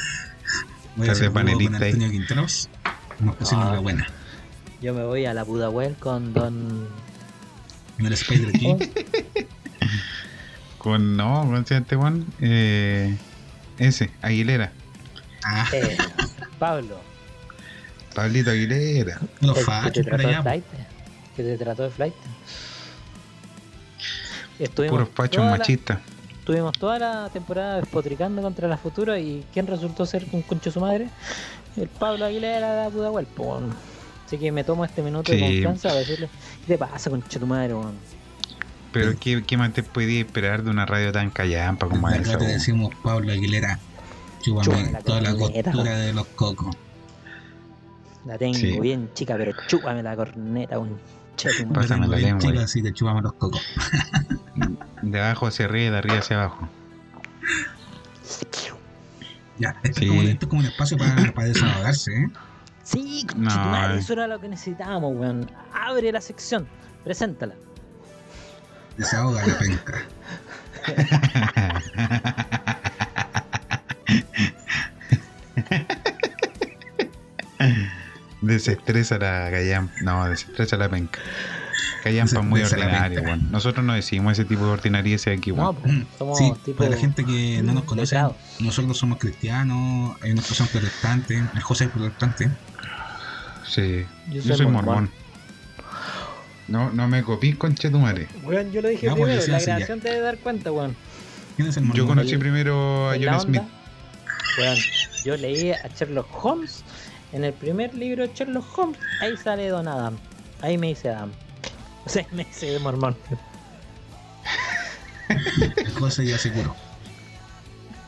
[0.97, 1.93] Voy a hacer con panelista ahí.
[1.93, 2.69] Antonio Quinteros.
[3.21, 3.73] Nos pusimos Ah.
[3.75, 4.07] la buena.
[4.81, 6.89] Yo me voy a la Pudahuel con Don.
[7.99, 8.77] En el Spider King.
[10.79, 12.27] Con, no, con este weón.
[12.41, 13.17] Eh,
[13.79, 14.73] ese, Aguilera.
[15.45, 15.97] Ah, eh,
[16.59, 17.01] Pablo.
[18.15, 19.21] Pablito Aguilera.
[19.41, 20.43] los el que te fachos por trató de allá.
[20.43, 20.65] flight.
[21.37, 22.15] Que te trató de flight.
[24.59, 25.09] Estuvimos Puros
[25.45, 25.99] la- machistas.
[26.45, 30.81] Tuvimos toda la temporada despotricando contra la futura y ¿quién resultó ser un concho su
[30.81, 31.09] madre?
[31.77, 33.61] El Pablo Aguilera de la Pudahuel, po.
[34.27, 36.29] Así que me tomo este minuto de confianza para decirle,
[36.67, 37.95] ¿qué te pasa, concha tu madre, weón?
[38.93, 42.39] Pero ¿qué, qué más te podía esperar de una radio tan callampa como Acá esa?
[42.39, 43.79] te decimos Pablo Aguilera.
[44.43, 46.75] Chúpame Chúpame la toda la costura de los cocos.
[48.27, 48.79] La tengo Sí.
[48.81, 50.99] bien chica, pero chúpame la corneta, un
[51.75, 53.61] Pásame la lengua así que chúpame los cocos.
[55.03, 56.69] De abajo hacia arriba y de arriba hacia abajo.
[59.59, 60.05] Ya, esto, Sí.
[60.07, 62.31] es, como, esto es como un espacio para, para desahogarse, ¿eh?
[62.85, 65.51] Sí, No, madre, eso era lo que necesitábamos, weón.
[65.73, 66.67] Abre la sección,
[67.05, 67.55] preséntala.
[68.97, 70.03] Desahoga la penca.
[78.53, 79.93] Desestresa la callampa.
[80.03, 81.19] No, desestresa la penca.
[82.03, 83.21] Callampa es muy penca.
[83.23, 83.51] weón.
[83.51, 85.77] Nosotros no decimos ese tipo de ordinariedad aquí, No, weón.
[85.77, 86.79] pues, somos Sí, tipo.
[86.79, 88.19] para la gente que no nos conoce,
[88.61, 92.51] nosotros somos cristianos, hay unos que son protestantes, el José es protestante.
[93.69, 94.05] Sí.
[94.29, 94.85] Yo Yo soy soy, mormón.
[94.85, 95.11] mormón.
[96.69, 98.29] No, no me copís, conchetumare.
[98.45, 100.97] Weón, yo lo dije Ya, pues, primero, la grabación te debe dar cuenta, weón.
[101.57, 103.63] ¿Quién es el Yo conocí primero a John Smith.
[104.59, 104.79] weón,
[105.25, 106.83] yo leí a Sherlock Holmes.
[107.33, 110.17] En el primer libro de Sherlock Holmes, ahí sale Don Adam.
[110.61, 111.33] Ahí me dice Adam.
[112.05, 113.17] O sea, me dice mormón.
[115.29, 116.75] El José ya seguro.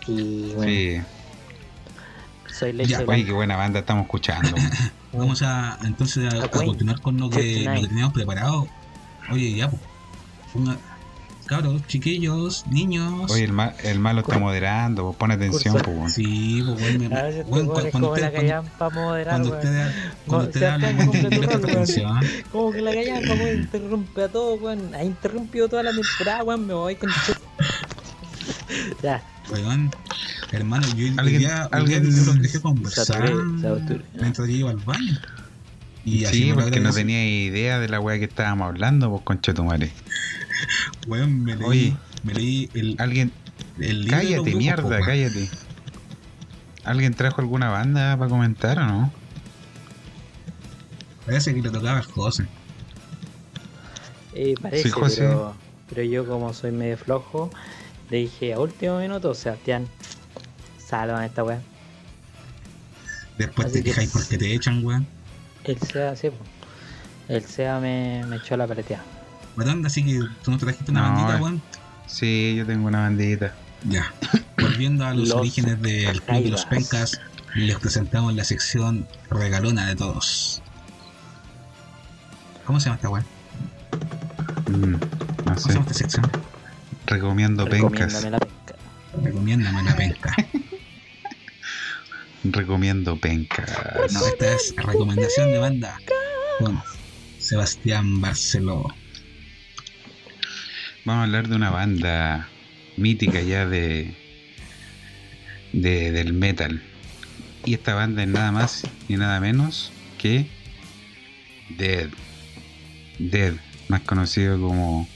[0.08, 1.00] Y bueno, Sí.
[2.52, 3.04] soy leche Ya.
[3.06, 4.50] Oye, qué buena banda estamos escuchando.
[5.12, 7.88] Vamos a entonces a, continuar con lo que, lo que 59.
[7.88, 8.66] teníamos preparado.
[9.30, 9.80] Oye, ya, pues.
[11.46, 13.30] Cabros, chiquillos, niños.
[13.30, 16.14] Oye, el, ma- el malo está moderando, pues, pon atención, pues.
[16.14, 19.50] Sí, pues bueno, A ver si este bueno, es cuando, usted, cuando, callampa moderar, cuando
[19.50, 19.58] weón.
[19.62, 19.92] usted,
[20.26, 22.20] cuando No, usted habla, presta atención.
[22.50, 24.94] Como que la callampa, weón, interrumpe a todo, weón.
[24.94, 26.66] Ha interrumpido toda la temporada, weón.
[26.66, 27.10] Me voy con
[29.02, 29.22] Ya,
[29.52, 29.90] Weón,
[30.50, 33.32] Hermano, yo Alguien- día, alguien- día yo lo dejé Se conversar
[34.14, 35.18] mientras yo iba al baño.
[36.06, 39.90] Y así Sí, porque no tenía idea de la weá que estábamos hablando, pues conchetumare.
[41.06, 41.96] Weón, me leí, Oye.
[42.22, 43.32] me leí el, Alguien,
[43.78, 45.48] el cállate, grupos, mierda, po, cállate.
[46.84, 49.12] ¿Alguien trajo alguna banda para comentar o no?
[51.26, 52.46] Parece que le tocaba al José.
[54.34, 55.20] Eh, parece, Sí, José.
[55.22, 55.54] pero,
[55.88, 57.50] pero yo como soy medio flojo,
[58.10, 59.88] le dije a último minuto, Sebastián,
[60.78, 61.60] salva esta weá.
[63.38, 65.06] Después Así te que- quejáis porque te echan, weón.
[65.64, 66.36] El SEA, sí, po.
[67.28, 69.02] El SEA me, me echó la paleteada.
[69.56, 71.42] Weón, así que tú no trajiste una No, bandita, eh.
[71.42, 71.62] weón.
[72.06, 73.54] Sí, yo tengo una bandita.
[73.88, 74.12] Ya.
[74.58, 76.64] Volviendo a los, Los orígenes del Club de los.
[76.66, 77.20] Pencas,
[77.54, 80.62] les presentamos la sección regalona de todos.
[82.64, 83.26] ¿Cómo se llama esta weón?
[84.68, 84.98] Mm, no
[85.44, 86.30] ¿Cómo se llama esta sección?
[87.06, 88.24] Recomiendo pencas.
[88.24, 88.74] Recomiéndame la penca.
[89.22, 90.34] Recomiéndame la penca.
[92.44, 93.70] Recomiendo pencas.
[94.12, 95.98] No, esta es recomendación de banda
[96.58, 96.82] con
[97.38, 98.88] Sebastián Barceló.
[101.04, 102.48] Vamos a hablar de una banda
[102.96, 104.14] mítica ya de,
[105.74, 106.82] de del metal.
[107.66, 110.46] Y esta banda es nada más y nada menos que
[111.76, 112.08] Dead.
[113.18, 113.54] Dead,
[113.88, 115.06] más conocido como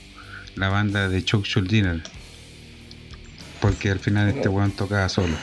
[0.55, 2.03] la banda de Chuck Schuldiner.
[3.59, 5.35] Porque al final este weón tocaba solo.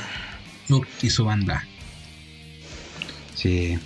[0.68, 1.66] Chuck y su banda.
[3.35, 3.78] Sí.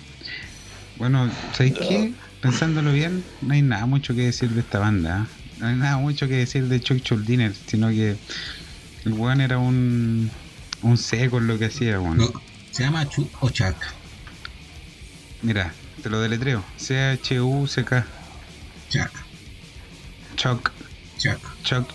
[0.97, 2.13] Bueno, ¿sabéis qué?
[2.39, 5.25] Pensándolo bien, no hay nada mucho que decir de esta banda.
[5.27, 5.40] ¿eh?
[5.61, 8.17] No hay nada mucho que decir de Chuck Schuldiner, sino que
[9.05, 10.29] el weón era un,
[10.81, 12.17] un seco en lo que hacía, weón.
[12.17, 12.31] No,
[12.71, 13.75] ¿Se llama Chuck o Chuck?
[15.43, 15.71] Mira,
[16.01, 16.63] te lo deletreo.
[16.77, 18.05] C-H-U-C-K.
[18.89, 19.11] Chuck.
[20.35, 20.71] Chuck,
[21.19, 21.39] Chuck.
[21.63, 21.87] Chuck,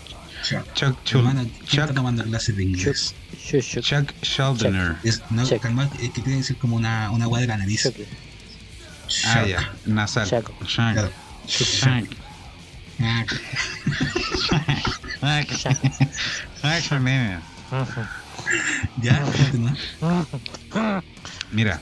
[0.43, 0.73] Chuck.
[0.73, 3.13] Chuck, Chul- Hermano, ¿quién está Chuck, tomando clases de inglés?
[3.37, 4.95] Shuk, shuk, Chuck Schuldiner.
[5.03, 7.85] Es, no, calma, es que tiene que ser como una, una agua de la nariz.
[7.85, 9.47] Ah, Chuck.
[9.49, 10.29] ya, nasal.
[10.29, 10.51] Chuck.
[10.65, 12.07] Chuck.
[19.01, 19.25] Ya.
[21.51, 21.81] Mira.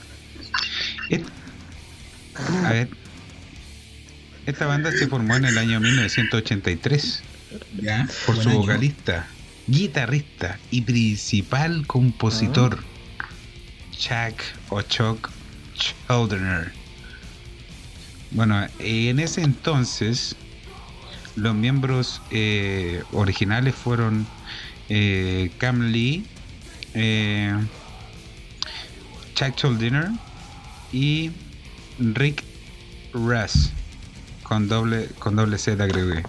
[2.66, 2.90] A ver.
[4.46, 7.24] Esta banda se formó en el año 1983
[7.82, 8.08] Ya.
[8.26, 8.60] por su año.
[8.60, 9.28] vocalista,
[9.68, 12.84] guitarrista y principal compositor,
[13.92, 14.40] Chuck
[14.70, 15.32] o Chuck.
[18.32, 20.36] Bueno, en ese entonces
[21.36, 24.26] los miembros eh, originales fueron
[24.90, 26.26] eh, Cam Lee,
[26.94, 27.54] eh,
[29.34, 30.10] Chuck Schuldiner
[30.92, 31.32] y
[32.00, 32.44] Rick
[33.14, 33.72] Russ
[34.44, 36.22] con doble con doble Z creo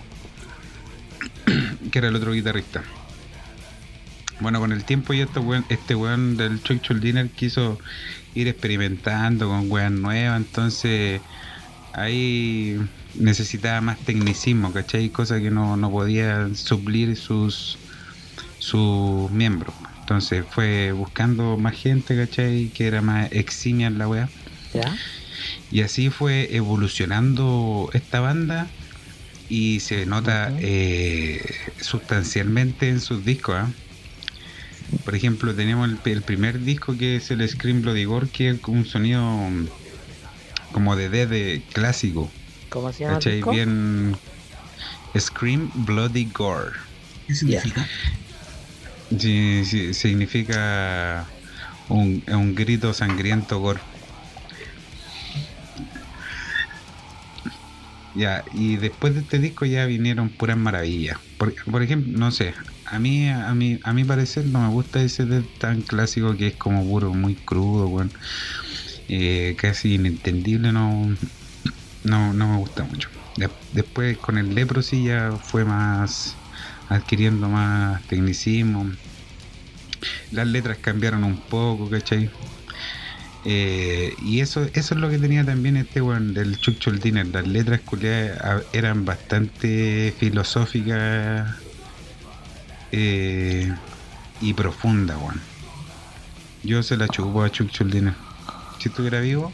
[1.91, 2.83] que era el otro guitarrista.
[4.41, 7.79] Bueno, con el tiempo ya este weón, este weón del Chuck Schuldiner quiso
[8.35, 11.23] ir experimentando con weas nuevas, entonces
[11.95, 12.79] ahí
[13.19, 15.11] necesitaba más tecnicismo, ¿cachai?
[15.11, 17.79] Cosa que no, no podía suplir sus
[18.59, 19.75] sus miembros.
[20.01, 22.69] Entonces fue buscando más gente, ¿cachai?
[22.69, 24.29] Que era más eximia en la wea.
[24.73, 24.97] ¿Ya?
[25.71, 28.69] Y así fue evolucionando esta banda
[29.49, 31.45] y se nota eh,
[31.81, 33.57] sustancialmente en sus discos.
[33.57, 33.71] ¿ah?
[35.05, 38.59] Por ejemplo, tenemos el, el primer disco que es el Scream Bloody Gore, que es
[38.67, 39.49] un sonido
[40.73, 42.31] como de D de clásico.
[42.69, 43.23] ¿Cómo se llama?
[43.45, 44.21] Bien.
[45.19, 46.73] Scream Bloody Gore.
[47.27, 47.93] ¿Qué significa?
[49.11, 51.37] Sí, sí, significa
[51.89, 53.83] un, un grito sangriento gore.
[58.13, 61.19] Ya, y después de este disco ya vinieron puras maravillas.
[61.37, 65.03] Por, por ejemplo, no sé, a mí, a mí, a mi parecer no me gusta
[65.03, 68.15] ese death tan clásico que es como puro, muy crudo, weón.
[69.09, 71.07] Eh, casi inentendible, no,
[72.07, 73.09] no, no me gusta mucho.
[73.37, 76.37] De- después con el Leprosy ya fue más
[76.89, 78.91] adquiriendo más tecnicismo.
[80.31, 82.31] Las letras cambiaron un poco, ¿cachai?
[83.45, 87.27] Eh, y eso, eso es lo que tenía también este weón del Chuck Schuldiner.
[87.29, 91.55] Las letras culiadas eran bastante filosóficas
[92.93, 93.73] eh,
[94.41, 95.41] y profundas, weón.
[96.63, 98.15] Yo se la chupo a Chuck Schuldiner.
[98.79, 99.53] Si estuviera vivo,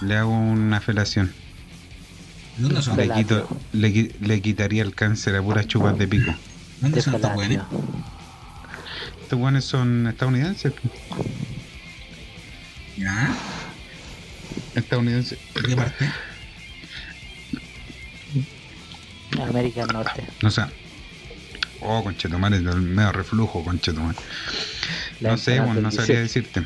[0.00, 1.32] le hago una felación.
[2.58, 2.96] ¿Dónde son?
[2.96, 6.34] Le, quito, le, qui- le quitaría el cáncer a puras chupas de pico.
[6.80, 7.60] ¿Dónde son estos weones?
[9.22, 10.72] Estos weones son estadounidenses.
[12.96, 13.34] Ya.
[14.74, 15.38] Estadounidenses.
[15.54, 16.10] ¿De qué parte?
[19.38, 20.24] América del Norte.
[20.42, 20.62] No sé.
[21.80, 24.16] Oh, conchetumare, el medio reflujo, conchetumare.
[25.20, 26.22] La no sé, bueno, no sabría 18.
[26.22, 26.62] decirte.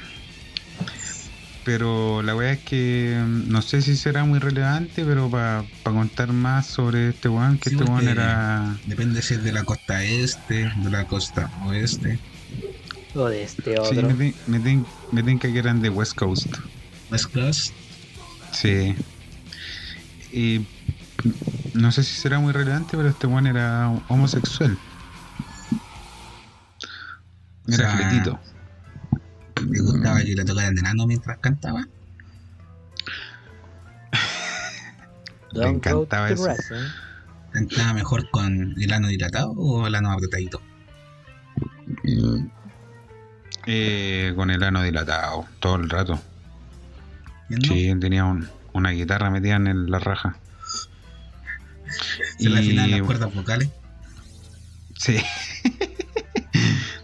[1.64, 6.32] Pero la weá es que mm, no sé si será muy relevante, pero para contar
[6.32, 8.76] más sobre este weón, que Sí, este weón era.
[8.86, 12.18] Depende si es de la costa este, de la costa oeste.
[13.14, 14.08] O de este Sí, otro.
[14.08, 16.46] me, tin- me, tin- me tinca que eran de West Coast.
[17.10, 17.74] West Coast.
[18.52, 18.94] Sí.
[20.32, 20.64] Y
[21.74, 24.78] no sé si será muy relevante, pero este weón era homosexual.
[27.68, 28.40] O Era sea, fletito.
[29.68, 31.86] Le gustaba que le tocaran de nano mientras cantaba.
[35.52, 36.48] Le encantaba eso.
[37.52, 40.62] ¿Cantaba mejor con el ano dilatado o el ano apretadito?
[43.66, 46.20] Eh, con el ano dilatado, todo el rato.
[47.50, 47.74] ¿Entiendo?
[47.74, 50.36] Sí, él tenía un- una guitarra metida en la raja.
[52.38, 53.68] Se le afinan Y- las cuerdas vocales.
[54.96, 55.16] Sí.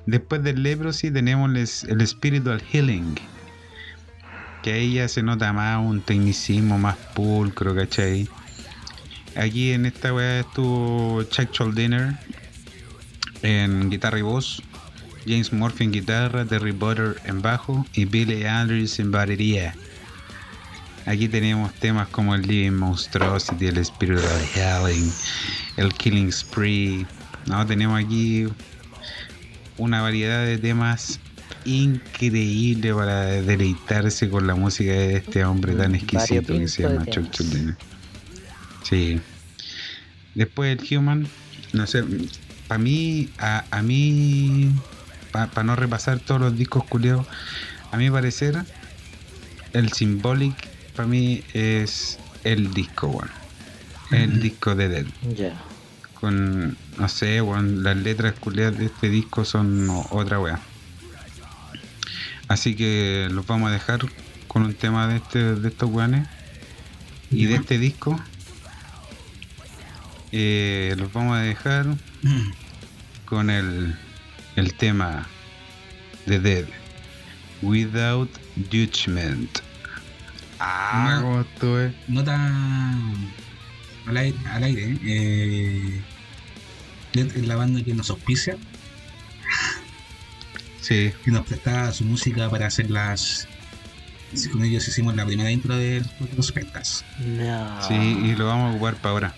[0.06, 1.50] Después del leprosy tenemos
[1.84, 3.16] el spiritual healing.
[4.62, 8.28] Que ahí ya se nota más un tecnicismo más pulcro, ¿cachai?
[9.36, 12.14] Aquí en esta weá estuvo Chuck Schuldiner
[13.42, 14.62] en guitarra y voz,
[15.26, 19.74] James Murphy en guitarra, Terry Butter en bajo y Billy Andrews en batería.
[21.04, 25.12] Aquí tenemos temas como el Living Monstrosity, el Spiritual Healing,
[25.76, 27.06] el Killing Spree.
[27.46, 28.48] No, tenemos aquí
[29.78, 31.20] una variedad de temas
[31.64, 37.04] increíble para deleitarse con la música de este hombre tan Mm, exquisito que se llama
[37.06, 37.26] Chuck.
[38.82, 39.20] Sí.
[40.34, 41.26] Después el Human,
[41.72, 42.04] no sé,
[42.68, 44.70] para mí, a, a mí,
[45.32, 47.26] para no repasar todos los discos culiados,
[47.90, 48.64] a mi parecer,
[49.72, 50.54] el Symbolic
[50.94, 53.32] para mí es el disco, bueno.
[54.10, 55.06] El disco de Dead.
[55.36, 55.54] Ya.
[56.20, 60.59] Con, no sé, bueno, las letras culiadas de este disco son otra wea.
[62.48, 64.01] Así que los vamos a dejar
[64.48, 66.26] con un tema de, este, de estos weones.
[67.30, 68.18] Y de este disco,
[70.32, 71.86] eh, los vamos a dejar
[73.26, 73.97] con el,
[74.56, 75.26] el tema
[76.26, 76.64] de Dead.
[77.62, 78.30] Without
[78.70, 79.59] Judgment.
[80.60, 81.22] Ah, No.
[81.22, 81.94] cómo estuve.
[82.09, 82.36] Nota
[84.06, 86.00] al aire, al aire eh,
[87.14, 88.56] es la banda que nos auspicia,
[90.80, 93.48] Sí, que nos presta su música para hacer las.
[94.34, 96.02] sí, Con ellos hicimos la primera intro de
[96.36, 97.04] los Pentas.
[97.18, 97.82] No.
[97.88, 99.34] sí, y lo vamos a ocupar para ahora.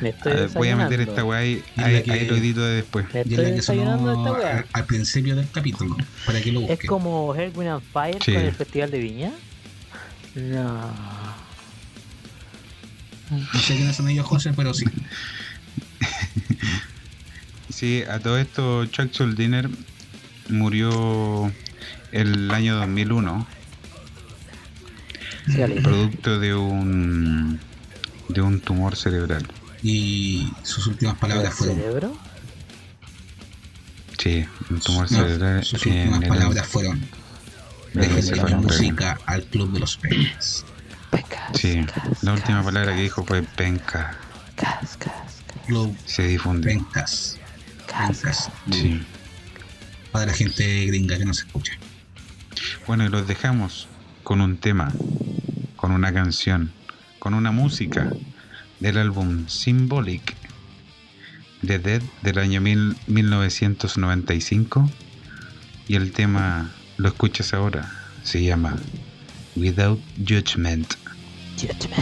[0.00, 2.62] Me estoy Ah, voy a meter esta weá ahí, Y ahí, que- ahí lo edito
[2.62, 3.06] de después.
[3.12, 4.36] Me Y es la que sonó
[4.72, 6.78] al principio del capítulo, para que lo busquen.
[6.80, 8.32] Es como Hellwind and Fire Sí.
[8.32, 9.32] con el Festival de Viña.
[10.34, 10.92] No.
[13.30, 14.84] No sé quiénes son ellos, José, pero sí.
[17.68, 19.68] Sí, a todo esto, Chuck Schuldiner
[20.48, 21.52] murió
[22.12, 23.46] el año 2001,
[25.46, 27.60] Sí, producto de un
[28.28, 29.46] de un tumor cerebral.
[29.82, 31.76] Y sus últimas ¿El palabras fueron.
[31.76, 32.18] cerebro?
[34.18, 37.00] Sí, un tumor no, cerebral sus últimas el- palabras fueron.
[37.94, 40.64] el Déjenle la música al club de los Pentas.
[41.10, 44.16] Pecas, Sí, cas, la última cas, palabra que dijo fue penca,
[44.56, 46.68] Cas, cas, Club se difunde.
[46.68, 47.38] Pentas.
[47.86, 48.50] cas, Pentas.
[48.70, 49.02] Sí.
[50.12, 51.72] Para la gente gringa que nos escucha.
[52.86, 53.86] Bueno, y los dejamos
[54.22, 54.94] con un tema,
[55.76, 56.72] con una canción,
[57.18, 58.14] con una música
[58.80, 60.34] del álbum Symbolic
[61.62, 64.90] de Dead del año mil- 1995
[65.88, 67.90] y el tema lo escuchas ahora,
[68.22, 68.76] se llama
[69.56, 70.96] without judgment.
[71.56, 71.96] Judgment.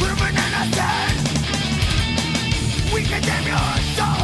[0.00, 0.76] We're bananas,
[2.92, 4.19] we condemn your soul.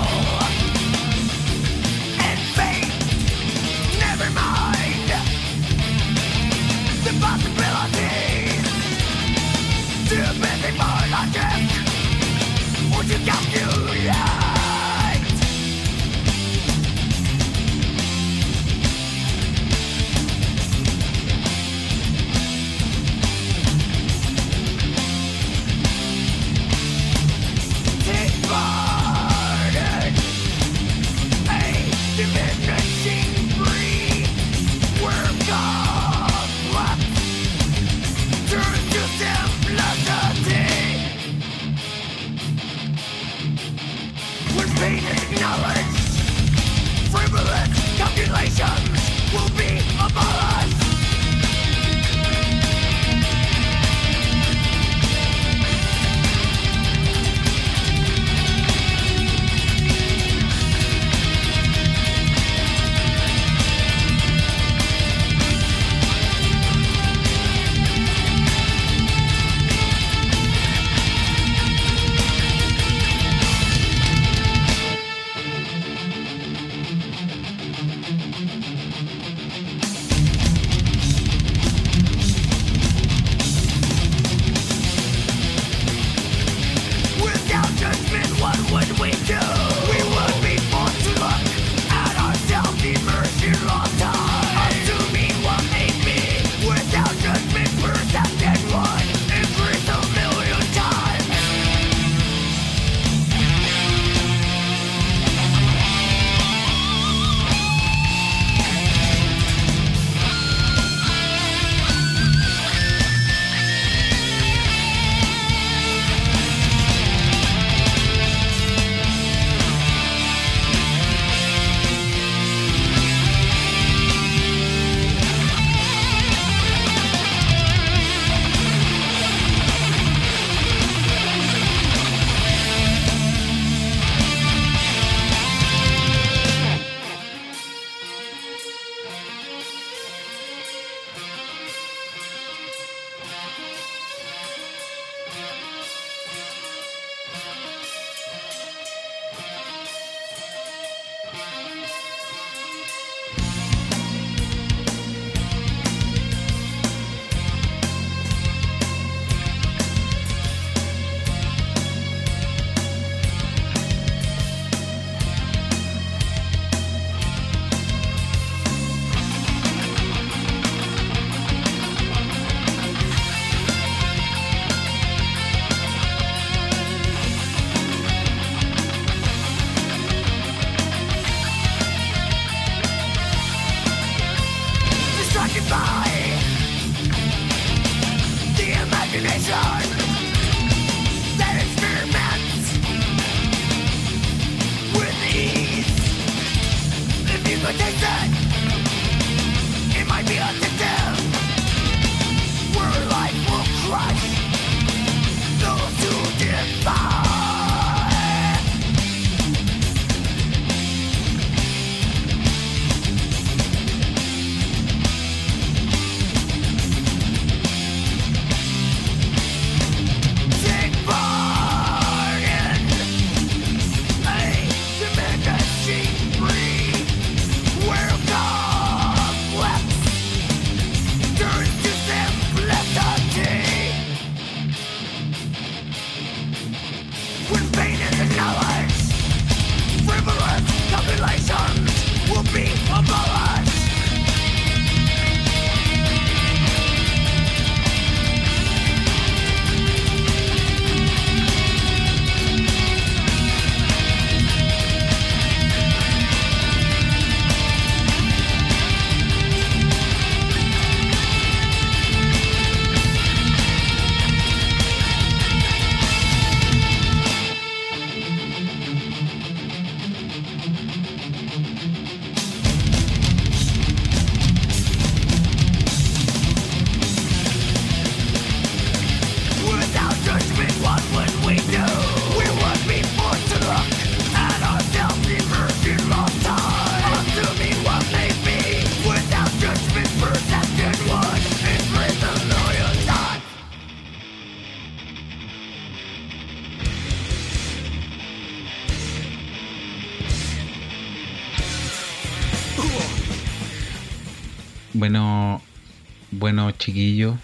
[306.86, 307.34] Chiquillos,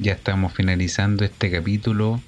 [0.00, 2.20] ya estamos finalizando este capítulo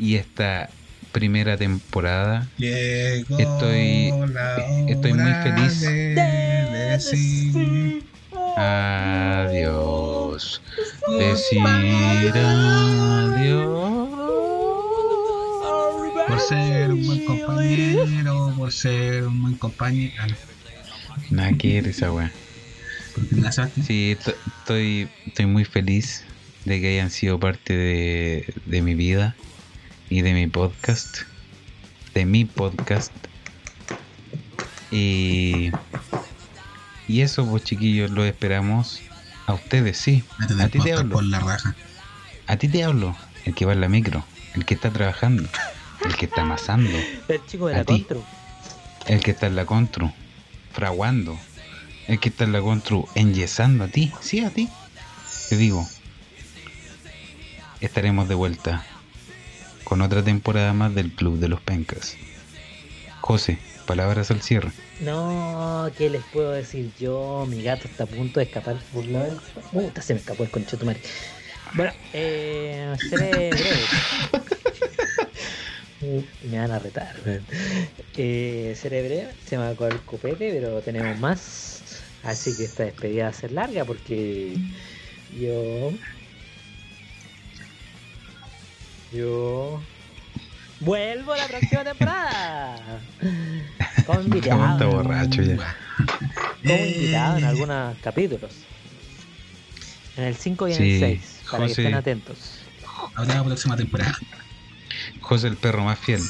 [0.00, 0.68] y esta
[1.12, 2.48] primera temporada.
[2.58, 4.56] Llegó Estoy- la
[4.88, 5.80] estoy muy feliz.
[5.80, 6.20] de
[8.58, 10.60] Adiós.
[11.20, 12.34] Decir adiós.
[16.26, 20.24] por ser un buen compañero, por ser un buen compañero.
[21.30, 22.32] Nada que esa weá.
[23.86, 26.24] Sí, to- estoy, estoy muy feliz
[26.64, 29.34] de que hayan sido parte de, de mi vida
[30.10, 31.18] y de mi podcast.
[32.14, 33.12] De mi podcast.
[34.90, 35.70] Y,
[37.08, 39.00] y eso, pues chiquillos, lo esperamos
[39.46, 40.24] a ustedes, sí.
[40.38, 41.14] Métete A ti te hablo.
[41.16, 41.74] por la raja.
[42.46, 43.16] A ti te hablo.
[43.44, 44.24] El que va en la micro.
[44.54, 45.48] El que está trabajando.
[46.04, 46.90] El que está amasando.
[47.28, 47.92] El chico de A la ti.
[48.00, 48.24] contro.
[49.06, 50.12] El que está en la contru.
[50.72, 51.38] Fraguando.
[52.08, 54.12] El que está en la contru enyesando a ti.
[54.20, 54.68] Sí, a ti.
[55.48, 55.86] Te digo.
[57.80, 58.84] Estaremos de vuelta
[59.84, 62.16] con otra temporada más del Club de los Pencas.
[63.20, 64.70] José, palabras al cierre.
[65.00, 67.46] No, ¿qué les puedo decir yo?
[67.48, 69.28] Mi gato está a punto de escapar por la.
[69.72, 71.00] Puta, se me escapó el conchetumare.
[71.74, 73.84] Bueno, eh, seré breve.
[76.02, 77.16] Uh, me van a retar.
[78.16, 81.75] Eh, seré breve, se me acabó el copete, pero tenemos más.
[82.22, 84.56] Así que esta despedida va a ser larga porque
[85.40, 85.92] yo.
[89.12, 89.80] Yo.
[90.80, 93.00] Vuelvo la próxima temporada.
[94.06, 94.58] Con invitado.
[94.60, 95.76] ¿Cómo está borracho ya?
[96.62, 98.52] Como invitado en algunos capítulos.
[100.16, 101.42] En el 5 y en Sí, el 6.
[101.50, 101.74] Para José.
[101.76, 102.60] que estén atentos.
[103.14, 104.18] Ahora la próxima temporada.
[105.20, 106.22] José el perro más fiel.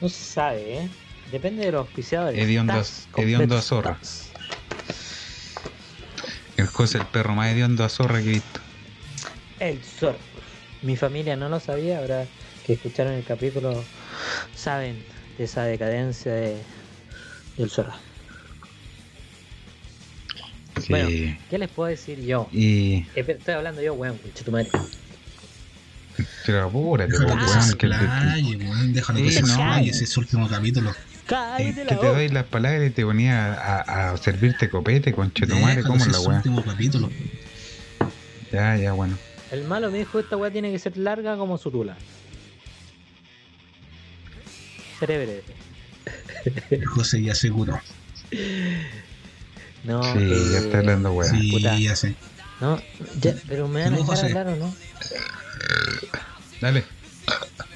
[0.00, 0.88] No se sabe, ¿eh?
[1.30, 2.38] Depende de los auspiciadores.
[2.40, 3.92] Hediondo a- zorra.
[3.92, 4.31] estás.
[6.62, 8.60] El José el perro más hediondo a zorra que he visto.
[9.58, 10.18] El zorro.
[10.82, 12.26] Mi familia no lo sabía, ahora
[12.64, 13.84] que escucharon el capítulo
[14.56, 15.02] saben
[15.38, 16.56] de esa decadencia de,
[17.56, 17.92] del zorro.
[20.80, 20.86] Sí.
[20.88, 22.48] Bueno, ¿qué les puedo decir yo?
[22.52, 23.04] Y.
[23.14, 24.68] Estoy hablando yo, weón, tu madre.
[26.46, 28.92] Pero apúrate, Déjalo po, que weón, que el- explaye, weón.
[28.92, 29.40] Déjalo que se.
[29.88, 30.94] Ese es su último capítulo.
[31.32, 35.76] Cállate que la te doy las palabras y te ponía a, a servirte copete, conchetumare,
[35.76, 36.36] Déjalo, ¿cómo la weá?
[36.38, 37.10] último capítulo.
[38.52, 39.16] Ya, ya, bueno.
[39.50, 41.96] El malo me dijo esta weá tiene que ser larga como su tula.
[44.98, 46.84] Seré breve.
[46.94, 47.80] José ya seguro.
[49.84, 50.18] No, Sí,
[50.52, 51.30] ya eh, está hablando weá.
[51.30, 51.78] Sí, puta.
[51.78, 52.14] ya sé.
[52.60, 52.80] No,
[53.20, 54.26] ya, pero me van a dejar José.
[54.26, 54.74] hablar o no.
[56.60, 56.84] Dale.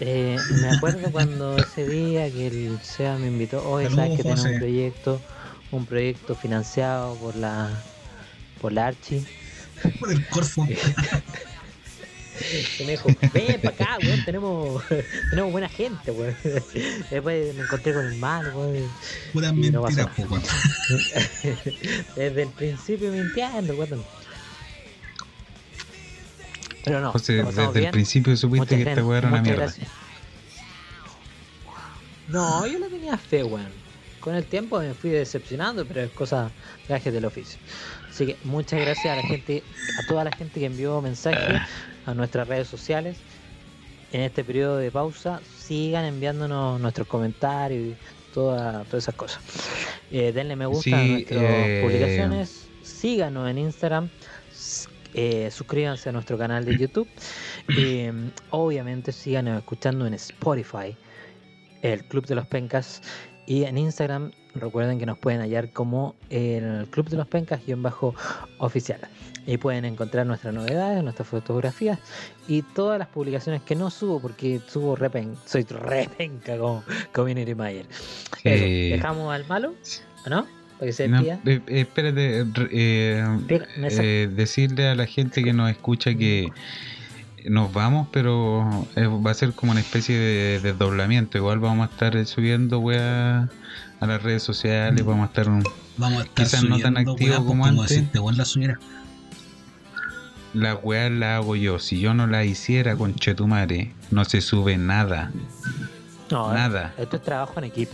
[0.00, 4.44] Eh, me acuerdo cuando ese día que el SEA me invitó, hoy sabes que tenemos
[4.44, 5.20] un proyecto,
[5.70, 7.70] un proyecto financiado por la
[8.60, 9.24] por la Archi.
[9.98, 10.66] Por el Corfo.
[12.80, 14.82] Me dijo, ven para acá, weón, tenemos,
[15.30, 16.36] tenemos buena gente, weón.
[17.10, 18.90] Después me encontré con el malo, weón.
[19.32, 20.42] Pura no mentira, weón.
[22.14, 24.04] Desde el principio mintiendo, weón.
[26.86, 29.62] Pero no, José, desde el principio supiste Muchas que esta weá era una mierda.
[29.64, 29.88] gracias.
[32.28, 33.84] No, yo le tenía fe, weón.
[34.20, 36.50] Con el tiempo me fui decepcionando, pero es cosa
[36.88, 37.58] gajes del oficio.
[38.08, 39.62] Así que muchas gracias a la gente,
[40.02, 41.60] a toda la gente que envió mensajes
[42.06, 43.16] a nuestras redes sociales.
[44.12, 47.96] En este periodo de pausa, sigan enviándonos nuestros comentarios y
[48.32, 49.40] toda- todas esas cosas.
[50.10, 54.08] Eh, denle me gusta a nuestras eh, publicaciones, síganos en Instagram,
[55.18, 57.08] eh, suscríbanse a nuestro canal de YouTube.
[57.78, 58.12] Eh,
[58.50, 60.96] obviamente sigan escuchando en Spotify,
[61.82, 63.02] el Club de los Pencas.
[63.44, 67.72] Y en Instagram, recuerden que nos pueden hallar como el Club de los Pencas y
[67.72, 68.14] en bajo
[68.58, 69.00] oficial.
[69.46, 71.98] Y pueden encontrar nuestras novedades, nuestras fotografías
[72.46, 77.86] y todas las publicaciones que no subo porque subo repen, soy repenca como Community Mayer.
[78.44, 79.74] Eh, Dejamos al malo,
[80.24, 80.46] ¿o no?
[80.78, 81.40] Para que se No, despida.
[81.46, 82.40] eh, eh, espérate,
[82.70, 83.24] eh,
[83.90, 86.48] eh, decirle a la gente que nos escucha que
[87.46, 88.86] nos vamos, pero
[89.24, 91.38] va a ser como una especie de desdoblamiento.
[91.38, 93.48] Igual vamos a estar subiendo weá
[94.00, 95.06] a las redes sociales, Mm.
[95.08, 95.64] vamos a estar un-
[95.96, 98.20] Vamos a estar Quizás no tan subiendo, activo weá, como pues, antes.
[98.20, 98.78] weón la subiera.
[100.52, 101.78] las weas las hago yo.
[101.78, 105.30] Si yo no la hiciera con Chetumare, no se sube nada.
[106.30, 106.94] No, nada.
[106.98, 107.92] Esto es trabajo en equipo.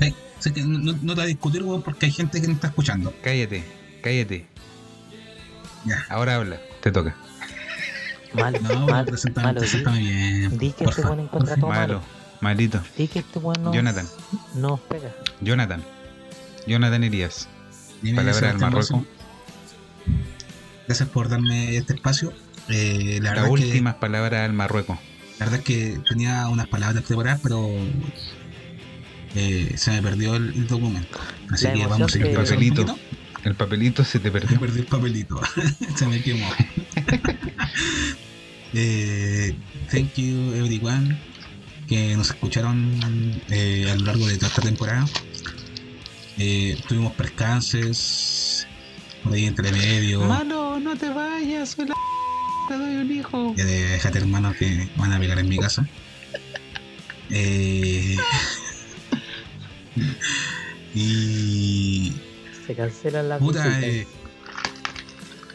[0.00, 2.68] Sí, sé que no, no te a discutir, weón, porque hay gente que no está
[2.68, 3.12] escuchando.
[3.22, 3.64] Cállate,
[4.02, 4.46] cállate.
[5.84, 6.04] Ya.
[6.08, 7.14] Ahora habla, te toca.
[8.34, 9.60] Malo, No, malo, preséntame, malo.
[9.60, 10.58] Preséntame bien.
[10.58, 12.02] di que este weón encuentra todo Malo, malo.
[12.40, 12.82] malito.
[12.96, 14.06] Di que este weón no, Jonathan,
[14.54, 15.14] nos pega.
[15.40, 15.82] Jonathan.
[16.66, 17.48] Jonathan Irías.
[18.02, 19.02] Dime, Palabra del Marruecos.
[20.86, 22.32] Gracias por darme este espacio.
[22.68, 24.98] Eh, la, Las que, últimas palabras al Marruecos.
[25.38, 27.66] la verdad es que tenía unas palabras preparadas, pero
[29.34, 31.18] eh, se me perdió el, el documento.
[31.50, 32.98] Así La que vamos a ir El papelito.
[33.44, 34.60] El papelito se te Me perdió.
[34.60, 35.40] perdí el papelito.
[35.96, 36.48] se me quemó.
[38.74, 39.54] eh,
[39.90, 41.18] thank you everyone
[41.88, 43.00] que nos escucharon
[43.48, 45.06] eh, a lo largo de toda esta temporada.
[46.36, 48.66] Eh, tuvimos percances
[49.24, 50.20] por ahí entre medio.
[50.24, 51.94] Malo, no te vayas, soy la
[52.68, 53.54] te doy un hijo.
[53.56, 55.88] De déjate hermano que van a pegar en mi casa.
[57.30, 58.16] Eh,
[60.94, 62.12] y
[62.66, 64.06] Se cancelan las puta, eh,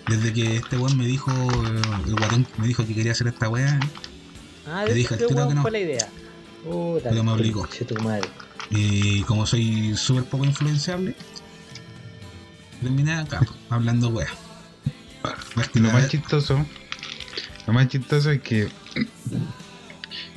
[0.07, 3.49] desde que este weón me dijo, eh, el guatón me dijo que quería hacer esta
[3.49, 3.79] weá,
[4.67, 5.61] ah, le dije al este tiro weón que no.
[5.61, 6.09] fue la idea.
[6.63, 7.61] Puta, Pero me obligó.
[7.61, 8.29] conche tu madre.
[8.69, 11.15] y como soy súper poco influenciable,
[12.81, 14.27] terminé acá hablando weá.
[15.75, 16.65] Lo más chistoso,
[17.65, 18.69] lo más chistoso es que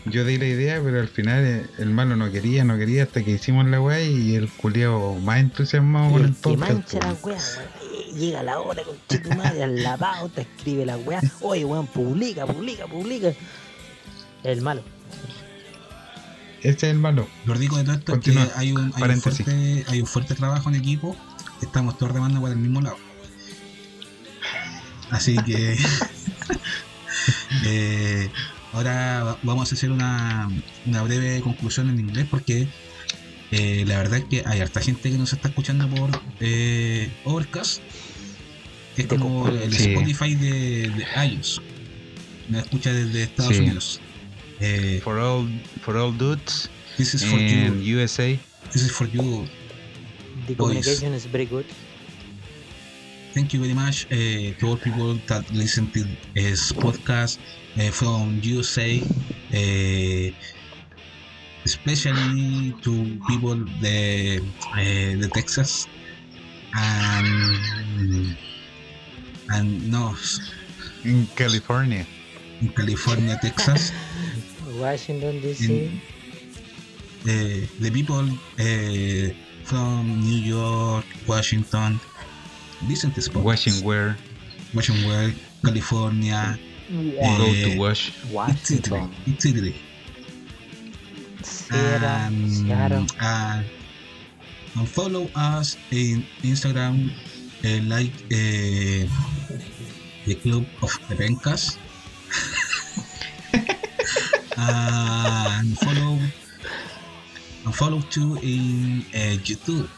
[0.07, 3.23] yo di la idea, pero al final eh, el malo no quería, no quería hasta
[3.25, 6.71] que hicimos la weá y el culiao más entusiasmado con el el que podcast.
[6.73, 7.39] mancha la weá.
[7.39, 11.21] Eh, Llega la hora, con tu madre, al la pauta, escribe la weá.
[11.41, 13.33] Oye, weón, publica, publica, publica.
[14.45, 14.83] El malo.
[16.61, 17.29] Ese es el malo.
[17.45, 18.53] Lo rico de todo esto es que Continúa.
[18.57, 21.17] hay un, hay, un fuerte, hay un fuerte trabajo en equipo.
[21.63, 22.97] Estamos todos remando para el mismo lado.
[25.11, 25.77] Así que
[27.65, 28.31] eh,
[28.77, 30.49] ahora va- vamos a hacer una,
[30.87, 32.67] una breve conclusión en inglés porque
[33.51, 37.81] eh, la verdad es que hay harta gente que nos está escuchando por eh, Overcast.
[38.95, 39.93] que Es como el Sí.
[39.93, 41.61] Spotify de, de iOS.
[42.49, 43.63] Nos escucha desde Estados Sí.
[43.63, 44.01] Unidos.
[44.61, 45.49] Eh, For all,
[45.83, 47.99] for all dudes this is for in you.
[47.99, 48.39] USA.
[48.73, 49.47] This is for you.
[50.47, 50.57] The Boys.
[50.57, 51.65] communication is very good.
[53.35, 56.01] Thank you very much uh, to all people that listen to
[56.35, 57.39] this podcast
[57.93, 60.31] from USA, uh,
[61.65, 62.93] especially to
[63.29, 64.41] people the
[64.73, 65.87] uh, the Texas
[66.75, 68.37] and
[69.51, 70.15] and no
[71.05, 72.05] In California.
[72.63, 73.93] in California, Texas,
[74.81, 75.69] Washington DC.
[75.69, 76.01] In-
[77.29, 78.25] eh, the people
[78.59, 79.31] eh,
[79.65, 82.01] from New York, Washington,
[82.89, 83.45] listen to Spotify.
[83.45, 83.85] Washington,
[84.75, 85.35] Washington,
[85.65, 86.59] California,
[86.91, 88.13] go eh, to wash.
[88.33, 89.11] Washington.
[89.27, 89.73] etc.
[91.43, 93.07] Sierra, and, Seattle.
[93.21, 93.65] and,
[94.77, 97.11] and follow us in Instagram,
[97.65, 99.07] eh, like eh,
[100.27, 101.79] the Club of the Pencas.
[104.59, 106.19] and follow
[107.65, 109.89] and follow too in uh, YouTube.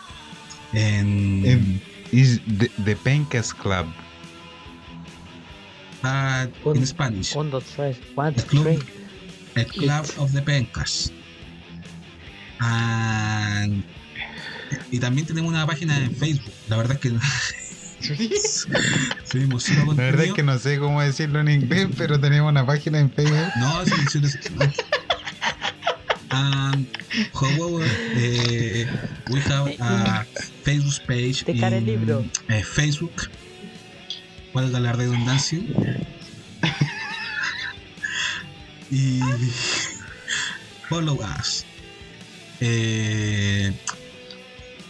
[0.75, 1.81] And In-
[2.13, 3.89] Is the, the Pencas Club.
[6.65, 7.31] But in Spanish,
[7.75, 7.99] tres.
[8.15, 8.79] One, the two, Club, three.
[9.57, 11.13] el Club of the Pencas.
[12.61, 13.85] And,
[14.91, 16.53] y también tenemos una página en Facebook.
[16.69, 17.11] La verdad es que
[19.25, 22.67] subimos cero La verdad es que no sé cómo decirlo en inglés, pero tenemos una
[22.67, 23.49] página en Facebook.
[23.61, 24.55] No, sí, sí, sí, sí.
[26.31, 26.87] And
[27.33, 27.87] however,
[28.17, 28.87] eh,
[29.31, 30.27] we have a
[30.63, 32.23] Facebook page Te cara el libro.
[32.49, 33.13] eh, Facebook.
[34.59, 35.61] Valga la redundancia.
[38.91, 39.21] y
[40.89, 41.65] follow us.
[42.61, 43.73] Eh,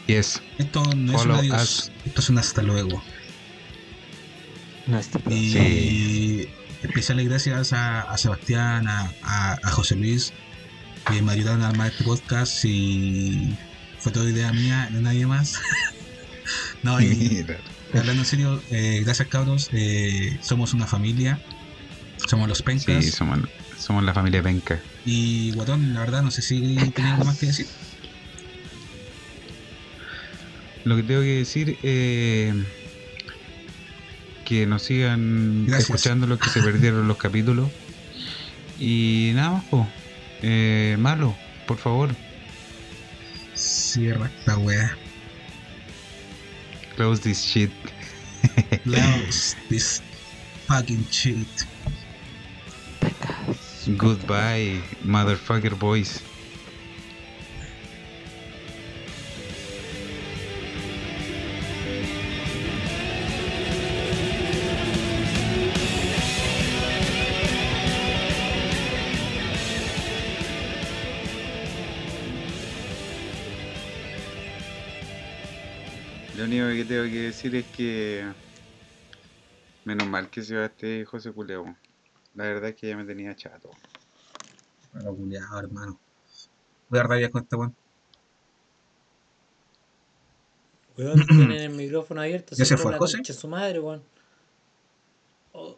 [0.07, 0.41] Yes.
[0.57, 1.93] esto no es un adiós, us.
[2.07, 3.03] esto es un hasta luego.
[4.87, 6.49] No, Y Sí.
[6.83, 10.33] especiales gracias a, a Sebastián, a, a- a José Luis,
[11.11, 13.55] que me ayudaron a armar este podcast y
[13.99, 15.57] fue toda idea mía, de nadie más.
[16.83, 17.45] no, y.
[17.95, 21.41] hablando en serio, eh, gracias cabros, eh, somos una familia,
[22.27, 23.05] somos los pencas.
[23.05, 23.41] Sí, somos,
[23.79, 24.81] somos la familia Penca.
[25.05, 27.67] Y Guatón, la verdad, no sé si tenía algo más que decir.
[30.85, 32.55] Lo que tengo que decir eh,
[34.45, 35.91] que nos sigan Gracias.
[35.91, 37.71] escuchando los que se perdieron los capítulos.
[38.79, 39.89] Y nada más, po.
[40.43, 41.37] Eh, malo,
[41.67, 42.15] por favor,
[43.55, 44.97] Cierra esta wea.
[46.99, 47.71] Close this shit.
[48.83, 50.03] Close this
[50.67, 51.47] fucking shit.
[53.97, 56.28] Goodbye, motherfucker boys.
[76.79, 78.25] Que tengo que decir es que
[79.85, 81.77] menos mal que se va este José Culeo.
[82.35, 83.71] La verdad es que ya me tenía chato.
[84.93, 85.99] Pero culiao, hermano.
[86.89, 87.75] Voy a rabia con esta weón.
[90.97, 92.55] Weón, tienen el micrófono abierto.
[92.55, 93.25] ¿Ya se fue, José?
[93.25, 94.03] su madre, weón.
[95.53, 95.77] Oh,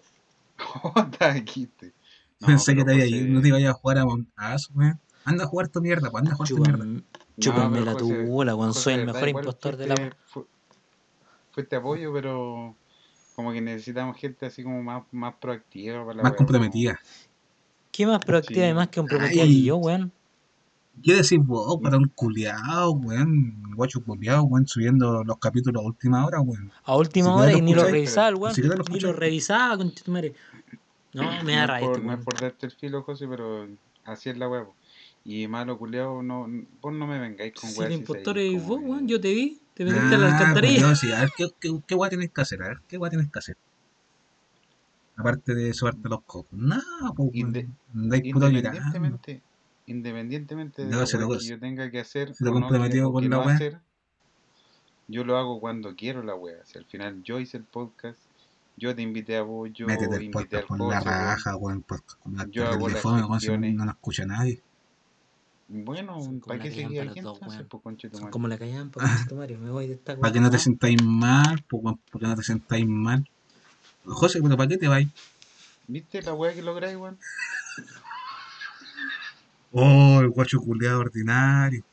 [1.20, 1.66] aquí.
[1.66, 1.94] te-
[2.40, 5.00] No, Pensé que te había ido, no te ibas a jugar a Montazo, weón.
[5.24, 7.02] Anda a jugar tu mierda, pues anda a jugar tu mierda.
[7.38, 8.74] chúpame, la José- tula, weón.
[8.74, 9.94] Soy el mejor impostor de la
[11.50, 12.74] fuiste- fu- Fuiste apoyo, pero
[13.36, 16.98] como que necesitamos gente así como más, más proactiva para la Más comprometida.
[17.92, 18.70] ¿Qué más proactiva Sí.
[18.70, 19.48] y más que comprometida Ay.
[19.48, 20.12] que yo, weón?
[21.02, 23.62] ¿Qué decís vos, un culiao, weón?
[23.74, 26.70] Guacho culiao, weón, subiendo los capítulos a última hora, weón.
[26.84, 28.54] A última hora y ni lo revisaba weón.
[28.90, 30.34] Ni lo revisaba, con tu madre.
[31.14, 32.24] No, me da no, rabia es por, este no es weón.
[32.24, 33.66] por darte el filo, José, pero
[34.04, 34.74] así es la huevo.
[35.24, 36.46] Y malo culeado, no,
[36.80, 39.08] vos no me vengáis con Si weas el impostor Como vos, weón.
[39.08, 39.58] Yo te vi.
[39.80, 40.86] Te metiste a la Ah, alcantarilla.
[40.88, 42.62] pues, sí, a ver, ¿qué, qué, qué weá tienes que hacer?
[42.62, 43.56] A ver, ¿qué weá tienes que hacer?
[45.16, 46.52] Aparte de sobarte los cocos.
[46.52, 46.82] Nada,
[47.16, 47.30] pues.
[47.32, 47.66] Inde-.
[47.94, 49.40] Independientemente,
[49.86, 53.12] independientemente de No, lo que yo tenga que hacer Se lo o no comprometió que-
[53.14, 53.54] con que la no wea.
[53.54, 53.80] hacer,
[55.08, 56.62] yo lo hago cuando quiero la wea.
[56.66, 58.20] Si al final yo hice el podcast,
[58.76, 61.80] yo te invité a vos, yo Métete el invité al con la raja, weón.
[62.22, 64.62] Con la Yo hago las no, no nos escucha nadie.
[65.72, 66.18] Bueno,
[66.48, 68.30] ¿para qué tu Son madre.
[68.32, 69.58] como la callan para Mario.
[69.60, 72.34] Me voy de esta Para que no te sentáis mal, pues, weón, para que no
[72.34, 73.24] te sentáis mal.
[74.04, 75.08] José, pero ¿para qué te vais?
[75.86, 77.18] ¿Viste la wea que lográis, weón?
[79.72, 81.84] Oh, el guacho culiado ordinario.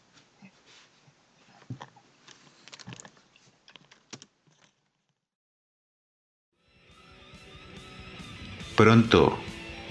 [8.75, 9.37] Pronto,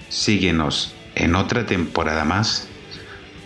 [0.09, 2.69] síguenos en otra temporada más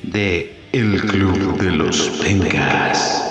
[0.03, 3.30] de El Club de los Pencas.